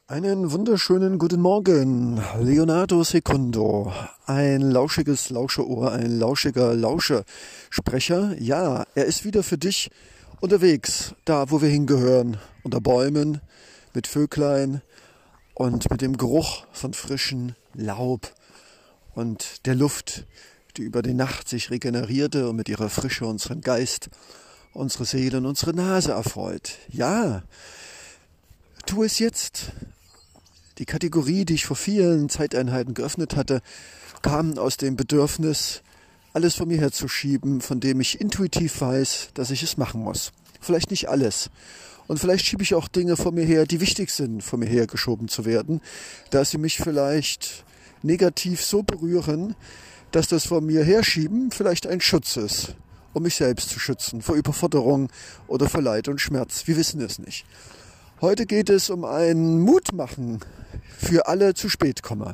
[0.07, 3.93] Einen wunderschönen guten Morgen, Leonardo Secundo.
[4.25, 8.35] Ein lauschiges Lauscherohr, ein lauschiger Lauschesprecher.
[8.37, 9.89] Ja, er ist wieder für dich
[10.41, 13.39] unterwegs, da wo wir hingehören, unter Bäumen,
[13.93, 14.81] mit Vöglein,
[15.53, 18.33] und mit dem Geruch von frischem Laub
[19.13, 20.25] und der Luft,
[20.75, 24.09] die über die Nacht sich regenerierte und mit ihrer Frische unseren Geist,
[24.73, 26.79] unsere Seele und unsere Nase erfreut.
[26.87, 27.43] Ja,
[28.87, 29.73] tu es jetzt.
[30.79, 33.61] Die Kategorie, die ich vor vielen Zeiteinheiten geöffnet hatte,
[34.23, 35.83] kam aus dem Bedürfnis,
[36.33, 40.31] alles von mir herzuschieben, von dem ich intuitiv weiß, dass ich es machen muss.
[40.59, 41.49] Vielleicht nicht alles.
[42.07, 45.27] Und vielleicht schiebe ich auch Dinge vor mir her, die wichtig sind, vor mir hergeschoben
[45.27, 45.81] zu werden,
[46.29, 47.63] da sie mich vielleicht
[48.03, 49.55] negativ so berühren,
[50.11, 52.75] dass das vor mir herschieben vielleicht ein Schutz ist,
[53.13, 55.09] um mich selbst zu schützen vor Überforderung
[55.47, 56.63] oder vor Leid und Schmerz.
[56.65, 57.45] Wir wissen es nicht.
[58.19, 60.39] Heute geht es um ein Mutmachen
[60.97, 62.33] für alle zu spät komme.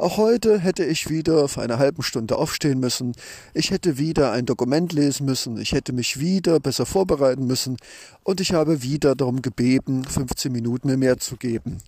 [0.00, 3.12] Auch heute hätte ich wieder vor einer halben Stunde aufstehen müssen.
[3.52, 5.58] Ich hätte wieder ein Dokument lesen müssen.
[5.58, 7.76] Ich hätte mich wieder besser vorbereiten müssen.
[8.22, 11.82] Und ich habe wieder darum gebeten, 15 Minuten mir mehr zu geben.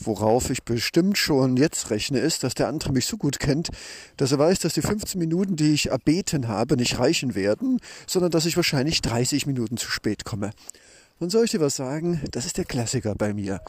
[0.00, 3.68] Worauf ich bestimmt schon jetzt rechne, ist, dass der andere mich so gut kennt,
[4.16, 8.30] dass er weiß, dass die 15 Minuten, die ich erbeten habe, nicht reichen werden, sondern
[8.30, 10.52] dass ich wahrscheinlich 30 Minuten zu spät komme.
[11.18, 12.22] Und soll ich dir was sagen?
[12.30, 13.60] Das ist der Klassiker bei mir.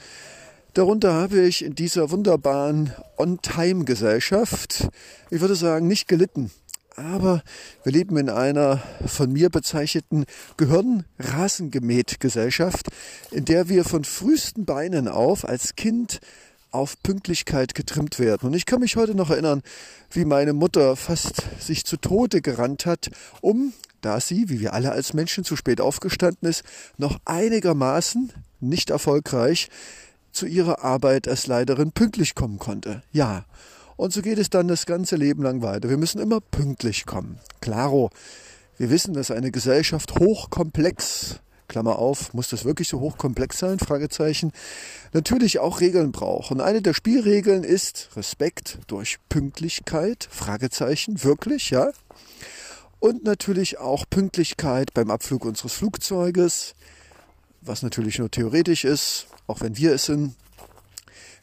[0.74, 4.88] Darunter habe ich in dieser wunderbaren On-Time-Gesellschaft,
[5.30, 6.50] ich würde sagen, nicht gelitten.
[6.96, 7.44] Aber
[7.84, 10.26] wir leben in einer von mir bezeichneten
[10.58, 12.88] Gehirnrasengemäht-Gesellschaft,
[13.30, 16.22] in der wir von frühesten Beinen auf als Kind
[16.72, 18.48] auf Pünktlichkeit getrimmt werden.
[18.48, 19.62] Und ich kann mich heute noch erinnern,
[20.10, 24.92] wie meine Mutter fast sich zu Tode gerannt hat, um, da sie, wie wir alle
[24.92, 26.64] als Menschen, zu spät aufgestanden ist,
[26.98, 29.70] noch einigermaßen, nicht erfolgreich,
[30.34, 33.04] zu ihrer Arbeit als Leiterin pünktlich kommen konnte.
[33.12, 33.46] Ja.
[33.96, 35.90] Und so geht es dann das ganze Leben lang weiter.
[35.90, 37.40] Wir müssen immer pünktlich kommen.
[37.62, 38.10] Claro.
[38.78, 43.80] Wir wissen, dass eine Gesellschaft hochkomplex Klammer auf, muss das wirklich so hochkomplex sein?
[43.80, 44.52] Fragezeichen.
[45.12, 46.52] Natürlich auch Regeln braucht.
[46.52, 50.28] Und eine der Spielregeln ist Respekt durch Pünktlichkeit?
[50.30, 51.24] Fragezeichen.
[51.24, 51.90] Wirklich, ja?
[53.00, 56.76] Und natürlich auch Pünktlichkeit beim Abflug unseres Flugzeuges,
[57.66, 60.36] was natürlich nur theoretisch ist, auch wenn wir es sind.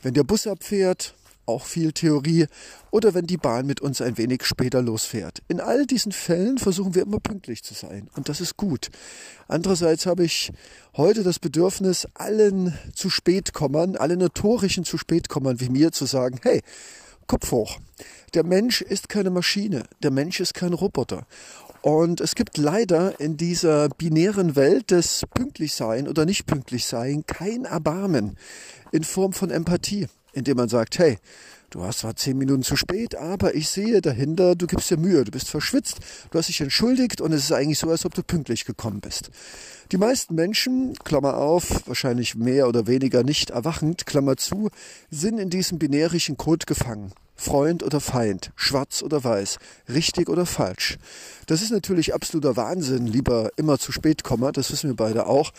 [0.03, 1.15] Wenn der Bus abfährt,
[1.47, 2.47] auch viel Theorie,
[2.91, 5.43] oder wenn die Bahn mit uns ein wenig später losfährt.
[5.49, 8.91] In all diesen Fällen versuchen wir immer pünktlich zu sein und das ist gut.
[9.49, 10.53] Andererseits habe ich
[10.97, 16.07] heute das Bedürfnis, allen zu spät kommen, allen notorischen zu spät kommen wie mir zu
[16.07, 16.63] sagen, hey,
[17.27, 17.79] Kopf hoch.
[18.35, 21.27] Der Mensch ist keine Maschine, der Mensch ist kein Roboter.
[21.82, 28.36] Und es gibt leider in dieser binären Welt des Pünktlichsein oder nicht Pünktlichsein kein Erbarmen
[28.93, 31.19] in Form von Empathie indem man sagt, hey,
[31.70, 35.24] du hast zwar zehn Minuten zu spät, aber ich sehe dahinter, du gibst dir Mühe,
[35.24, 35.98] du bist verschwitzt,
[36.31, 39.31] du hast dich entschuldigt und es ist eigentlich so, als ob du pünktlich gekommen bist.
[39.93, 44.70] Die meisten Menschen, Klammer auf, wahrscheinlich mehr oder weniger nicht erwachend, Klammer zu,
[45.11, 47.12] sind in diesem binärischen Code gefangen.
[47.41, 49.59] Freund oder Feind, schwarz oder weiß,
[49.89, 50.99] richtig oder falsch.
[51.47, 55.51] Das ist natürlich absoluter Wahnsinn, lieber immer zu spät kommen, das wissen wir beide auch.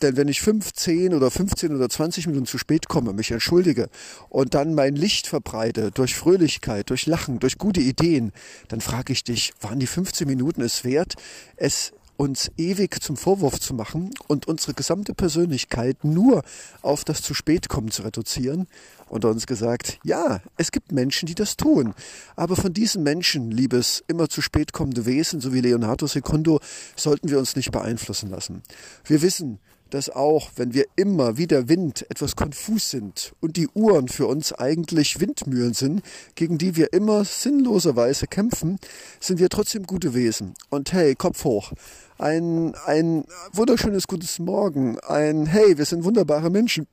[0.00, 3.90] Denn wenn ich 15 oder 15 oder 20 Minuten zu spät komme, mich entschuldige
[4.30, 8.32] und dann mein Licht verbreite durch Fröhlichkeit, durch Lachen, durch gute Ideen,
[8.68, 11.14] dann frage ich dich, waren die 15 Minuten es wert,
[11.56, 16.42] es uns ewig zum Vorwurf zu machen und unsere gesamte Persönlichkeit nur
[16.82, 18.66] auf das zu spät kommen zu reduzieren
[19.08, 21.94] und uns gesagt, ja, es gibt Menschen, die das tun.
[22.34, 26.60] Aber von diesen Menschen, liebes immer zu spät kommende Wesen, so wie Leonardo Secundo,
[26.96, 28.62] sollten wir uns nicht beeinflussen lassen.
[29.04, 29.58] Wir wissen,
[29.90, 34.26] dass auch, wenn wir immer wie der Wind etwas konfus sind und die Uhren für
[34.26, 36.02] uns eigentlich Windmühlen sind,
[36.34, 38.78] gegen die wir immer sinnloserweise kämpfen,
[39.20, 40.54] sind wir trotzdem gute Wesen.
[40.70, 41.72] Und hey, Kopf hoch.
[42.18, 44.98] Ein, ein wunderschönes gutes Morgen.
[45.00, 46.86] Ein Hey, wir sind wunderbare Menschen.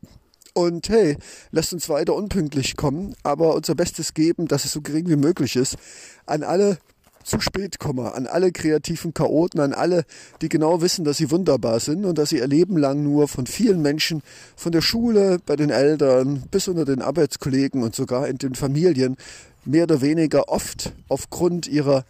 [0.53, 1.17] Und hey,
[1.51, 5.55] lasst uns weiter unpünktlich kommen, aber unser Bestes geben, dass es so gering wie möglich
[5.55, 5.77] ist.
[6.25, 6.77] An alle
[7.23, 8.13] zu spät komme.
[8.13, 10.05] An alle kreativen Chaoten, an alle,
[10.41, 13.47] die genau wissen, dass sie wunderbar sind und dass sie ihr Leben lang nur von
[13.47, 14.21] vielen Menschen,
[14.55, 19.17] von der Schule, bei den Eltern bis unter den Arbeitskollegen und sogar in den Familien
[19.65, 22.05] mehr oder weniger oft aufgrund ihrer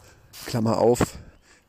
[0.48, 1.18] Klammer auf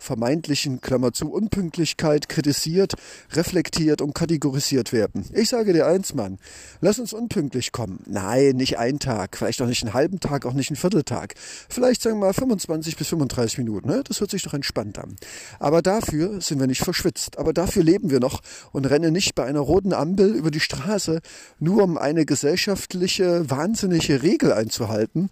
[0.04, 2.94] vermeintlichen, Klammer zu, Unpünktlichkeit kritisiert,
[3.32, 5.24] reflektiert und kategorisiert werden.
[5.32, 6.38] Ich sage dir eins, Mann,
[6.80, 8.00] lass uns unpünktlich kommen.
[8.06, 11.34] Nein, nicht einen Tag, vielleicht auch nicht einen halben Tag, auch nicht einen Vierteltag.
[11.68, 14.02] Vielleicht sagen wir mal 25 bis 35 Minuten, ne?
[14.04, 15.16] das hört sich doch entspannt an.
[15.58, 17.38] Aber dafür sind wir nicht verschwitzt.
[17.38, 21.20] Aber dafür leben wir noch und rennen nicht bei einer roten Ampel über die Straße,
[21.58, 25.30] nur um eine gesellschaftliche, wahnsinnige Regel einzuhalten,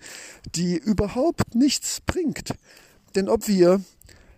[0.54, 2.54] die überhaupt nichts bringt.
[3.14, 3.82] Denn ob wir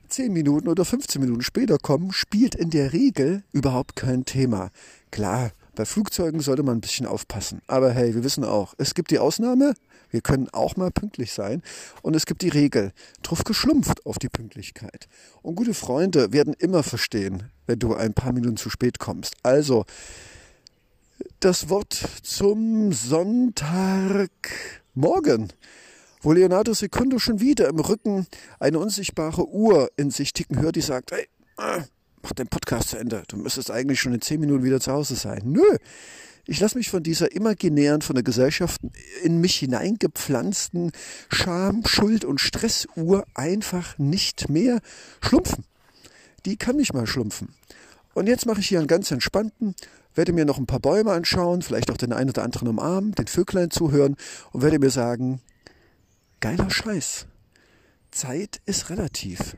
[0.09, 4.71] 10 Minuten oder 15 Minuten später kommen, spielt in der Regel überhaupt kein Thema.
[5.11, 7.61] Klar, bei Flugzeugen sollte man ein bisschen aufpassen.
[7.67, 9.75] Aber hey, wir wissen auch, es gibt die Ausnahme,
[10.11, 11.63] wir können auch mal pünktlich sein.
[12.03, 15.09] Und es gibt die Regel, drauf geschlumpft auf die Pünktlichkeit.
[15.43, 19.35] Und gute Freunde werden immer verstehen, wenn du ein paar Minuten zu spät kommst.
[19.43, 19.85] Also,
[21.41, 25.53] das Wort zum Sonntagmorgen
[26.25, 28.27] wo Leonardo Secundo schon wieder im Rücken
[28.59, 31.29] eine unsichtbare Uhr in sich ticken hört, die sagt, hey,
[31.59, 31.83] äh,
[32.23, 33.23] mach den Podcast zu Ende.
[33.29, 35.43] Du müsstest eigentlich schon in zehn Minuten wieder zu Hause sein.
[35.45, 35.77] Nö.
[36.47, 38.81] Ich lasse mich von dieser imaginären, von der Gesellschaft
[39.23, 40.93] in mich hineingepflanzten
[41.31, 44.81] Scham, Schuld und Stressuhr einfach nicht mehr
[45.21, 45.65] schlumpfen.
[46.47, 47.49] Die kann nicht mal schlumpfen.
[48.15, 49.75] Und jetzt mache ich hier einen ganz entspannten,
[50.15, 53.27] werde mir noch ein paar Bäume anschauen, vielleicht auch den einen oder anderen umarmen, den
[53.27, 54.17] Vöglein zuhören
[54.53, 55.41] und werde mir sagen,
[56.45, 57.25] geiler Scheiß.
[58.11, 59.57] Zeit ist relativ.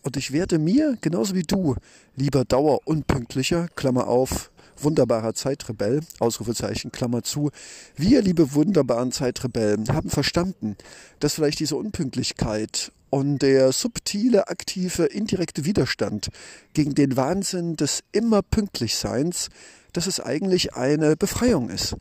[0.00, 1.76] Und ich werde mir, genauso wie du,
[2.16, 7.50] lieber dauerunpünktlicher, Klammer auf, wunderbarer Zeitrebell, Ausrufezeichen, Klammer zu.
[7.94, 10.78] Wir, liebe wunderbaren Zeitrebellen, haben verstanden,
[11.20, 16.30] dass vielleicht diese Unpünktlichkeit und der subtile, aktive, indirekte Widerstand
[16.72, 19.50] gegen den Wahnsinn des immer Pünktlichseins,
[19.92, 21.96] dass es eigentlich eine Befreiung ist.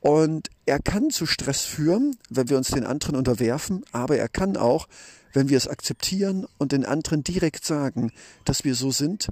[0.00, 4.56] Und er kann zu Stress führen, wenn wir uns den anderen unterwerfen, aber er kann
[4.56, 4.88] auch,
[5.32, 8.10] wenn wir es akzeptieren und den anderen direkt sagen,
[8.44, 9.28] dass wir so sind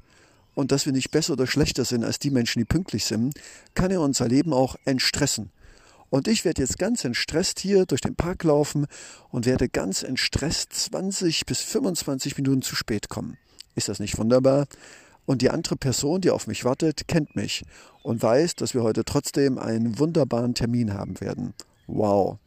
[0.55, 3.35] und dass wir nicht besser oder schlechter sind als die Menschen, die pünktlich sind,
[3.75, 5.51] kann er unser Leben auch entstressen.
[6.11, 8.87] Und ich werde jetzt ganz entstresst hier durch den Park laufen
[9.31, 13.37] und werde ganz entstresst 20 bis 25 Minuten zu spät kommen.
[13.75, 14.67] Ist das nicht wunderbar?
[15.29, 17.63] Und die andere Person, die auf mich wartet, kennt mich
[18.03, 21.53] und weiß, dass wir heute trotzdem einen wunderbaren Termin haben werden.
[21.87, 22.39] Wow.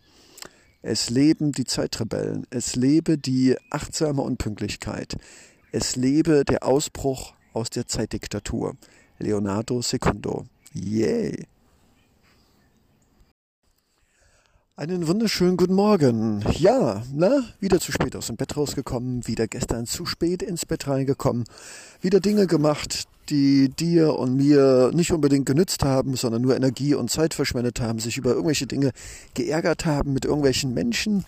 [0.81, 2.47] Es leben die Zeitrebellen.
[2.49, 5.15] Es lebe die achtsame Unpünktlichkeit.
[5.71, 8.75] Es lebe der Ausbruch aus der Zeitdiktatur.
[9.19, 10.47] Leonardo Secundo.
[10.73, 11.45] Yay!
[14.81, 16.43] Einen wunderschönen guten Morgen.
[16.57, 20.87] Ja, na, wieder zu spät aus dem Bett rausgekommen, wieder gestern zu spät ins Bett
[20.87, 21.43] reingekommen,
[22.01, 27.11] wieder Dinge gemacht, die dir und mir nicht unbedingt genützt haben, sondern nur Energie und
[27.11, 28.89] Zeit verschwendet haben, sich über irgendwelche Dinge
[29.35, 31.25] geärgert haben mit irgendwelchen Menschen,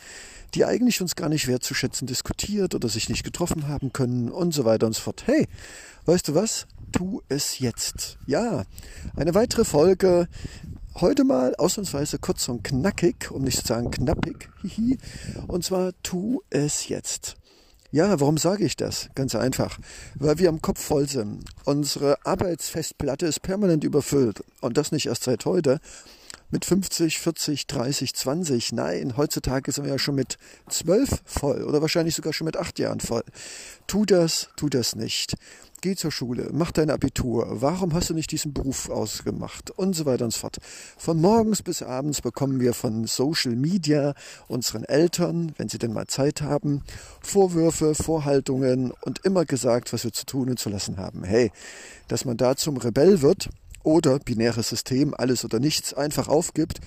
[0.55, 4.65] die eigentlich uns gar nicht wertzuschätzen diskutiert oder sich nicht getroffen haben können und so
[4.65, 5.27] weiter und so fort.
[5.27, 5.47] Hey,
[6.07, 6.65] weißt du was?
[6.91, 8.17] Tu es jetzt.
[8.25, 8.63] Ja,
[9.15, 10.27] eine weitere Folge
[11.01, 14.99] Heute mal ausnahmsweise kurz und knackig, um nicht zu sagen knappig, hihi.
[15.47, 17.35] Und zwar tu es jetzt.
[17.89, 19.09] Ja, warum sage ich das?
[19.15, 19.79] Ganz einfach.
[20.13, 21.45] Weil wir am Kopf voll sind.
[21.65, 24.43] Unsere Arbeitsfestplatte ist permanent überfüllt.
[24.61, 25.79] Und das nicht erst seit heute.
[26.51, 28.71] Mit 50, 40, 30, 20.
[28.73, 30.37] Nein, heutzutage sind wir ja schon mit
[30.69, 33.23] 12 voll oder wahrscheinlich sogar schon mit 8 Jahren voll.
[33.87, 35.33] Tu das, tu das nicht
[35.83, 40.05] geh zur Schule, mach dein Abitur, warum hast du nicht diesen Beruf ausgemacht und so
[40.05, 40.59] weiter und so fort.
[40.97, 44.13] Von morgens bis abends bekommen wir von Social Media
[44.47, 46.83] unseren Eltern, wenn sie denn mal Zeit haben,
[47.21, 51.25] Vorwürfe, Vorhaltungen und immer gesagt, was wir zu tun und zu lassen haben.
[51.25, 51.51] Hey,
[52.07, 53.49] dass man da zum Rebell wird,
[53.83, 56.79] oder binäres System, alles oder nichts, einfach aufgibt,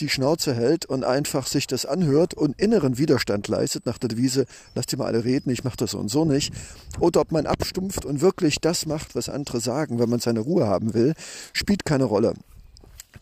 [0.00, 4.46] die Schnauze hält und einfach sich das anhört und inneren Widerstand leistet nach der Devise,
[4.74, 6.52] lasst die mal alle reden, ich mache das so und so nicht.
[7.00, 10.66] Oder ob man abstumpft und wirklich das macht, was andere sagen, wenn man seine Ruhe
[10.66, 11.14] haben will,
[11.52, 12.34] spielt keine Rolle.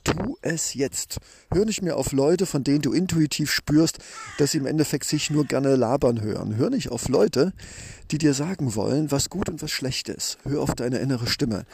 [0.05, 1.19] Tu es jetzt.
[1.53, 3.99] Hör nicht mehr auf Leute, von denen du intuitiv spürst,
[4.39, 6.57] dass sie im Endeffekt sich nur gerne labern hören.
[6.57, 7.53] Hör nicht auf Leute,
[8.11, 10.39] die dir sagen wollen, was gut und was schlecht ist.
[10.45, 11.65] Hör auf deine innere Stimme.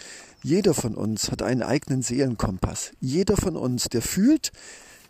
[0.42, 2.92] Jeder von uns hat einen eigenen Seelenkompass.
[3.00, 4.52] Jeder von uns, der fühlt,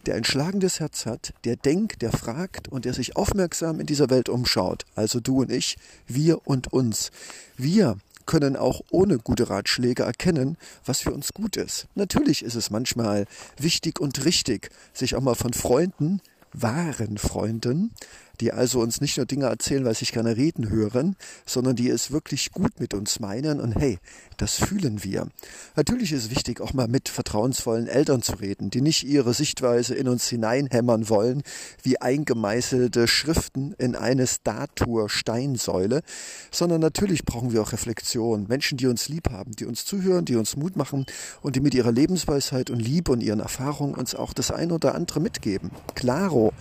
[0.07, 4.09] der ein schlagendes Herz hat, der denkt, der fragt und der sich aufmerksam in dieser
[4.11, 4.85] Welt umschaut.
[4.95, 5.77] Also du und ich,
[6.07, 7.11] wir und uns.
[7.57, 7.99] Wir
[8.29, 11.89] können auch ohne gute Ratschläge erkennen, was für uns gut ist.
[11.97, 13.25] Natürlich ist es manchmal
[13.59, 16.21] wichtig und richtig, sich auch mal von Freunden,
[16.53, 17.93] wahren Freunden,
[18.41, 21.17] die also uns nicht nur Dinge erzählen, weil sie sich gerne reden hören,
[21.47, 23.99] sondern die es wirklich gut mit uns meinen und hey,
[24.37, 25.27] das fühlen wir.
[25.75, 29.95] Natürlich ist es wichtig, auch mal mit vertrauensvollen Eltern zu reden, die nicht ihre Sichtweise
[29.95, 31.43] in uns hineinhämmern wollen,
[31.83, 36.03] wie eingemeißelte Schriften in eine Statue Steinsäule,
[36.51, 40.37] sondern natürlich brauchen wir auch Reflexion, Menschen, die uns lieb haben, die uns zuhören, die
[40.37, 41.07] uns Mut machen
[41.43, 44.95] und die mit ihrer Lebensweisheit und Liebe und ihren Erfahrungen uns auch das ein oder
[44.95, 45.71] andere mitgeben.
[45.95, 46.53] Claro.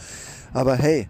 [0.53, 1.07] Aber hey,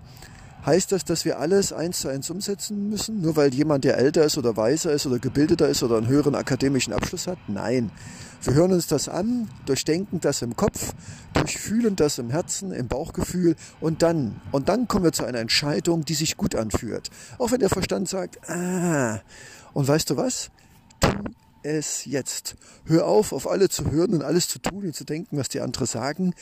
[0.67, 4.25] Heißt das, dass wir alles eins zu eins umsetzen müssen, nur weil jemand, der älter
[4.25, 7.37] ist oder weiser ist oder gebildeter ist oder einen höheren akademischen Abschluss hat?
[7.47, 7.89] Nein.
[8.41, 10.93] Wir hören uns das an, durchdenken das im Kopf,
[11.31, 16.03] durchfühlen das im Herzen, im Bauchgefühl und dann, und dann kommen wir zu einer Entscheidung,
[16.03, 17.11] die sich gut anfühlt.
[17.37, 19.21] Auch wenn der Verstand sagt, ah,
[19.73, 20.51] und weißt du was?
[20.99, 21.07] Tu
[21.67, 22.55] es jetzt.
[22.85, 25.61] Hör auf, auf alle zu hören und alles zu tun und zu denken, was die
[25.61, 26.33] anderen sagen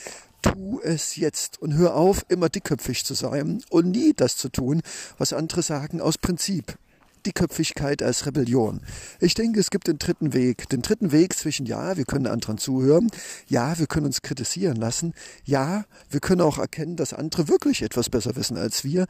[0.45, 4.81] tu es jetzt und hör auf, immer dickköpfig zu sein und nie das zu tun,
[5.18, 6.77] was andere sagen aus Prinzip.
[7.26, 8.81] Dickköpfigkeit als Rebellion.
[9.19, 10.69] Ich denke, es gibt den dritten Weg.
[10.69, 13.10] Den dritten Weg zwischen, ja, wir können anderen zuhören,
[13.47, 18.11] ja, wir können uns kritisieren lassen, ja, wir können auch erkennen, dass andere wirklich etwas
[18.11, 19.07] besser wissen als wir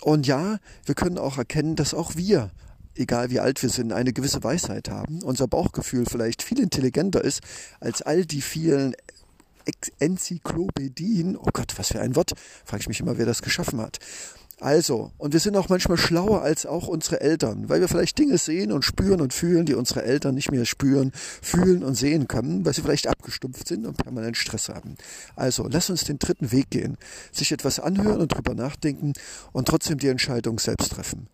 [0.00, 2.52] und ja, wir können auch erkennen, dass auch wir
[2.96, 7.40] egal wie alt wir sind, eine gewisse Weisheit haben, unser Bauchgefühl vielleicht viel intelligenter ist
[7.80, 8.94] als all die vielen
[9.98, 11.36] Enzyklopädien.
[11.36, 12.32] Oh Gott, was für ein Wort.
[12.64, 13.98] Frage ich mich immer, wer das geschaffen hat.
[14.58, 18.38] Also, und wir sind auch manchmal schlauer als auch unsere Eltern, weil wir vielleicht Dinge
[18.38, 22.64] sehen und spüren und fühlen, die unsere Eltern nicht mehr spüren, fühlen und sehen können,
[22.64, 24.96] weil sie vielleicht abgestumpft sind und permanent Stress haben.
[25.34, 26.96] Also, lass uns den dritten Weg gehen,
[27.32, 29.12] sich etwas anhören und drüber nachdenken
[29.52, 31.28] und trotzdem die Entscheidung selbst treffen.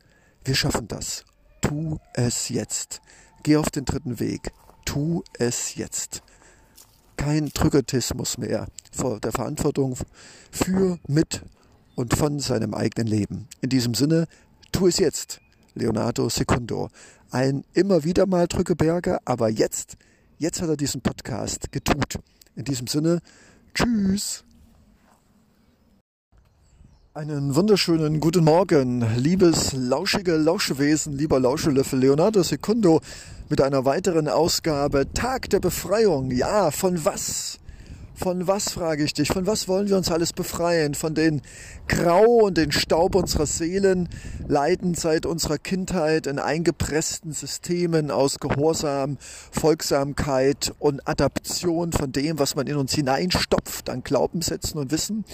[0.45, 1.25] Wir schaffen das.
[1.63, 3.01] Tu es jetzt.
[3.43, 4.53] Geh auf den dritten Weg.
[4.85, 6.23] Tu es jetzt
[7.17, 9.97] kein Trüggertismus mehr vor der Verantwortung
[10.51, 11.43] für, mit
[11.95, 13.49] und von seinem eigenen Leben.
[13.61, 14.27] In diesem Sinne,
[14.73, 15.41] Tu es jetzt,
[15.75, 16.89] Leonardo Secundo.
[17.31, 19.97] Ein immer wieder mal Drückeberger, aber jetzt,
[20.39, 22.19] jetzt hat er diesen Podcast getut.
[22.57, 23.21] In diesem Sinne,
[23.75, 24.45] tschüss.
[27.15, 33.03] Einen wunderschönen guten Morgen, liebes lauschige Lauschewesen, lieber Lauschelöffel Leonardo Secundo
[33.51, 36.31] mit einer weiteren Ausgabe Tag der Befreiung.
[36.31, 37.59] Ja, von was?
[38.23, 40.95] Von was, frage ich dich, von was wollen wir uns alles befreien?
[40.95, 41.43] Von den
[41.89, 44.09] Grau und den Staub unserer Seelen,
[44.47, 49.19] leidend seit unserer Kindheit in eingepressten Systemen aus Gehorsam,
[49.51, 55.25] Folgsamkeit und Adaption von dem, was man in uns hineinstopft an Glaubenssätzen und Wissen.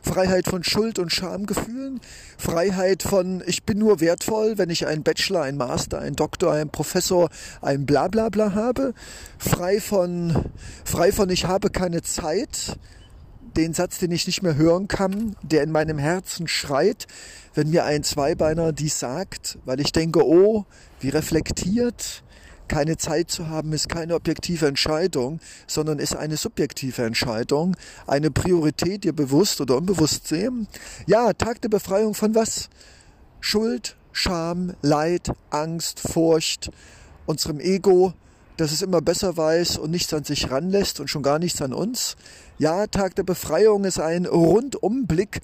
[0.00, 2.00] Freiheit von Schuld und Schamgefühlen.
[2.38, 6.70] Freiheit von ich bin nur wertvoll, wenn ich einen Bachelor, einen Master, einen Doktor, einen
[6.70, 7.28] Professor,
[7.60, 8.94] ein Blablabla habe.
[9.36, 10.46] Frei von,
[10.86, 12.78] frei von ich habe keine Zeit Zeit,
[13.56, 17.06] den Satz, den ich nicht mehr hören kann, der in meinem Herzen schreit,
[17.54, 20.64] wenn mir ein Zweibeiner dies sagt, weil ich denke, oh,
[21.00, 22.22] wie reflektiert,
[22.68, 29.06] keine Zeit zu haben ist keine objektive Entscheidung, sondern ist eine subjektive Entscheidung, eine Priorität,
[29.06, 30.68] ihr bewusst oder unbewusst sehen.
[31.06, 32.68] Ja, Tag der Befreiung von was?
[33.40, 36.70] Schuld, Scham, Leid, Angst, Furcht,
[37.24, 38.12] unserem Ego,
[38.58, 41.72] dass es immer besser weiß und nichts an sich ranlässt und schon gar nichts an
[41.72, 42.16] uns.
[42.58, 45.40] Ja, Tag der Befreiung ist ein Rundumblick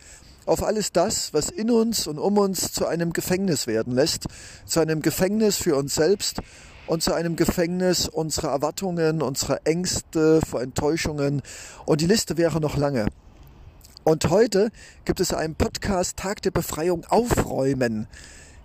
[0.46, 4.26] auf alles das, was in uns und um uns zu einem Gefängnis werden lässt,
[4.66, 6.40] zu einem Gefängnis für uns selbst
[6.86, 11.40] und zu einem Gefängnis unserer Erwartungen, unserer Ängste vor Enttäuschungen.
[11.86, 13.06] Und die Liste wäre noch lange.
[14.02, 14.70] Und heute
[15.04, 18.06] gibt es einen Podcast Tag der Befreiung aufräumen.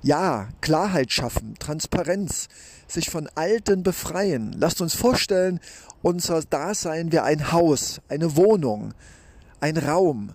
[0.01, 2.47] Ja, Klarheit schaffen, Transparenz,
[2.91, 4.55] sich von Alten befreien.
[4.57, 5.59] Lasst uns vorstellen,
[6.01, 8.93] unser Dasein wäre ein Haus, eine Wohnung,
[9.59, 10.33] ein Raum.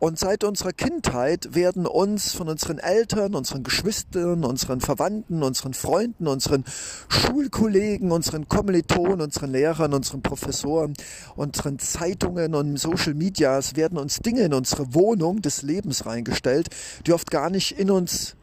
[0.00, 6.26] Und seit unserer Kindheit werden uns von unseren Eltern, unseren Geschwistern, unseren Verwandten, unseren Freunden,
[6.26, 6.64] unseren
[7.10, 10.94] Schulkollegen, unseren Kommilitonen, unseren Lehrern, unseren Professoren,
[11.36, 16.68] unseren Zeitungen und Social Medias werden uns Dinge in unsere Wohnung des Lebens reingestellt,
[17.06, 18.36] die oft gar nicht in uns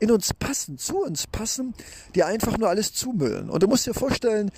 [0.00, 1.74] in uns passen, zu uns passen,
[2.14, 3.48] die einfach nur alles zumüllen.
[3.50, 4.50] Und du musst dir vorstellen,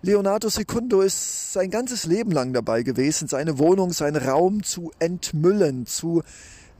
[0.00, 5.86] Leonardo Secundo ist sein ganzes Leben lang dabei gewesen, seine Wohnung, seinen Raum zu entmüllen,
[5.86, 6.22] zu,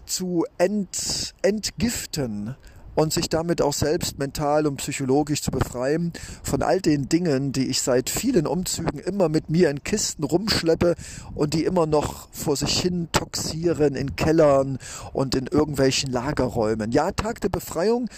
[0.06, 2.54] zu ent, entgiften
[2.98, 6.12] und sich damit auch selbst mental und psychologisch zu befreien
[6.42, 10.96] von all den Dingen, die ich seit vielen Umzügen immer mit mir in Kisten rumschleppe
[11.32, 14.78] und die immer noch vor sich hin toxieren in Kellern
[15.12, 16.90] und in irgendwelchen Lagerräumen.
[16.90, 18.08] Ja, Tag der Befreiung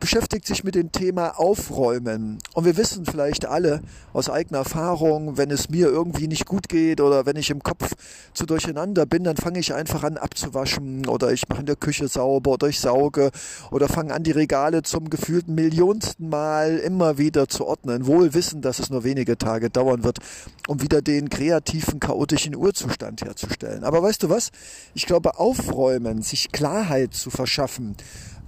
[0.00, 2.38] beschäftigt sich mit dem Thema Aufräumen.
[2.54, 3.82] Und wir wissen vielleicht alle
[4.12, 7.94] aus eigener Erfahrung, wenn es mir irgendwie nicht gut geht oder wenn ich im Kopf
[8.32, 12.08] zu durcheinander bin, dann fange ich einfach an abzuwaschen oder ich mache in der Küche
[12.08, 13.30] sauber oder ich sauge
[13.70, 18.62] oder fange an, die Regale zum gefühlten millionsten Mal immer wieder zu ordnen, wohl wissen,
[18.62, 20.18] dass es nur wenige Tage dauern wird,
[20.66, 23.84] um wieder den kreativen, chaotischen Urzustand herzustellen.
[23.84, 24.50] Aber weißt du was?
[24.94, 27.96] Ich glaube, aufräumen, sich Klarheit zu verschaffen,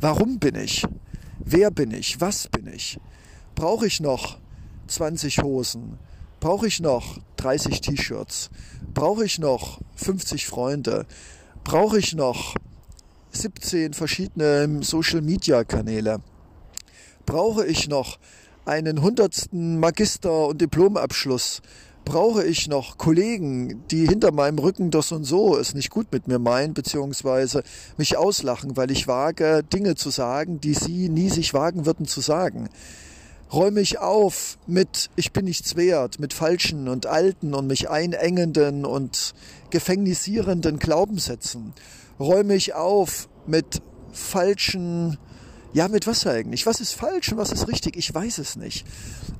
[0.01, 0.87] warum bin ich?
[1.45, 2.21] Wer bin ich?
[2.21, 2.99] Was bin ich?
[3.57, 4.39] Brauche ich noch
[4.87, 5.99] 20 Hosen?
[6.39, 8.51] Brauche ich noch 30 T-Shirts?
[8.95, 11.05] Brauche ich noch 50 Freunde?
[11.65, 12.55] Brauche ich noch
[13.33, 16.21] 17 verschiedene Social-Media-Kanäle?
[17.27, 18.19] Brauche ich noch
[18.65, 21.61] einen hundertsten Magister- und Diplomabschluss?
[22.05, 26.29] Brauche ich noch Kollegen, die hinter meinem Rücken das und so es nicht gut mit
[26.29, 27.63] mir meinen, beziehungsweise
[27.97, 32.21] mich auslachen, weil ich wage, Dinge zu sagen, die sie nie sich wagen würden zu
[32.21, 32.69] sagen.
[33.53, 38.87] Räume ich auf mit ich bin nichts wert, mit falschen und alten und mich einengenden
[38.87, 39.35] und
[39.71, 41.75] gefängnisierenden Glaubenssätzen.
[42.19, 45.19] Räume ich auf mit falschen
[45.73, 46.67] ja, mit was eigentlich?
[46.67, 47.97] Was ist falsch und was ist richtig?
[47.97, 48.87] Ich weiß es nicht.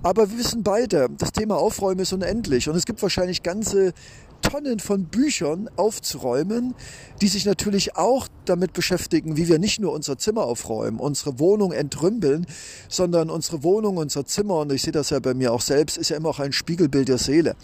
[0.03, 3.93] Aber wir wissen beide, das Thema Aufräumen ist unendlich und es gibt wahrscheinlich ganze
[4.41, 6.75] Tonnen von Büchern aufzuräumen,
[7.21, 11.73] die sich natürlich auch damit beschäftigen, wie wir nicht nur unser Zimmer aufräumen, unsere Wohnung
[11.73, 12.47] entrümpeln,
[12.89, 16.11] sondern unsere Wohnung, unser Zimmer, und ich sehe das ja bei mir auch selbst, ist
[16.11, 17.57] ja immer auch ein Spiegelbild der Seele.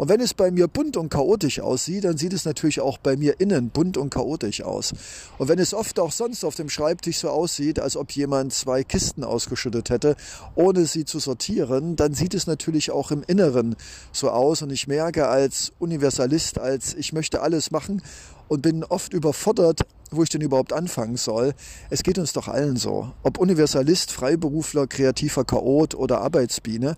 [0.00, 3.18] Und wenn es bei mir bunt und chaotisch aussieht, dann sieht es natürlich auch bei
[3.18, 4.94] mir innen bunt und chaotisch aus.
[5.36, 8.82] Und wenn es oft auch sonst auf dem Schreibtisch so aussieht, als ob jemand zwei
[8.82, 10.16] Kisten ausgeschüttet hätte,
[10.54, 13.76] ohne sie zu sortieren, dann sieht es natürlich auch im Inneren
[14.10, 14.62] so aus.
[14.62, 18.00] Und ich merke als Universalist, als ich möchte alles machen
[18.48, 21.52] und bin oft überfordert, wo ich denn überhaupt anfangen soll.
[21.90, 23.12] Es geht uns doch allen so.
[23.22, 26.96] Ob Universalist, Freiberufler, kreativer Chaot oder Arbeitsbiene.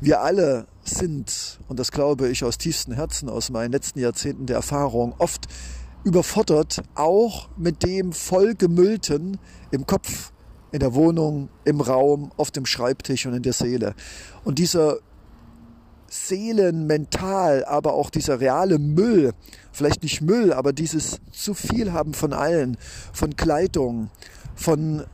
[0.00, 4.56] Wir alle sind, und das glaube ich aus tiefstem Herzen, aus meinen letzten Jahrzehnten der
[4.56, 5.46] Erfahrung, oft
[6.04, 9.38] überfordert, auch mit dem vollgemüllten
[9.72, 10.32] im Kopf,
[10.70, 13.94] in der Wohnung, im Raum, auf dem Schreibtisch und in der Seele.
[14.44, 14.98] Und dieser
[16.08, 19.32] Seelenmental, aber auch dieser reale Müll,
[19.72, 22.76] vielleicht nicht Müll, aber dieses zu viel haben von allen,
[23.12, 24.10] von Kleidung,
[24.54, 25.04] von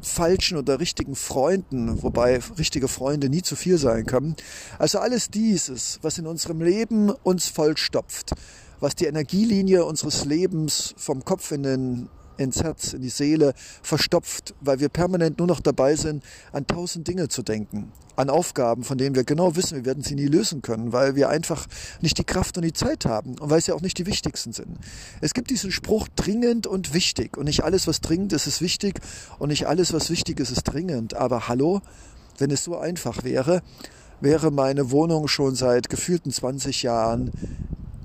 [0.00, 4.36] falschen oder richtigen Freunden, wobei richtige Freunde nie zu viel sein können.
[4.78, 8.32] Also alles dieses, was in unserem Leben uns vollstopft,
[8.80, 14.54] was die Energielinie unseres Lebens vom Kopf in den ins Herz, in die Seele verstopft,
[14.60, 18.98] weil wir permanent nur noch dabei sind, an tausend Dinge zu denken, an Aufgaben, von
[18.98, 21.66] denen wir genau wissen, wir werden sie nie lösen können, weil wir einfach
[22.00, 24.78] nicht die Kraft und die Zeit haben und weil sie auch nicht die wichtigsten sind.
[25.20, 29.00] Es gibt diesen Spruch dringend und wichtig und nicht alles, was dringend ist, ist wichtig
[29.38, 31.14] und nicht alles, was wichtig ist, ist dringend.
[31.14, 31.80] Aber hallo,
[32.38, 33.62] wenn es so einfach wäre,
[34.20, 37.30] wäre meine Wohnung schon seit gefühlten 20 Jahren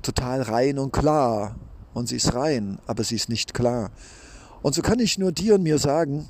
[0.02, 1.56] total rein und klar.
[1.94, 3.92] Und sie ist rein, aber sie ist nicht klar.
[4.62, 6.30] Und so kann ich nur dir und mir sagen,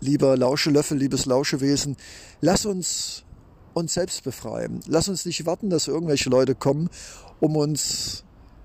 [0.00, 1.96] lieber Lauschelöffel, liebes Lauschewesen,
[2.40, 3.24] lass uns
[3.72, 4.80] uns selbst befreien.
[4.86, 6.90] Lass uns nicht warten, dass irgendwelche Leute kommen,
[7.38, 8.24] um uns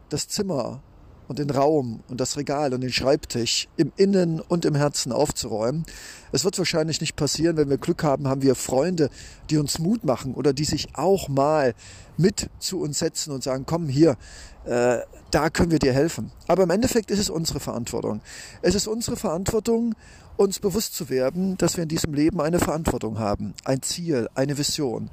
[0.10, 0.82] das Zimmer
[1.28, 5.86] und den Raum und das Regal und den Schreibtisch im Innen und im Herzen aufzuräumen.
[6.32, 9.10] Es wird wahrscheinlich nicht passieren, wenn wir Glück haben, haben wir Freunde,
[9.50, 11.74] die uns Mut machen oder die sich auch mal
[12.18, 14.18] mit zu uns setzen und sagen, komm hier,
[14.66, 15.00] äh,
[15.32, 16.32] da können wir dir helfen.
[16.48, 18.22] Aber im Endeffekt ist es unsere Verantwortung.
[18.62, 19.96] Es ist unsere Verantwortung,
[20.38, 24.58] uns bewusst zu werden, dass wir in diesem Leben eine Verantwortung haben, ein Ziel, eine
[24.58, 25.10] Vision.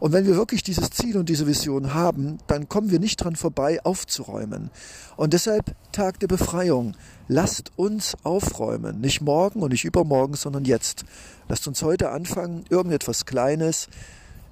[0.00, 3.36] Und wenn wir wirklich dieses Ziel und diese Vision haben, dann kommen wir nicht dran
[3.36, 4.70] vorbei, aufzuräumen.
[5.16, 6.96] Und deshalb Tag der Befreiung.
[7.28, 9.00] Lasst uns aufräumen.
[9.00, 11.04] Nicht morgen und nicht übermorgen, sondern jetzt.
[11.48, 13.88] Lasst uns heute anfangen, irgendetwas Kleines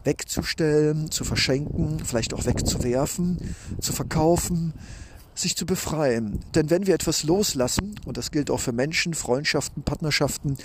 [0.04, 3.38] wegzustellen, zu verschenken, vielleicht auch wegzuwerfen,
[3.80, 4.74] zu verkaufen,
[5.34, 6.40] sich zu befreien.
[6.54, 10.58] Denn wenn wir etwas loslassen, und das gilt auch für Menschen, Freundschaften, Partnerschaften,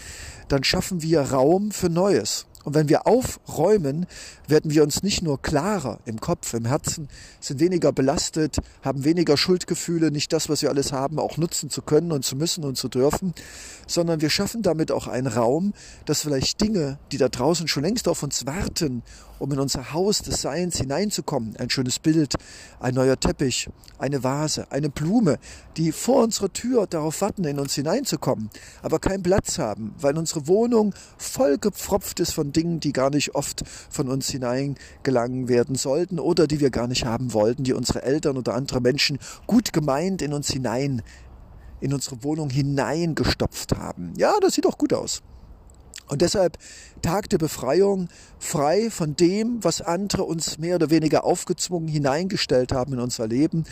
[0.49, 2.45] dann schaffen wir Raum für Neues.
[2.63, 4.05] Und wenn wir aufräumen,
[4.47, 7.07] werden wir uns nicht nur klarer im Kopf, im Herzen,
[7.39, 11.81] sind weniger belastet, haben weniger Schuldgefühle, nicht das, was wir alles haben, auch nutzen zu
[11.81, 13.33] können und zu müssen und zu dürfen,
[13.87, 15.73] sondern wir schaffen damit auch einen Raum,
[16.05, 19.03] dass vielleicht Dinge, die da draußen schon längst auf uns warten
[19.43, 21.57] um in unser Haus des Seins hineinzukommen.
[21.57, 22.35] Ein schönes Bild,
[22.79, 25.37] ein neuer Teppich, eine Vase, eine Blume,
[25.75, 28.49] die vor unserer Tür darauf warten, in uns hineinzukommen,
[28.81, 33.63] aber keinen Platz haben, weil unsere Wohnung vollgepfropft ist von Dingen, die gar nicht oft
[33.89, 38.37] von uns hineingelangen werden sollten oder die wir gar nicht haben wollten, die unsere Eltern
[38.37, 41.01] oder andere Menschen gut gemeint in uns hinein
[41.79, 44.13] in unsere Wohnung hineingestopft haben.
[44.17, 45.21] Ja, das sieht doch gut aus.
[46.07, 46.57] Und deshalb
[47.01, 48.07] Tag der Befreiung,
[48.39, 53.65] frei von dem, was andere uns mehr oder weniger aufgezwungen hineingestellt haben in unser Leben.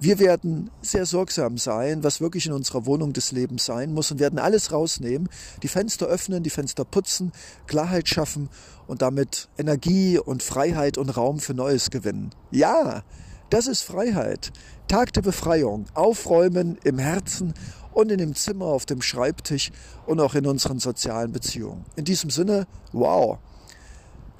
[0.00, 4.20] Wir werden sehr sorgsam sein, was wirklich in unserer Wohnung des Lebens sein muss und
[4.20, 5.28] werden alles rausnehmen,
[5.62, 7.32] die Fenster öffnen, die Fenster putzen,
[7.66, 8.48] Klarheit schaffen
[8.86, 12.30] und damit Energie und Freiheit und Raum für Neues gewinnen.
[12.50, 13.02] Ja,
[13.50, 14.50] das ist Freiheit.
[14.88, 15.84] Tag der Befreiung.
[15.94, 17.54] Aufräumen im Herzen
[17.92, 19.70] und in dem Zimmer, auf dem Schreibtisch
[20.06, 21.84] und auch in unseren sozialen Beziehungen.
[21.96, 23.38] In diesem Sinne, wow,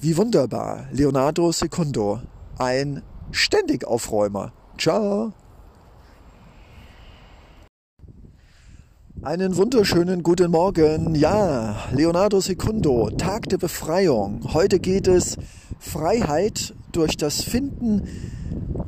[0.00, 0.86] wie wunderbar.
[0.92, 2.20] Leonardo Secundo,
[2.58, 4.52] ein ständig Aufräumer.
[4.78, 5.32] Ciao.
[9.24, 11.14] Einen wunderschönen guten Morgen.
[11.14, 14.40] Ja, Leonardo Secundo, Tag der Befreiung.
[14.52, 15.36] Heute geht es
[15.78, 18.08] Freiheit durch das Finden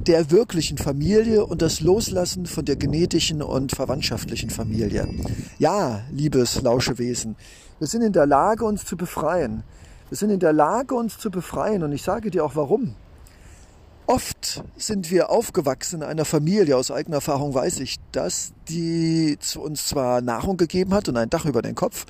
[0.09, 5.09] der wirklichen Familie und das Loslassen von der genetischen und verwandtschaftlichen Familie.
[5.61, 7.37] Ja, liebes Lauschewesen,
[7.79, 9.63] wir sind in der Lage, uns zu befreien.
[10.09, 12.97] Wir sind in der Lage, uns zu befreien und ich sage dir auch warum.
[14.07, 19.87] Oft sind wir aufgewachsen in einer Familie, aus eigener Erfahrung weiß ich das, die uns
[19.87, 22.05] zwar Nahrung gegeben hat und ein Dach über den Kopf,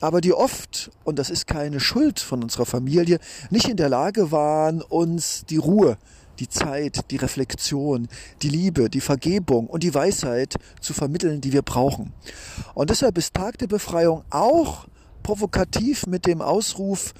[0.00, 3.18] aber die oft, und das ist keine Schuld von unserer Familie,
[3.48, 5.96] nicht in der Lage waren, uns die Ruhe
[6.40, 8.08] die Zeit, die Reflexion,
[8.42, 12.12] die Liebe, die Vergebung und die Weisheit zu vermitteln, die wir brauchen.
[12.74, 14.88] Und deshalb ist Tag der Befreiung auch
[15.22, 17.12] provokativ mit dem Ausruf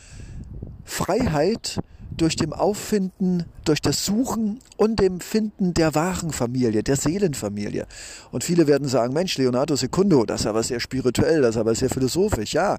[0.85, 1.81] Freiheit
[2.21, 7.87] durch dem Auffinden, durch das Suchen und dem Finden der wahren Familie, der Seelenfamilie.
[8.31, 11.75] Und viele werden sagen, Mensch, Leonardo Secundo, das ist aber sehr spirituell, das ist aber
[11.75, 12.53] sehr philosophisch.
[12.53, 12.79] Ja,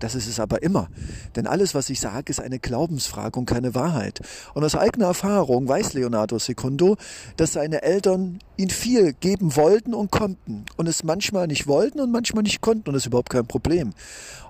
[0.00, 0.88] das ist es aber immer.
[1.36, 4.20] Denn alles, was ich sage, ist eine Glaubensfrage und keine Wahrheit.
[4.54, 6.96] Und aus eigener Erfahrung weiß Leonardo Secundo,
[7.36, 10.64] dass seine Eltern ihn viel geben wollten und konnten.
[10.76, 12.88] Und es manchmal nicht wollten und manchmal nicht konnten.
[12.88, 13.92] Und das ist überhaupt kein Problem.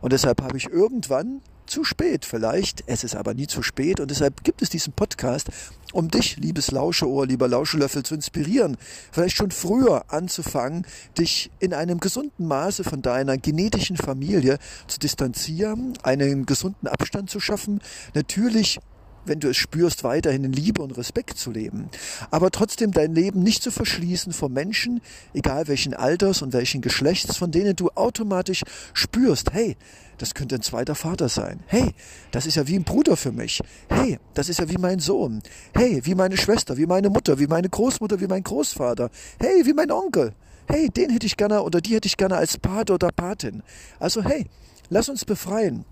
[0.01, 1.41] Und deshalb habe ich irgendwann
[1.71, 5.49] zu spät vielleicht, es ist aber nie zu spät und deshalb gibt es diesen Podcast,
[5.93, 8.77] um dich, liebes Lauscheohr, lieber Lauschelöffel, zu inspirieren,
[9.13, 10.87] vielleicht schon früher anzufangen,
[11.17, 17.41] dich in einem gesunden Maße von deiner genetischen Familie zu distanzieren, einen gesunden Abstand zu
[17.41, 17.81] schaffen,
[18.15, 18.81] natürlich
[19.27, 21.91] wenn du es spürst, weiterhin in Liebe und Respekt zu leben.
[22.31, 25.01] Aber trotzdem dein Leben nicht zu verschließen vor Menschen,
[25.35, 28.63] egal welchen Alters und welchen Geschlechts, von denen du automatisch
[28.95, 29.77] spürst, hey,
[30.21, 31.61] das könnte ein zweiter Vater sein.
[31.67, 31.95] Hey,
[32.31, 33.63] das ist ja wie ein Bruder für mich.
[33.89, 35.43] Hey, das ist ja wie mein Sohn.
[35.75, 39.09] Hey, wie meine Schwester, wie meine Mutter, wie meine Großmutter, wie mein Großvater.
[39.41, 40.35] Hey, wie mein Onkel.
[40.69, 43.63] Hey, den hätte ich gerne oder die hätte ich gerne als Pate oder Patin.
[43.99, 44.47] Also hey,
[44.91, 45.87] lass uns befreien.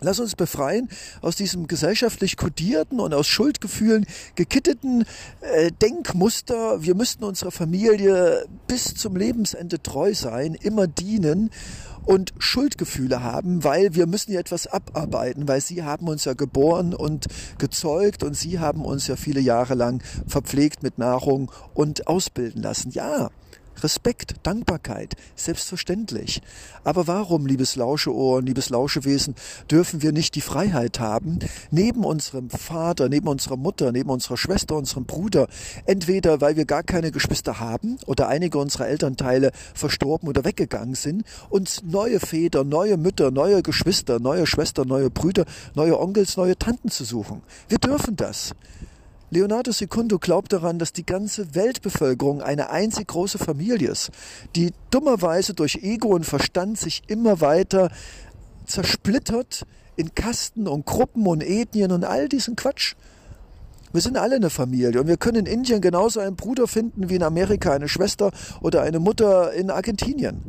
[0.00, 0.88] Lass uns befreien
[1.22, 4.06] aus diesem gesellschaftlich kodierten und aus Schuldgefühlen
[4.36, 5.04] gekitteten
[5.40, 6.82] äh, Denkmuster.
[6.82, 11.50] Wir müssten unserer Familie bis zum Lebensende treu sein, immer dienen
[12.04, 16.94] und Schuldgefühle haben, weil wir müssen ja etwas abarbeiten, weil sie haben uns ja geboren
[16.94, 17.26] und
[17.58, 22.90] gezeugt und sie haben uns ja viele Jahre lang verpflegt mit Nahrung und ausbilden lassen.
[22.90, 23.30] Ja,
[23.82, 26.42] Respekt, Dankbarkeit, selbstverständlich.
[26.84, 29.34] Aber warum, liebes Lauscheohr, liebes Lauschewesen,
[29.70, 31.38] dürfen wir nicht die Freiheit haben,
[31.70, 35.48] neben unserem Vater, neben unserer Mutter, neben unserer Schwester, unserem Bruder,
[35.86, 41.24] entweder weil wir gar keine Geschwister haben oder einige unserer Elternteile verstorben oder weggegangen sind,
[41.50, 45.44] uns neue Väter, neue Mütter, neue Geschwister, neue Schwestern, neue Brüder,
[45.74, 47.42] neue Onkels, neue Tanten zu suchen.
[47.68, 48.54] Wir dürfen das.
[49.30, 54.10] Leonardo Secundo glaubt daran, dass die ganze Weltbevölkerung eine einzig große Familie ist,
[54.56, 57.90] die dummerweise durch Ego und Verstand sich immer weiter
[58.64, 62.94] zersplittert in Kasten und Gruppen und Ethnien und all diesen Quatsch.
[63.92, 67.16] Wir sind alle eine Familie und wir können in Indien genauso einen Bruder finden wie
[67.16, 68.30] in Amerika eine Schwester
[68.62, 70.42] oder eine Mutter in Argentinien.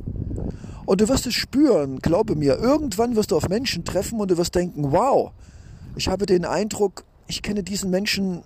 [0.86, 4.38] Und du wirst es spüren, glaube mir, irgendwann wirst du auf Menschen treffen und du
[4.38, 5.32] wirst denken, wow,
[5.98, 8.44] ich habe den Eindruck, ich kenne diesen Menschen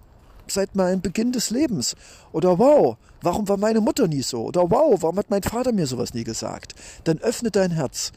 [0.47, 1.95] seit meinem Beginn des Lebens.
[2.31, 4.43] Oder wow, warum war meine Mutter nie so?
[4.45, 6.75] Oder wow, warum hat mein Vater mir sowas nie gesagt?
[7.03, 8.11] Dann öffne dein Herz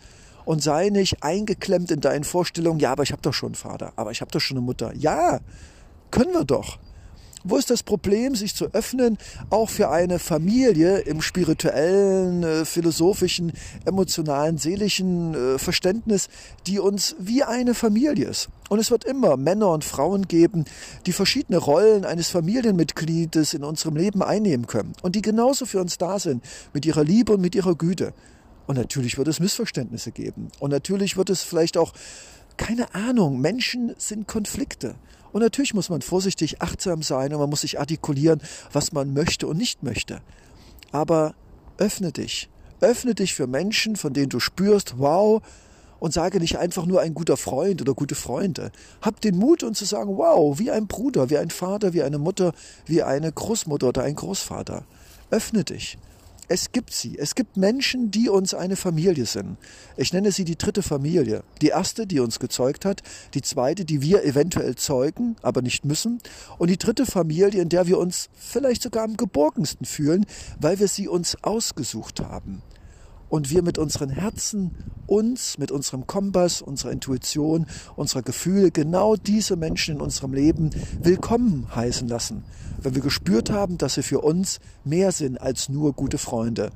[0.44, 3.92] und sei nicht eingeklemmt in deinen Vorstellungen, ja, aber ich habe doch schon einen Vater,
[3.96, 4.92] aber ich habe doch schon eine Mutter.
[4.94, 5.40] Ja,
[6.10, 6.78] können wir doch.
[7.48, 9.18] Wo ist das Problem, sich zu öffnen,
[9.51, 13.52] auch für eine Familie im spirituellen, äh, philosophischen,
[13.85, 16.28] emotionalen, seelischen äh, Verständnis,
[16.66, 18.48] die uns wie eine Familie ist?
[18.68, 20.64] Und es wird immer Männer und Frauen geben,
[21.06, 25.98] die verschiedene Rollen eines Familienmitgliedes in unserem Leben einnehmen können und die genauso für uns
[25.98, 28.12] da sind, mit ihrer Liebe und mit ihrer Güte.
[28.66, 30.48] Und natürlich wird es Missverständnisse geben.
[30.59, 31.93] Und natürlich wird es vielleicht auch,
[32.56, 34.97] keine Ahnung, Menschen sind Konflikte.
[35.32, 38.40] Und natürlich muss man vorsichtig, achtsam sein und man muss sich artikulieren,
[38.72, 40.20] was man möchte und nicht möchte.
[40.92, 41.34] Aber
[41.78, 42.48] öffne dich.
[42.80, 45.42] Öffne dich für Menschen, von denen du spürst, wow,
[45.98, 48.70] und sage nicht einfach nur ein guter Freund oder gute Freunde.
[49.00, 52.18] Hab den Mut, und zu sagen, wow, wie ein Bruder, wie ein Vater, wie eine
[52.18, 52.52] Mutter,
[52.84, 54.84] wie eine Großmutter oder ein Großvater.
[55.30, 55.98] Öffne dich.
[56.48, 57.18] Es gibt sie.
[57.18, 59.56] Es gibt Menschen, die uns eine Familie sind.
[59.97, 61.43] Ich nenne sie die dritte Familie.
[61.60, 63.02] Die erste, die uns gezeugt hat,
[63.35, 66.20] die zweite, die wir eventuell zeugen, aber nicht müssen,
[66.59, 70.24] und die dritte Familie, in der wir uns vielleicht sogar am geborgensten fühlen,
[70.60, 72.62] weil wir sie uns ausgesucht haben
[73.28, 74.72] und wir mit unseren Herzen
[75.06, 77.66] uns, mit unserem Kompass, unserer Intuition,
[77.96, 80.70] unserer Gefühle genau diese Menschen in unserem Leben
[81.00, 82.44] willkommen heißen lassen,
[82.82, 86.70] wenn wir gespürt haben, dass sie für uns mehr sind als nur gute Freunde.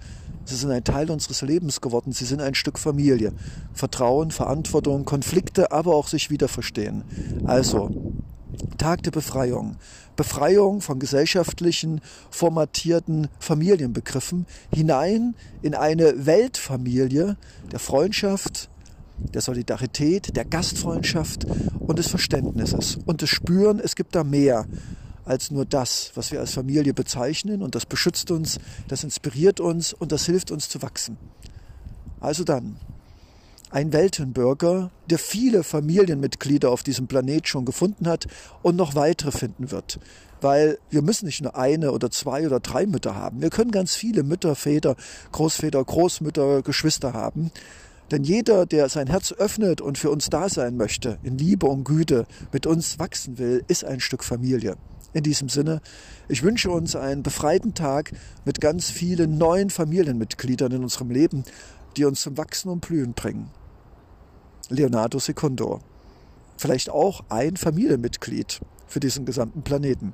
[0.45, 3.33] Sie sind ein Teil unseres Lebens geworden, sie sind ein Stück Familie.
[3.73, 7.05] Vertrauen, Verantwortung, Konflikte, aber auch sich wieder verstehen.
[7.45, 7.91] Also,
[8.79, 9.77] Tag der Befreiung.
[10.17, 12.01] Befreiung von gesellschaftlichen,
[12.31, 17.37] formatierten Familienbegriffen hinein in eine Weltfamilie
[17.73, 18.69] der Freundschaft,
[19.19, 21.47] der Solidarität, der Gastfreundschaft
[21.79, 24.67] und des Verständnisses und des Spüren, es gibt da mehr
[25.25, 28.59] als nur das, was wir als Familie bezeichnen und das beschützt uns,
[28.89, 31.17] das inspiriert uns und das hilft uns zu wachsen.
[32.21, 32.77] Also dann,
[33.71, 38.27] ein Weltenbürger, der viele Familienmitglieder auf diesem Planet schon gefunden hat
[38.63, 40.01] und noch weitere finden wird.
[40.41, 43.43] Weil wir müssen nicht nur eine oder zwei oder drei Mütter haben.
[43.43, 44.97] Wir können ganz viele Mütter, Väter,
[45.33, 47.51] Großväter, Großmütter, Geschwister haben.
[48.11, 51.85] Denn jeder, der sein Herz öffnet und für uns da sein möchte, in Liebe und
[51.85, 54.77] Güte mit uns wachsen will, ist ein Stück Familie.
[55.13, 55.81] In diesem Sinne,
[56.29, 58.13] ich wünsche uns einen befreiten Tag
[58.45, 61.45] mit ganz vielen neuen Familienmitgliedern in unserem Leben,
[61.97, 63.51] die uns zum Wachsen und Blühen bringen.
[64.71, 65.81] Leonardo Secundo.
[66.57, 70.13] Vielleicht auch ein Familienmitglied für diesen gesamten Planeten.